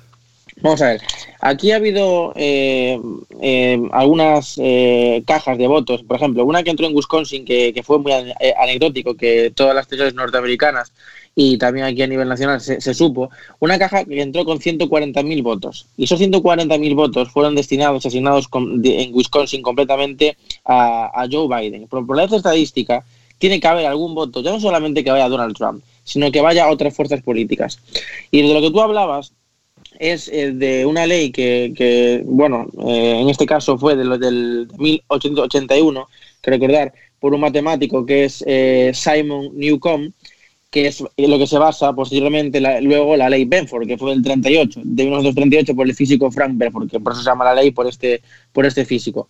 [0.63, 1.03] Vamos a ver,
[1.41, 2.99] aquí ha habido eh,
[3.43, 7.83] eh, algunas eh, cajas de votos, por ejemplo, una que entró en Wisconsin que, que
[7.83, 10.93] fue muy eh, anecdótico, que todas las televisiones norteamericanas
[11.37, 15.43] y también aquí a nivel nacional se, se supo, una caja que entró con 140.000
[15.43, 15.87] votos.
[15.97, 21.89] Y esos 140.000 votos fueron destinados, asignados con- de- en Wisconsin completamente a, Joe Biden.
[21.89, 23.05] Por, por la estadística,
[23.39, 26.65] tiene que haber algún voto, ya no solamente que vaya Donald Trump, sino que vaya
[26.67, 27.79] a otras fuerzas políticas.
[28.31, 29.33] Y de lo que tú hablabas,
[29.99, 34.19] es eh, de una ley que, que, bueno, eh, en este caso fue de lo
[34.19, 36.09] del 1881,
[36.43, 40.13] que recordar, por un matemático que es eh, Simon Newcomb,
[40.75, 44.25] que es lo que se basa posteriormente la- luego la ley Benford, que fue del
[44.25, 47.71] 38, de 1938 por el físico Frank Benford, que por eso se llama la ley
[47.71, 48.23] por este,
[48.53, 49.29] por este físico.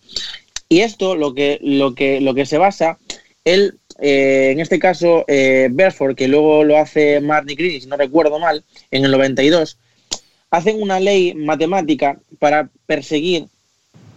[0.69, 2.97] Y esto lo que, lo que, lo que se basa,
[3.43, 7.95] él, eh, en este caso, eh, Bedford, que luego lo hace Marty Green, si no
[7.95, 9.77] recuerdo mal, en el 92,
[10.49, 13.45] hacen una ley matemática para perseguir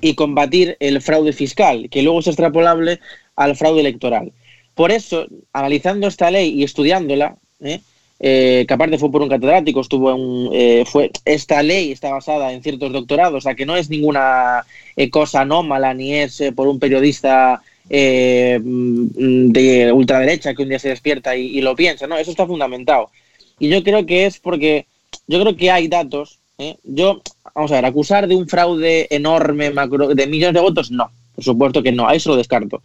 [0.00, 3.00] y combatir el fraude fiscal, que luego es extrapolable
[3.36, 4.32] al fraude electoral.
[4.78, 7.80] Por eso, analizando esta ley y estudiándola, ¿eh?
[8.20, 12.52] Eh, que aparte fue por un catedrático, estuvo en, eh, fue, esta ley está basada
[12.52, 14.64] en ciertos doctorados, o sea que no es ninguna
[15.10, 17.60] cosa anómala ni es por un periodista
[17.90, 23.10] mm, de ultraderecha que un día se despierta y, lo piensa, no, eso está fundamentado.
[23.58, 24.86] Y yo creo que es porque,
[25.26, 26.38] yo creo que hay datos,
[26.84, 27.20] yo,
[27.52, 31.42] vamos a ver, acusar de un fraude enorme, macro, de millones de votos, no, por
[31.42, 32.80] supuesto que no, ahí se lo descarto.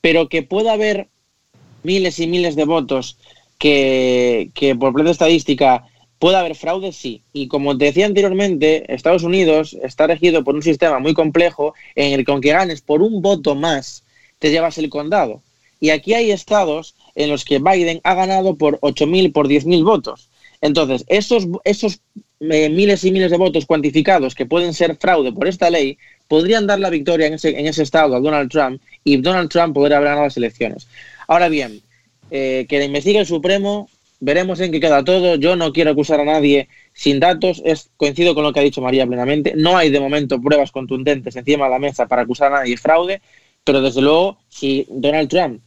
[0.00, 1.08] Pero que pueda haber
[1.84, 3.18] miles y miles de votos
[3.58, 5.84] que, por plena estadística
[6.18, 7.22] pueda haber fraude, sí.
[7.32, 12.12] Y como te decía anteriormente, Estados Unidos está regido por un sistema muy complejo en
[12.12, 14.04] el que aunque ganes por un voto más,
[14.38, 15.42] te llevas el condado.
[15.80, 20.30] Y aquí hay estados en los que Biden ha ganado por 8.000, por 10.000 votos.
[20.62, 22.00] Entonces, esos, esos
[22.40, 26.66] eh, miles y miles de votos cuantificados que pueden ser fraude por esta ley podrían
[26.66, 29.98] dar la victoria en ese, en ese estado a Donald Trump y Donald Trump podría
[29.98, 30.86] haber ganado las elecciones.
[31.28, 31.82] Ahora bien,
[32.30, 33.88] eh, que la investigue el Supremo,
[34.20, 35.36] veremos en qué queda todo.
[35.36, 38.80] Yo no quiero acusar a nadie sin datos, es, coincido con lo que ha dicho
[38.80, 39.54] María plenamente.
[39.56, 42.76] No hay de momento pruebas contundentes encima de la mesa para acusar a nadie de
[42.76, 43.22] fraude,
[43.64, 45.60] pero desde luego, si Donald Trump,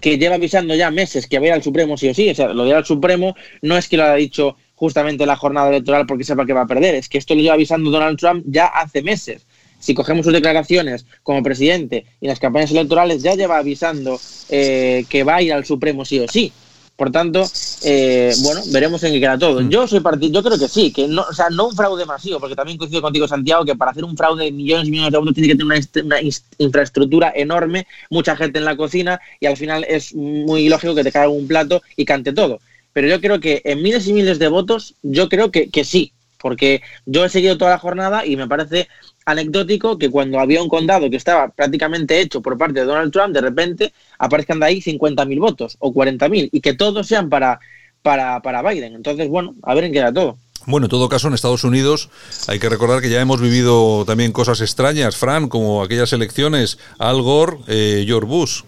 [0.00, 2.34] que lleva avisando ya meses que va a ir al Supremo sí o sí, o
[2.34, 6.04] sea, lo de al Supremo no es que lo haya dicho justamente la jornada electoral
[6.06, 8.66] porque sepa que va a perder, es que esto lo lleva avisando Donald Trump ya
[8.66, 9.46] hace meses
[9.84, 15.24] si cogemos sus declaraciones como presidente y las campañas electorales, ya lleva avisando eh, que
[15.24, 16.52] va a ir al Supremo sí o sí.
[16.96, 17.44] Por tanto,
[17.82, 19.60] eh, bueno, veremos en qué queda todo.
[19.60, 19.68] Mm.
[19.68, 22.40] Yo soy partido, yo creo que sí, que no, o sea, no un fraude masivo,
[22.40, 25.18] porque también coincido contigo, Santiago, que para hacer un fraude de millones y millones de
[25.18, 26.20] euros tiene que tener una,
[26.56, 31.12] infraestructura enorme, mucha gente en la cocina, y al final es muy lógico que te
[31.12, 32.60] caiga un plato y cante todo.
[32.94, 36.12] Pero yo creo que en miles y miles de votos, yo creo que, que sí,
[36.44, 38.86] porque yo he seguido toda la jornada y me parece
[39.24, 43.34] anecdótico que cuando había un condado que estaba prácticamente hecho por parte de Donald Trump,
[43.34, 47.60] de repente aparezcan de ahí 50.000 votos o 40.000 y que todos sean para,
[48.02, 48.94] para, para Biden.
[48.94, 50.36] Entonces, bueno, a ver en qué da todo.
[50.66, 52.08] Bueno, en todo caso, en Estados Unidos
[52.48, 57.20] hay que recordar que ya hemos vivido también cosas extrañas, Fran, como aquellas elecciones, Al
[57.20, 58.62] Gore, eh, George Bush.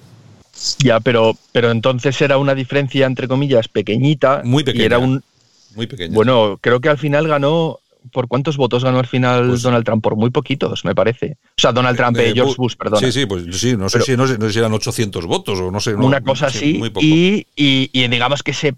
[0.79, 4.43] Ya, pero, pero entonces era una diferencia, entre comillas, pequeñita.
[4.45, 4.85] Muy pequeña.
[4.85, 5.23] era un,
[5.75, 6.15] muy pequeña.
[6.15, 7.79] Bueno, creo que al final ganó
[8.13, 10.03] ¿Por cuántos votos ganó al final pues Donald Trump?
[10.03, 11.39] Por muy poquitos, me parece.
[11.43, 13.01] O sea, Donald Trump, eh, George Bush, perdón.
[13.01, 15.81] Sí, sí, pues sí, no sé, si, no, sé, si eran 800 votos o no
[15.81, 15.95] sé.
[15.95, 16.81] una cosa así.
[17.01, 18.75] Y, y, digamos que se,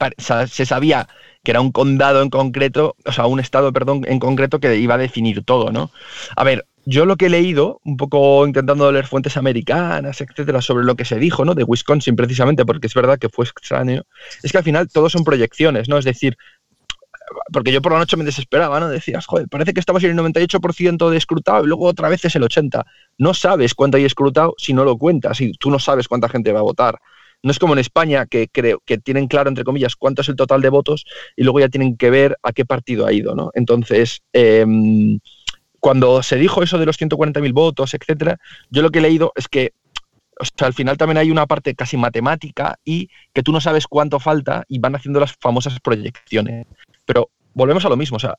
[0.49, 1.09] se sabía
[1.45, 4.95] que era un condado en concreto, o sea, un estado, perdón, en concreto que iba
[4.95, 5.91] a definir todo, ¿no?
[6.37, 10.87] A ver, yo lo que he leído, un poco intentando leer fuentes americanas, etcétera, sobre
[10.87, 11.55] lo que se dijo, ¿no?
[11.55, 14.05] De Wisconsin precisamente, porque es verdad que fue extraño,
[14.43, 15.99] es que al final todo son proyecciones, ¿no?
[15.99, 16.39] Es decir,
[17.53, 18.89] porque yo por la noche me desesperaba, ¿no?
[18.89, 22.35] Decías, joder, parece que estamos en el 98% de escrutado y luego otra vez es
[22.37, 22.85] el 80%.
[23.19, 26.53] No sabes cuánto hay escrutado si no lo cuentas y tú no sabes cuánta gente
[26.53, 26.99] va a votar.
[27.43, 30.37] No es como en España que creo que tienen claro, entre comillas, cuánto es el
[30.37, 31.05] total de votos
[31.37, 33.51] y luego ya tienen que ver a qué partido ha ido, ¿no?
[33.55, 35.21] Entonces, em,
[35.79, 38.39] cuando se dijo eso de los 140.000 votos, etcétera,
[38.71, 39.73] yo lo que he leído es que
[40.41, 43.87] o sea, al final también hay una parte casi matemática y que tú no sabes
[43.87, 46.67] cuánto falta y van haciendo las famosas proyecciones.
[47.09, 48.35] Pero volvemos a lo mismo, o sea,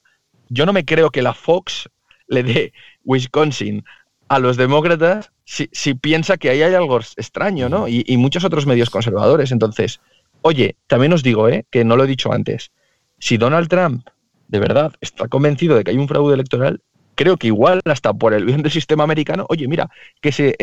[0.47, 1.89] yo no me creo que la Fox
[2.27, 2.73] le dé
[3.03, 3.83] Wisconsin
[4.27, 7.87] a los demócratas si, piensa que ahí hay algo extraño, ¿no?
[7.87, 9.51] Y, muchos otros medios conservadores.
[9.51, 10.01] Entonces,
[10.43, 11.65] oye, también os digo, ¿eh?
[11.71, 12.71] que no lo he dicho antes,
[13.17, 14.07] si Donald Trump
[14.47, 16.81] de verdad está convencido de que hay un fraude electoral,
[17.15, 19.89] creo que igual hasta por el bien del sistema americano, oye, mira,
[20.21, 20.55] que se,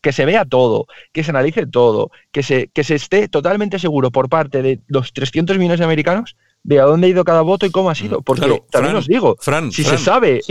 [0.00, 4.10] que se vea todo, que se analice todo, que se, que se esté totalmente seguro
[4.10, 6.36] por parte de los 300 millones de americanos
[6.68, 8.20] de a dónde ha ido cada voto y cómo ha sido.
[8.20, 10.42] Porque también os digo, Fran, si se sabe.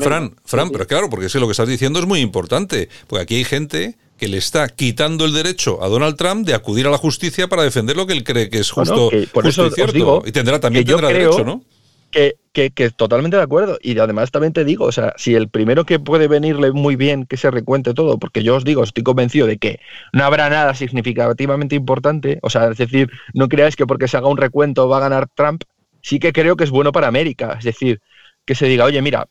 [0.00, 2.88] Fran, Fran, pero claro, porque lo que estás diciendo es muy importante.
[3.06, 6.86] Porque aquí hay gente que le está quitando el derecho a Donald Trump de acudir
[6.86, 9.70] a la justicia para defender lo que él cree que es justo, por eso y
[9.72, 10.22] cierto.
[10.24, 11.62] y tendrá también tendrá derecho, ¿no?
[12.10, 13.78] Que, que, totalmente de acuerdo.
[13.82, 17.26] Y además también te digo, o sea, si el primero que puede venirle muy bien
[17.26, 19.80] que se recuente todo, porque yo os digo, estoy convencido de que
[20.12, 24.28] no habrá nada significativamente importante, o sea, es decir, no creáis que porque se haga
[24.28, 25.62] un recuento va a ganar Trump,
[26.02, 27.56] sí que creo que es bueno para América.
[27.58, 28.00] Es decir,
[28.44, 29.28] que se diga, oye, mira,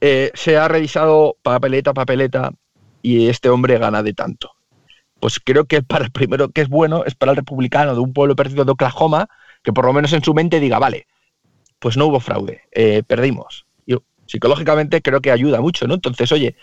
[0.00, 2.52] eh, se ha revisado papeleta, papeleta,
[3.02, 4.52] y este hombre gana de tanto.
[5.20, 8.12] Pues creo que para el primero que es bueno es para el republicano de un
[8.12, 9.28] pueblo perdido de Oklahoma,
[9.62, 11.06] que por lo menos en su mente diga, vale,
[11.78, 13.66] pues no hubo fraude, eh, perdimos.
[13.86, 15.94] Yo, psicológicamente creo que ayuda mucho, ¿no?
[15.94, 16.56] Entonces, oye,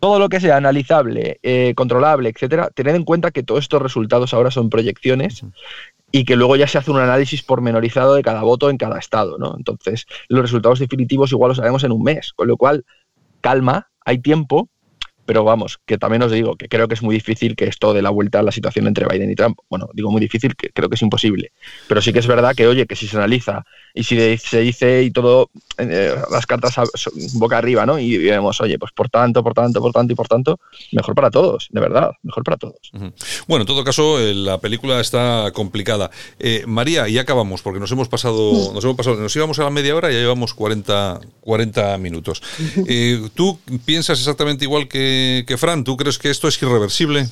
[0.00, 4.32] todo lo que sea analizable, eh, controlable, etcétera, tened en cuenta que todos estos resultados
[4.32, 5.44] ahora son proyecciones
[6.10, 9.38] y que luego ya se hace un análisis pormenorizado de cada voto en cada estado,
[9.38, 9.54] ¿no?
[9.56, 12.84] Entonces, los resultados definitivos igual los sabemos en un mes, con lo cual,
[13.42, 14.68] calma, hay tiempo,
[15.26, 18.02] pero vamos, que también os digo que creo que es muy difícil que esto dé
[18.02, 19.58] la vuelta a la situación entre Biden y Trump.
[19.68, 21.52] Bueno, digo muy difícil, que creo que es imposible.
[21.86, 23.64] Pero sí que es verdad que, oye, que si se analiza
[23.94, 26.74] y si se dice y todo, eh, las cartas
[27.34, 27.98] boca arriba, ¿no?
[27.98, 30.60] Y vemos, oye, pues por tanto, por tanto, por tanto y por tanto,
[30.92, 32.90] mejor para todos, de verdad, mejor para todos.
[33.46, 36.10] Bueno, en todo caso, eh, la película está complicada.
[36.38, 39.70] Eh, María, y acabamos, porque nos hemos pasado, nos hemos pasado, nos íbamos a la
[39.70, 42.42] media hora y ya llevamos 40, 40 minutos.
[43.34, 45.84] ¿Tú piensas exactamente igual que, que Fran?
[45.84, 47.28] ¿Tú crees que esto es irreversible?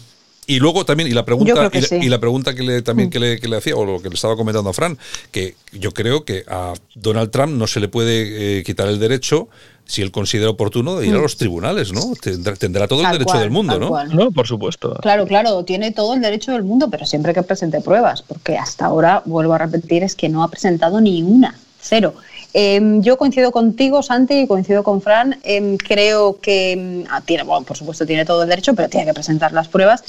[0.49, 1.71] Y luego también, y la pregunta,
[2.01, 3.13] y, la, pregunta que le, también mm.
[3.13, 4.97] que le, que le, hacía, o lo que le estaba comentando a Fran,
[5.31, 9.49] que yo creo que a Donald Trump no se le puede eh, quitar el derecho,
[9.85, 11.21] si él considera oportuno, de ir a mm.
[11.21, 12.15] los tribunales, ¿no?
[12.23, 14.05] Tendrá, todo el derecho del mundo, ¿no?
[14.07, 14.95] No, por supuesto.
[15.03, 18.87] Claro, claro, tiene todo el derecho del mundo, pero siempre que presente pruebas, porque hasta
[18.87, 22.15] ahora, vuelvo a repetir, es que no ha presentado ni una, cero.
[22.55, 25.39] Em, yo coincido contigo, Santi, y coincido con Fran.
[25.43, 29.07] Em, creo que em, ah, tiene, bueno, por supuesto, tiene todo el derecho, pero tiene
[29.07, 30.03] que presentar las pruebas.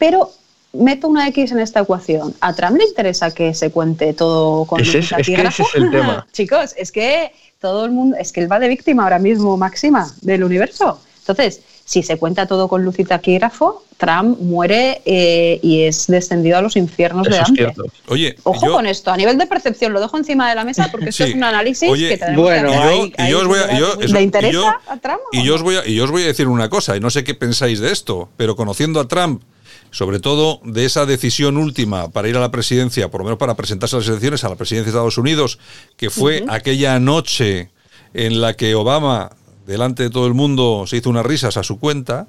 [0.00, 0.32] Pero
[0.72, 2.34] meto una X en esta ecuación.
[2.40, 5.74] ¿A Trump le interesa que se cuente todo con ese, es, es que ese es
[5.74, 6.26] el tema.
[6.32, 10.10] Chicos, es que todo el mundo, es que él va de víctima ahora mismo máxima
[10.22, 10.98] del universo.
[11.18, 16.56] Entonces, si se cuenta todo con luz y taquígrafo, Trump muere eh, y es descendido
[16.56, 17.74] a los infiernos de Dante.
[18.08, 21.10] Oye, Ojo con esto, a nivel de percepción, lo dejo encima de la mesa porque
[21.10, 22.70] esto es un análisis que tenemos bueno,
[23.14, 25.20] que y yo, os voy a, ¿Le interesa a Trump?
[25.32, 27.10] Y yo, os voy a, y yo os voy a decir una cosa, y no
[27.10, 29.42] sé qué pensáis de esto, pero conociendo a Trump
[29.90, 33.54] sobre todo de esa decisión última para ir a la presidencia, por lo menos para
[33.54, 35.58] presentarse a las elecciones a la presidencia de Estados Unidos,
[35.96, 37.70] que fue aquella noche
[38.14, 39.30] en la que Obama
[39.66, 42.26] delante de todo el mundo se hizo unas risas a su cuenta.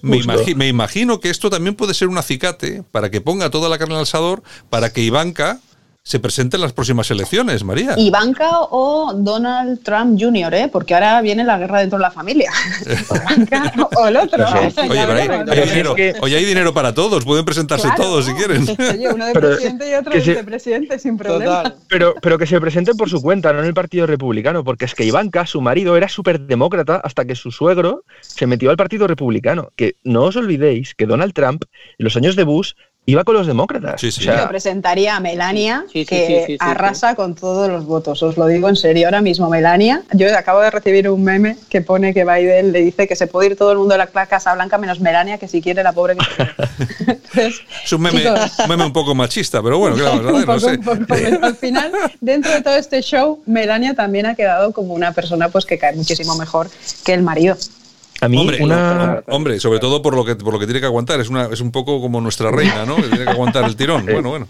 [0.00, 0.20] Me,
[0.56, 3.94] me, imagino que esto también puede ser un acicate para que ponga toda la carne
[3.94, 5.60] al asador para que Ivanka
[6.04, 7.94] se presente en las próximas elecciones, María.
[7.96, 10.68] Ivanka o Donald Trump Jr., ¿eh?
[10.70, 12.50] porque ahora viene la guerra dentro de la familia.
[13.30, 14.44] Ivanka o el otro.
[14.44, 18.66] Oye, hay, dinero, hay dinero para todos, pueden presentarse todos si quieren.
[18.68, 21.72] Oye, uno de presidente y otro de vicepresidente, sin problema.
[21.88, 24.96] Pero, pero que se presenten por su cuenta, no en el Partido Republicano, porque es
[24.96, 29.06] que Ivanka, su marido, era súper demócrata hasta que su suegro se metió al Partido
[29.06, 29.70] Republicano.
[29.76, 31.62] Que no os olvidéis que Donald Trump,
[31.98, 32.72] en los años de Bush,
[33.04, 34.00] iba con los demócratas.
[34.00, 34.28] Sí, sí.
[34.48, 38.22] presentaría a Melania, que arrasa con todos los votos.
[38.22, 39.06] Os lo digo en serio.
[39.06, 43.08] Ahora mismo, Melania, yo acabo de recibir un meme que pone que Biden le dice
[43.08, 45.60] que se puede ir todo el mundo a la Casa Blanca menos Melania, que si
[45.60, 46.16] quiere la pobre.
[47.34, 50.78] es un meme, un meme, un poco machista, pero bueno, claro, no sé.
[51.42, 55.66] al final, dentro de todo este show, Melania también ha quedado como una persona pues
[55.66, 56.68] que cae muchísimo mejor
[57.04, 57.56] que el marido
[58.22, 59.22] hombre, una...
[59.28, 61.60] hombre, sobre todo por lo que por lo que tiene que aguantar, es una es
[61.60, 62.96] un poco como nuestra reina, ¿no?
[62.96, 64.06] Que tiene que aguantar el tirón.
[64.12, 64.48] Bueno, bueno.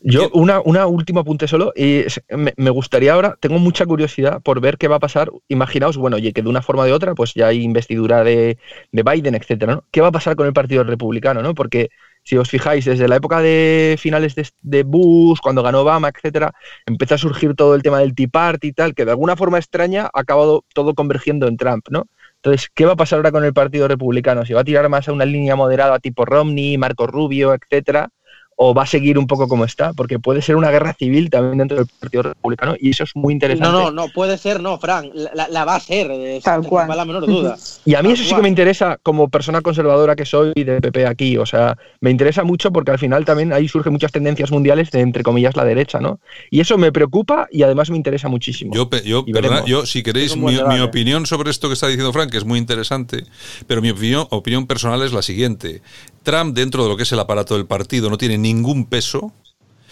[0.00, 4.78] Yo, una, una última apunte solo, y me, gustaría ahora, tengo mucha curiosidad por ver
[4.78, 5.30] qué va a pasar.
[5.48, 8.58] Imaginaos, bueno, oye, que de una forma o de otra, pues ya hay investidura de,
[8.92, 9.84] de Biden, etcétera, ¿no?
[9.90, 11.52] ¿Qué va a pasar con el Partido Republicano, no?
[11.54, 11.90] Porque
[12.22, 16.52] si os fijáis, desde la época de finales de, de, Bush, cuando ganó Obama, etcétera,
[16.86, 19.58] empezó a surgir todo el tema del Tea Party y tal, que de alguna forma
[19.58, 22.06] extraña ha acabado todo convergiendo en Trump, ¿no?
[22.42, 24.44] Entonces, ¿qué va a pasar ahora con el Partido Republicano?
[24.44, 28.10] ¿Si va a tirar más a una línea moderada tipo Romney, Marco Rubio, etcétera?
[28.60, 31.58] O va a seguir un poco como está, porque puede ser una guerra civil también
[31.58, 33.70] dentro del Partido Republicano y eso es muy interesante.
[33.70, 36.10] No, no, no, puede ser, no, Frank, la, va a ser,
[36.42, 36.88] tal cual.
[36.88, 37.56] la menor duda.
[37.84, 41.06] y a mí eso sí que me interesa como persona conservadora que soy de PP
[41.06, 44.90] aquí, o sea, me interesa mucho porque al final también ahí surgen muchas tendencias mundiales
[44.90, 46.18] de, entre comillas, la derecha, ¿no?
[46.50, 48.74] Y eso me preocupa y además me interesa muchísimo.
[48.74, 49.24] Yo, yo,
[49.66, 50.82] yo si queréis, mi, ¿eh?
[50.82, 53.22] opinión sobre esto que está diciendo Frank, que es muy interesante,
[53.68, 55.80] pero mi opinión, opinión personal es la siguiente.
[56.24, 59.32] Trump, dentro de lo que es el aparato del partido, no tiene ningún peso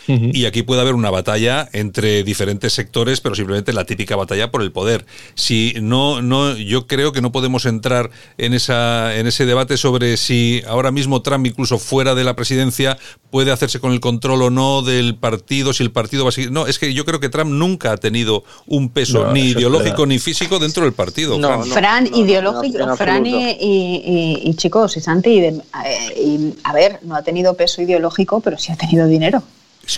[0.08, 4.62] y aquí puede haber una batalla entre diferentes sectores, pero simplemente la típica batalla por
[4.62, 5.06] el poder.
[5.34, 10.16] Si no, no, yo creo que no podemos entrar en esa, en ese debate sobre
[10.16, 12.98] si ahora mismo Trump, incluso fuera de la presidencia,
[13.30, 16.52] puede hacerse con el control o no del partido, si el partido va a seguir.
[16.52, 20.18] No, es que yo creo que Trump nunca ha tenido un peso ni ideológico ni
[20.18, 21.38] físico dentro del partido.
[21.64, 25.62] Fran, ideológico, Fran y, chicos, y Santi, eh,
[26.16, 29.42] y, a ver, no ha tenido peso ideológico, pero sí ha tenido dinero.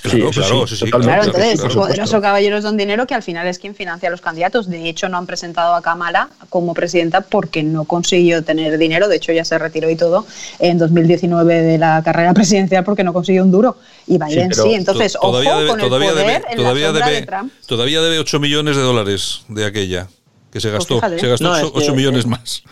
[0.02, 3.58] Claro, claro, sí, sí, claro, entonces, los poderoso caballeros don dinero que al final es
[3.58, 4.68] quien financia a los candidatos.
[4.68, 9.08] De hecho, no han presentado a Kamala como presidenta porque no consiguió tener dinero.
[9.08, 10.26] De hecho, ya se retiró y todo
[10.58, 13.76] en 2019 de la carrera presidencial porque no consiguió un duro.
[14.06, 17.52] Y Biden sí, entonces, ojo con el poder debe, en todavía la debe, de Trump.
[17.66, 20.08] Todavía debe 8 millones de dólares de aquella
[20.52, 21.00] que se pues gastó.
[21.18, 22.62] se gastó 8, millones más.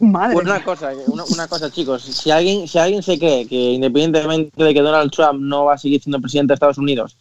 [0.00, 2.02] Una cosa, una, cosa, chicos.
[2.02, 5.78] Si alguien, si alguien se cree que independientemente de que Donald Trump no va a
[5.78, 7.16] seguir siendo presidente de Estados Unidos,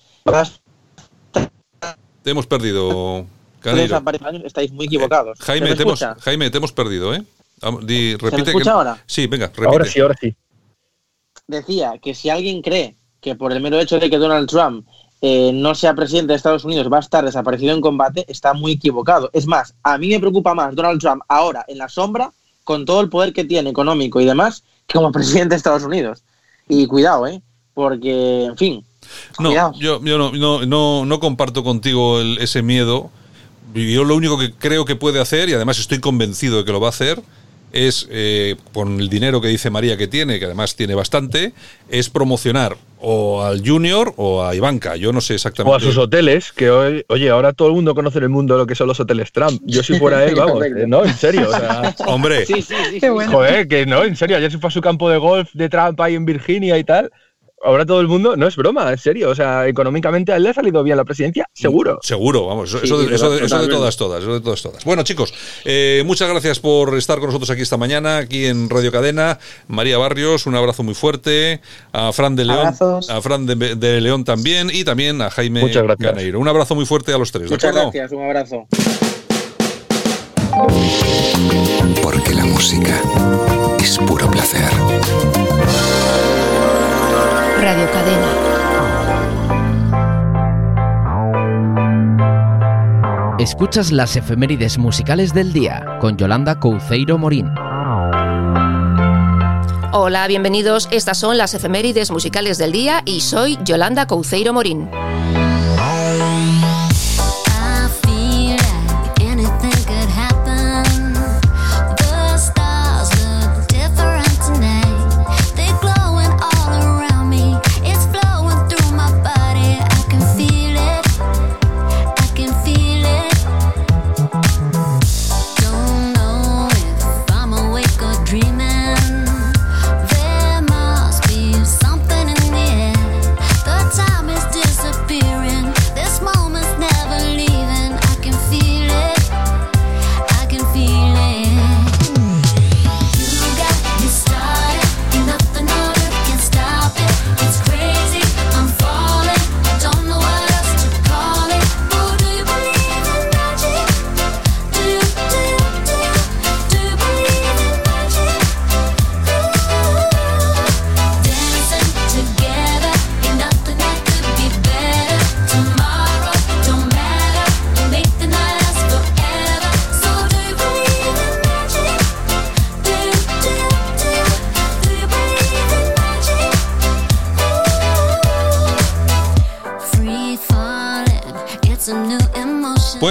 [2.24, 3.26] te hemos perdido.
[3.64, 5.40] Años, estáis muy equivocados.
[5.40, 7.24] Jaime, te hemos, Jaime, te hemos perdido, ¿eh?
[7.84, 9.04] Di- repite escucha que- ahora?
[9.06, 9.66] Sí, venga, repite.
[9.68, 10.36] Ahora sí, ahora sí.
[11.48, 14.88] Decía que si alguien cree que por el mero hecho de que Donald Trump
[15.22, 18.74] eh, no sea presidente de Estados Unidos va a estar desaparecido en combate, está muy
[18.74, 19.30] equivocado.
[19.34, 22.32] Es más, a mí me preocupa más Donald Trump ahora en la sombra,
[22.68, 26.22] con todo el poder que tiene económico y demás, como presidente de Estados Unidos.
[26.68, 27.42] Y cuidado, ¿eh?
[27.74, 28.84] Porque, en fin,
[29.40, 33.10] No, yo, yo no, no, no, no comparto contigo el- ese miedo.
[33.74, 36.82] Yo lo único que creo que puede hacer, y además estoy convencido de que lo
[36.82, 37.22] va a hacer,
[37.72, 41.54] es, eh, con el dinero que dice María que tiene, que además tiene bastante,
[41.88, 44.96] es promocionar o al Junior o a Ivanka.
[44.96, 45.78] Yo no sé O exactamente.
[45.78, 48.66] a sus hoteles, que hoy, oye, ahora todo el mundo conoce en el mundo lo
[48.66, 49.62] que son los hoteles Trump.
[49.66, 51.50] Yo si fuera él, vamos, no, en serio.
[51.50, 53.00] o sea, Hombre, Sí, sí, sí.
[53.00, 53.08] sí.
[53.08, 56.00] joder, que no, en serio, ayer se fue a su campo de golf de Trump
[56.02, 57.12] ahí en Virginia y tal.
[57.64, 59.30] Ahora todo el mundo, no es broma, en serio.
[59.32, 61.98] O sea, económicamente a él le ha salido bien la presidencia, seguro.
[62.04, 63.76] Seguro, vamos, eso, Sí, eso de, sí, eso de- eso de totalmente.
[63.76, 64.86] todas, todas, eso de todas, todas.
[64.86, 65.34] Bueno, chicos,
[65.66, 69.40] eh, muchas gracias por estar con nosotros aquí esta mañana, aquí en Radio Cadena.
[69.68, 71.60] María Barrios, un abrazo muy fuerte.
[71.94, 73.10] A Fran de León, Abrazos.
[73.10, 76.12] a Fran de, de León también y también a Jaime Muchas gracias.
[76.14, 76.40] Ganeiro.
[76.40, 77.92] Un abrazo muy fuerte a los tres, ¿de Muchas acuerdo?
[77.92, 78.68] gracias, un abrazo.
[82.04, 83.02] Porque la música
[83.80, 84.70] es puro placer.
[87.62, 88.28] Radio Cadena.
[93.40, 97.50] Escuchas las efemérides musicales del día con Yolanda Couceiro Morín.
[99.92, 100.88] Hola, bienvenidos.
[100.92, 104.90] Estas son las efemérides musicales del día y soy Yolanda Couceiro Morín.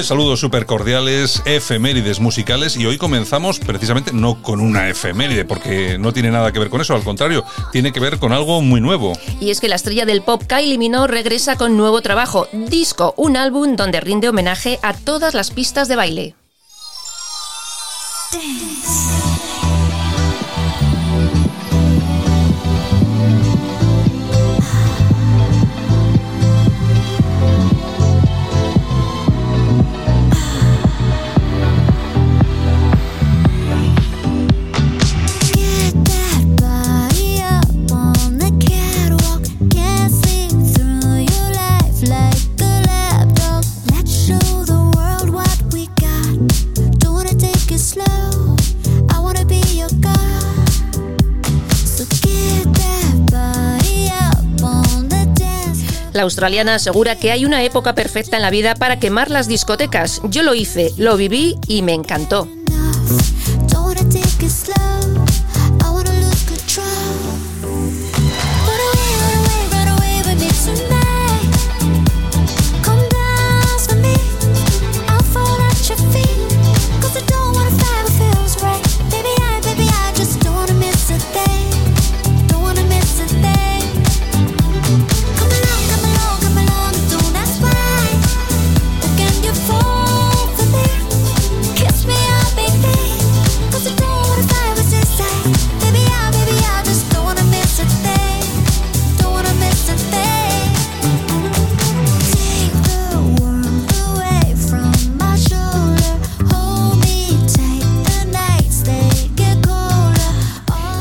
[0.07, 6.13] Saludos súper cordiales, efemérides musicales y hoy comenzamos precisamente no con una efeméride porque no
[6.13, 9.19] tiene nada que ver con eso, al contrario, tiene que ver con algo muy nuevo.
[9.41, 13.37] Y es que la estrella del pop Kylie Minogue regresa con nuevo trabajo, Disco, un
[13.37, 16.35] álbum donde rinde homenaje a todas las pistas de baile.
[56.17, 60.23] La australiana asegura que hay una época perfecta en la vida para quemar las discotecas.
[60.25, 62.49] Yo lo hice, lo viví y me encantó.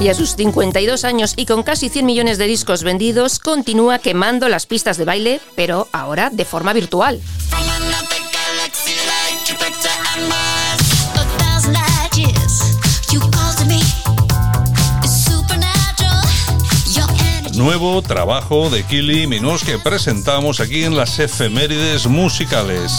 [0.05, 4.49] y a sus 52 años y con casi 100 millones de discos vendidos, continúa quemando
[4.49, 7.19] las pistas de baile, pero ahora de forma virtual.
[17.55, 22.91] nuevo trabajo de Kili Minos que presentamos aquí en las efemérides musicales.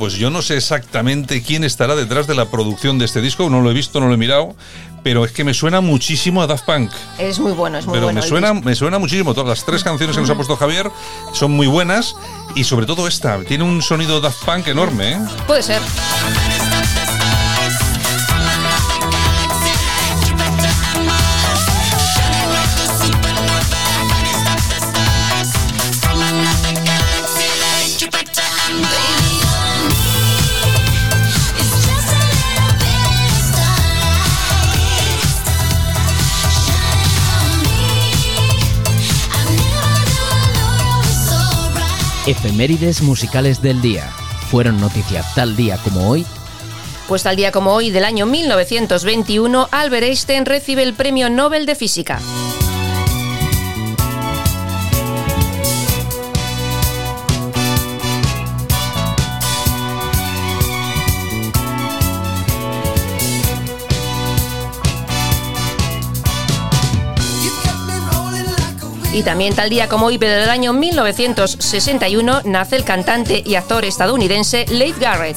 [0.00, 3.60] Pues yo no sé exactamente quién estará detrás de la producción de este disco, no
[3.60, 4.56] lo he visto, no lo he mirado,
[5.04, 6.90] pero es que me suena muchísimo a Daft Punk.
[7.18, 8.18] Es muy bueno, es muy Pero bueno.
[8.18, 8.64] me el suena, disco.
[8.68, 9.32] me suena muchísimo.
[9.34, 10.90] Todas las tres canciones que nos ha puesto Javier
[11.32, 12.16] son muy buenas
[12.56, 13.38] y sobre todo esta.
[13.44, 15.18] Tiene un sonido Daft Punk enorme, ¿eh?
[15.46, 15.80] Puede ser.
[42.26, 44.10] Efemérides musicales del día.
[44.50, 46.26] Fueron noticia tal día como hoy
[47.08, 51.74] Pues tal día como hoy del año 1921, Albert Einstein recibe el Premio Nobel de
[51.74, 52.20] Física.
[69.20, 73.84] Y también tal día como hoy, pero del año 1961, nace el cantante y actor
[73.84, 75.36] estadounidense Leif Garrett.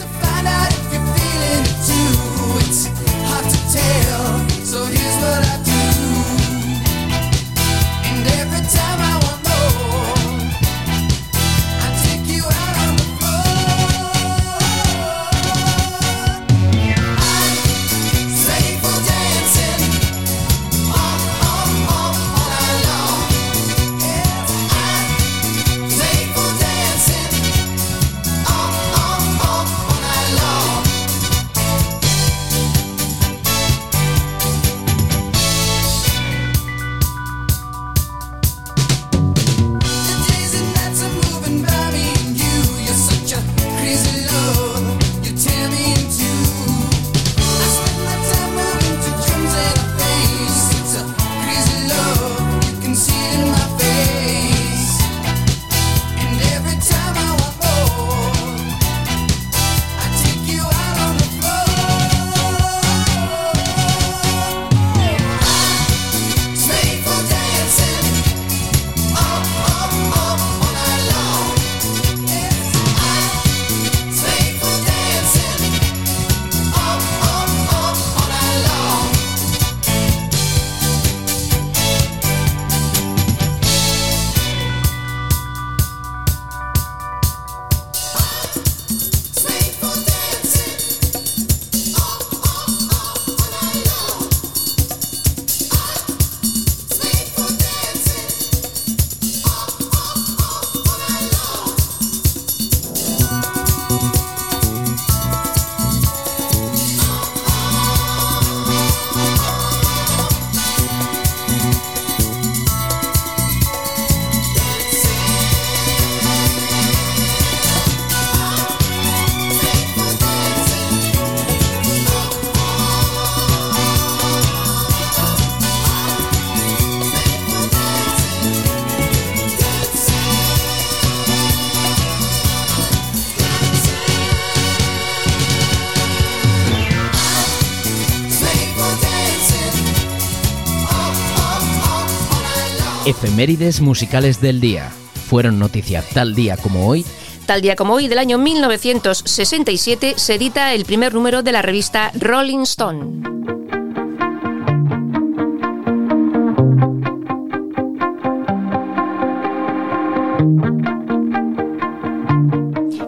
[143.23, 144.89] Efemérides musicales del día.
[145.29, 147.05] Fueron noticia tal día como hoy.
[147.45, 152.11] Tal día como hoy, del año 1967, se edita el primer número de la revista
[152.19, 153.21] Rolling Stone.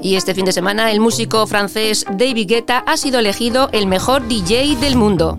[0.01, 4.25] Y este fin de semana, el músico francés David Guetta ha sido elegido el mejor
[4.29, 5.37] DJ del mundo.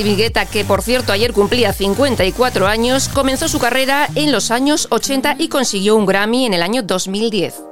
[0.00, 5.36] David que por cierto ayer cumplía 54 años, comenzó su carrera en los años 80
[5.38, 7.69] y consiguió un Grammy en el año 2010.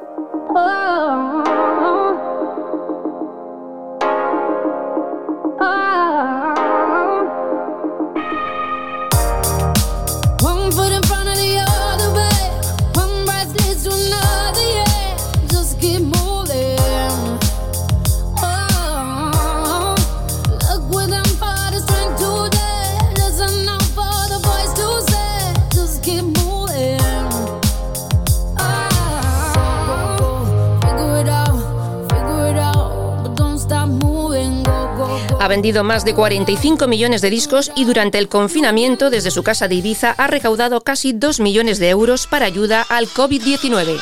[35.58, 39.74] Vendido más de 45 millones de discos y durante el confinamiento desde su casa de
[39.74, 43.98] Ibiza ha recaudado casi 2 millones de euros para ayuda al COVID-19.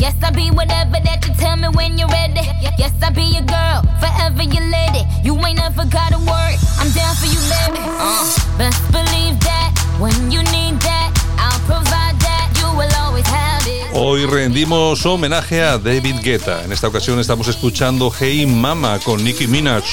[0.00, 2.42] Yes, I be whatever that you tell me when you're ready.
[2.76, 5.06] Yes, I be your girl, forever your lady.
[5.22, 6.56] You ain't never gotta worry.
[6.78, 7.80] I'm down for you, baby.
[7.80, 9.73] Uh, best believe that
[13.92, 16.64] Hoy rendimos homenaje a David Guetta.
[16.64, 19.84] En esta ocasión estamos escuchando Hey Mama con Nicki Minaj.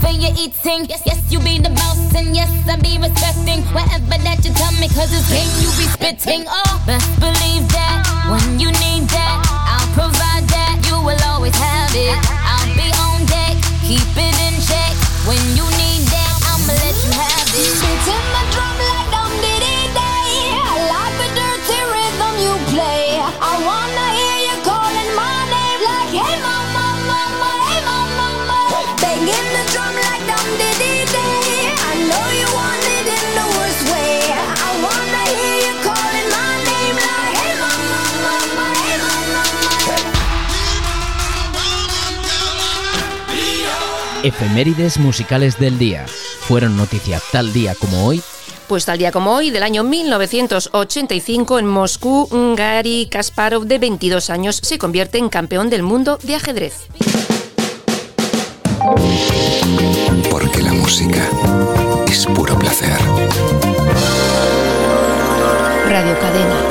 [0.00, 0.88] For your eating.
[0.88, 4.72] Yes, yes, you be the boss, and yes, I be respecting whatever that you tell
[4.80, 4.88] me.
[4.88, 6.44] Cause it's game you be spitting.
[6.48, 8.00] Oh, best believe that
[8.32, 10.80] when you need that, I'll provide that.
[10.88, 12.16] You will always have it.
[12.26, 14.96] I'll be on deck, keep it in check.
[15.28, 17.72] When you need that, I'ma let you have it.
[17.78, 18.89] Beating my drum
[44.30, 46.06] Efemérides musicales del día.
[46.06, 48.22] Fueron noticia tal día como hoy.
[48.68, 54.60] Pues tal día como hoy, del año 1985, en Moscú, Gary Kasparov, de 22 años,
[54.62, 56.86] se convierte en campeón del mundo de ajedrez.
[60.30, 61.28] Porque la música
[62.08, 62.98] es puro placer.
[65.88, 66.69] Radio Cadena.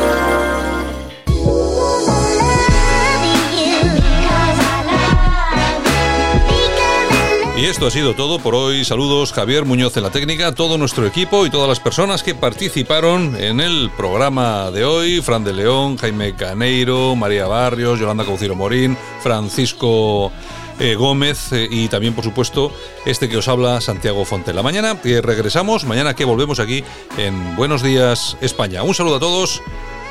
[7.59, 8.85] Y esto ha sido todo por hoy.
[8.85, 13.35] Saludos Javier Muñoz en la técnica, todo nuestro equipo y todas las personas que participaron
[13.35, 15.19] en el programa de hoy.
[15.19, 20.31] Fran de León, Jaime Caneiro, María Barrios, Yolanda Cauciro Morín, Francisco
[20.79, 22.71] eh, Gómez eh, y también, por supuesto,
[23.05, 24.63] este que os habla, Santiago Fontela.
[24.63, 26.85] Mañana que regresamos, mañana que volvemos aquí
[27.17, 28.83] en Buenos Días España.
[28.83, 29.61] Un saludo a todos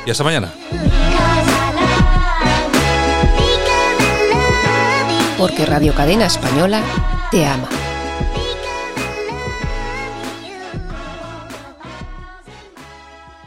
[0.05, 0.53] y hasta mañana.
[5.39, 6.83] Porque Radio Cadena Española
[7.30, 7.77] te ama.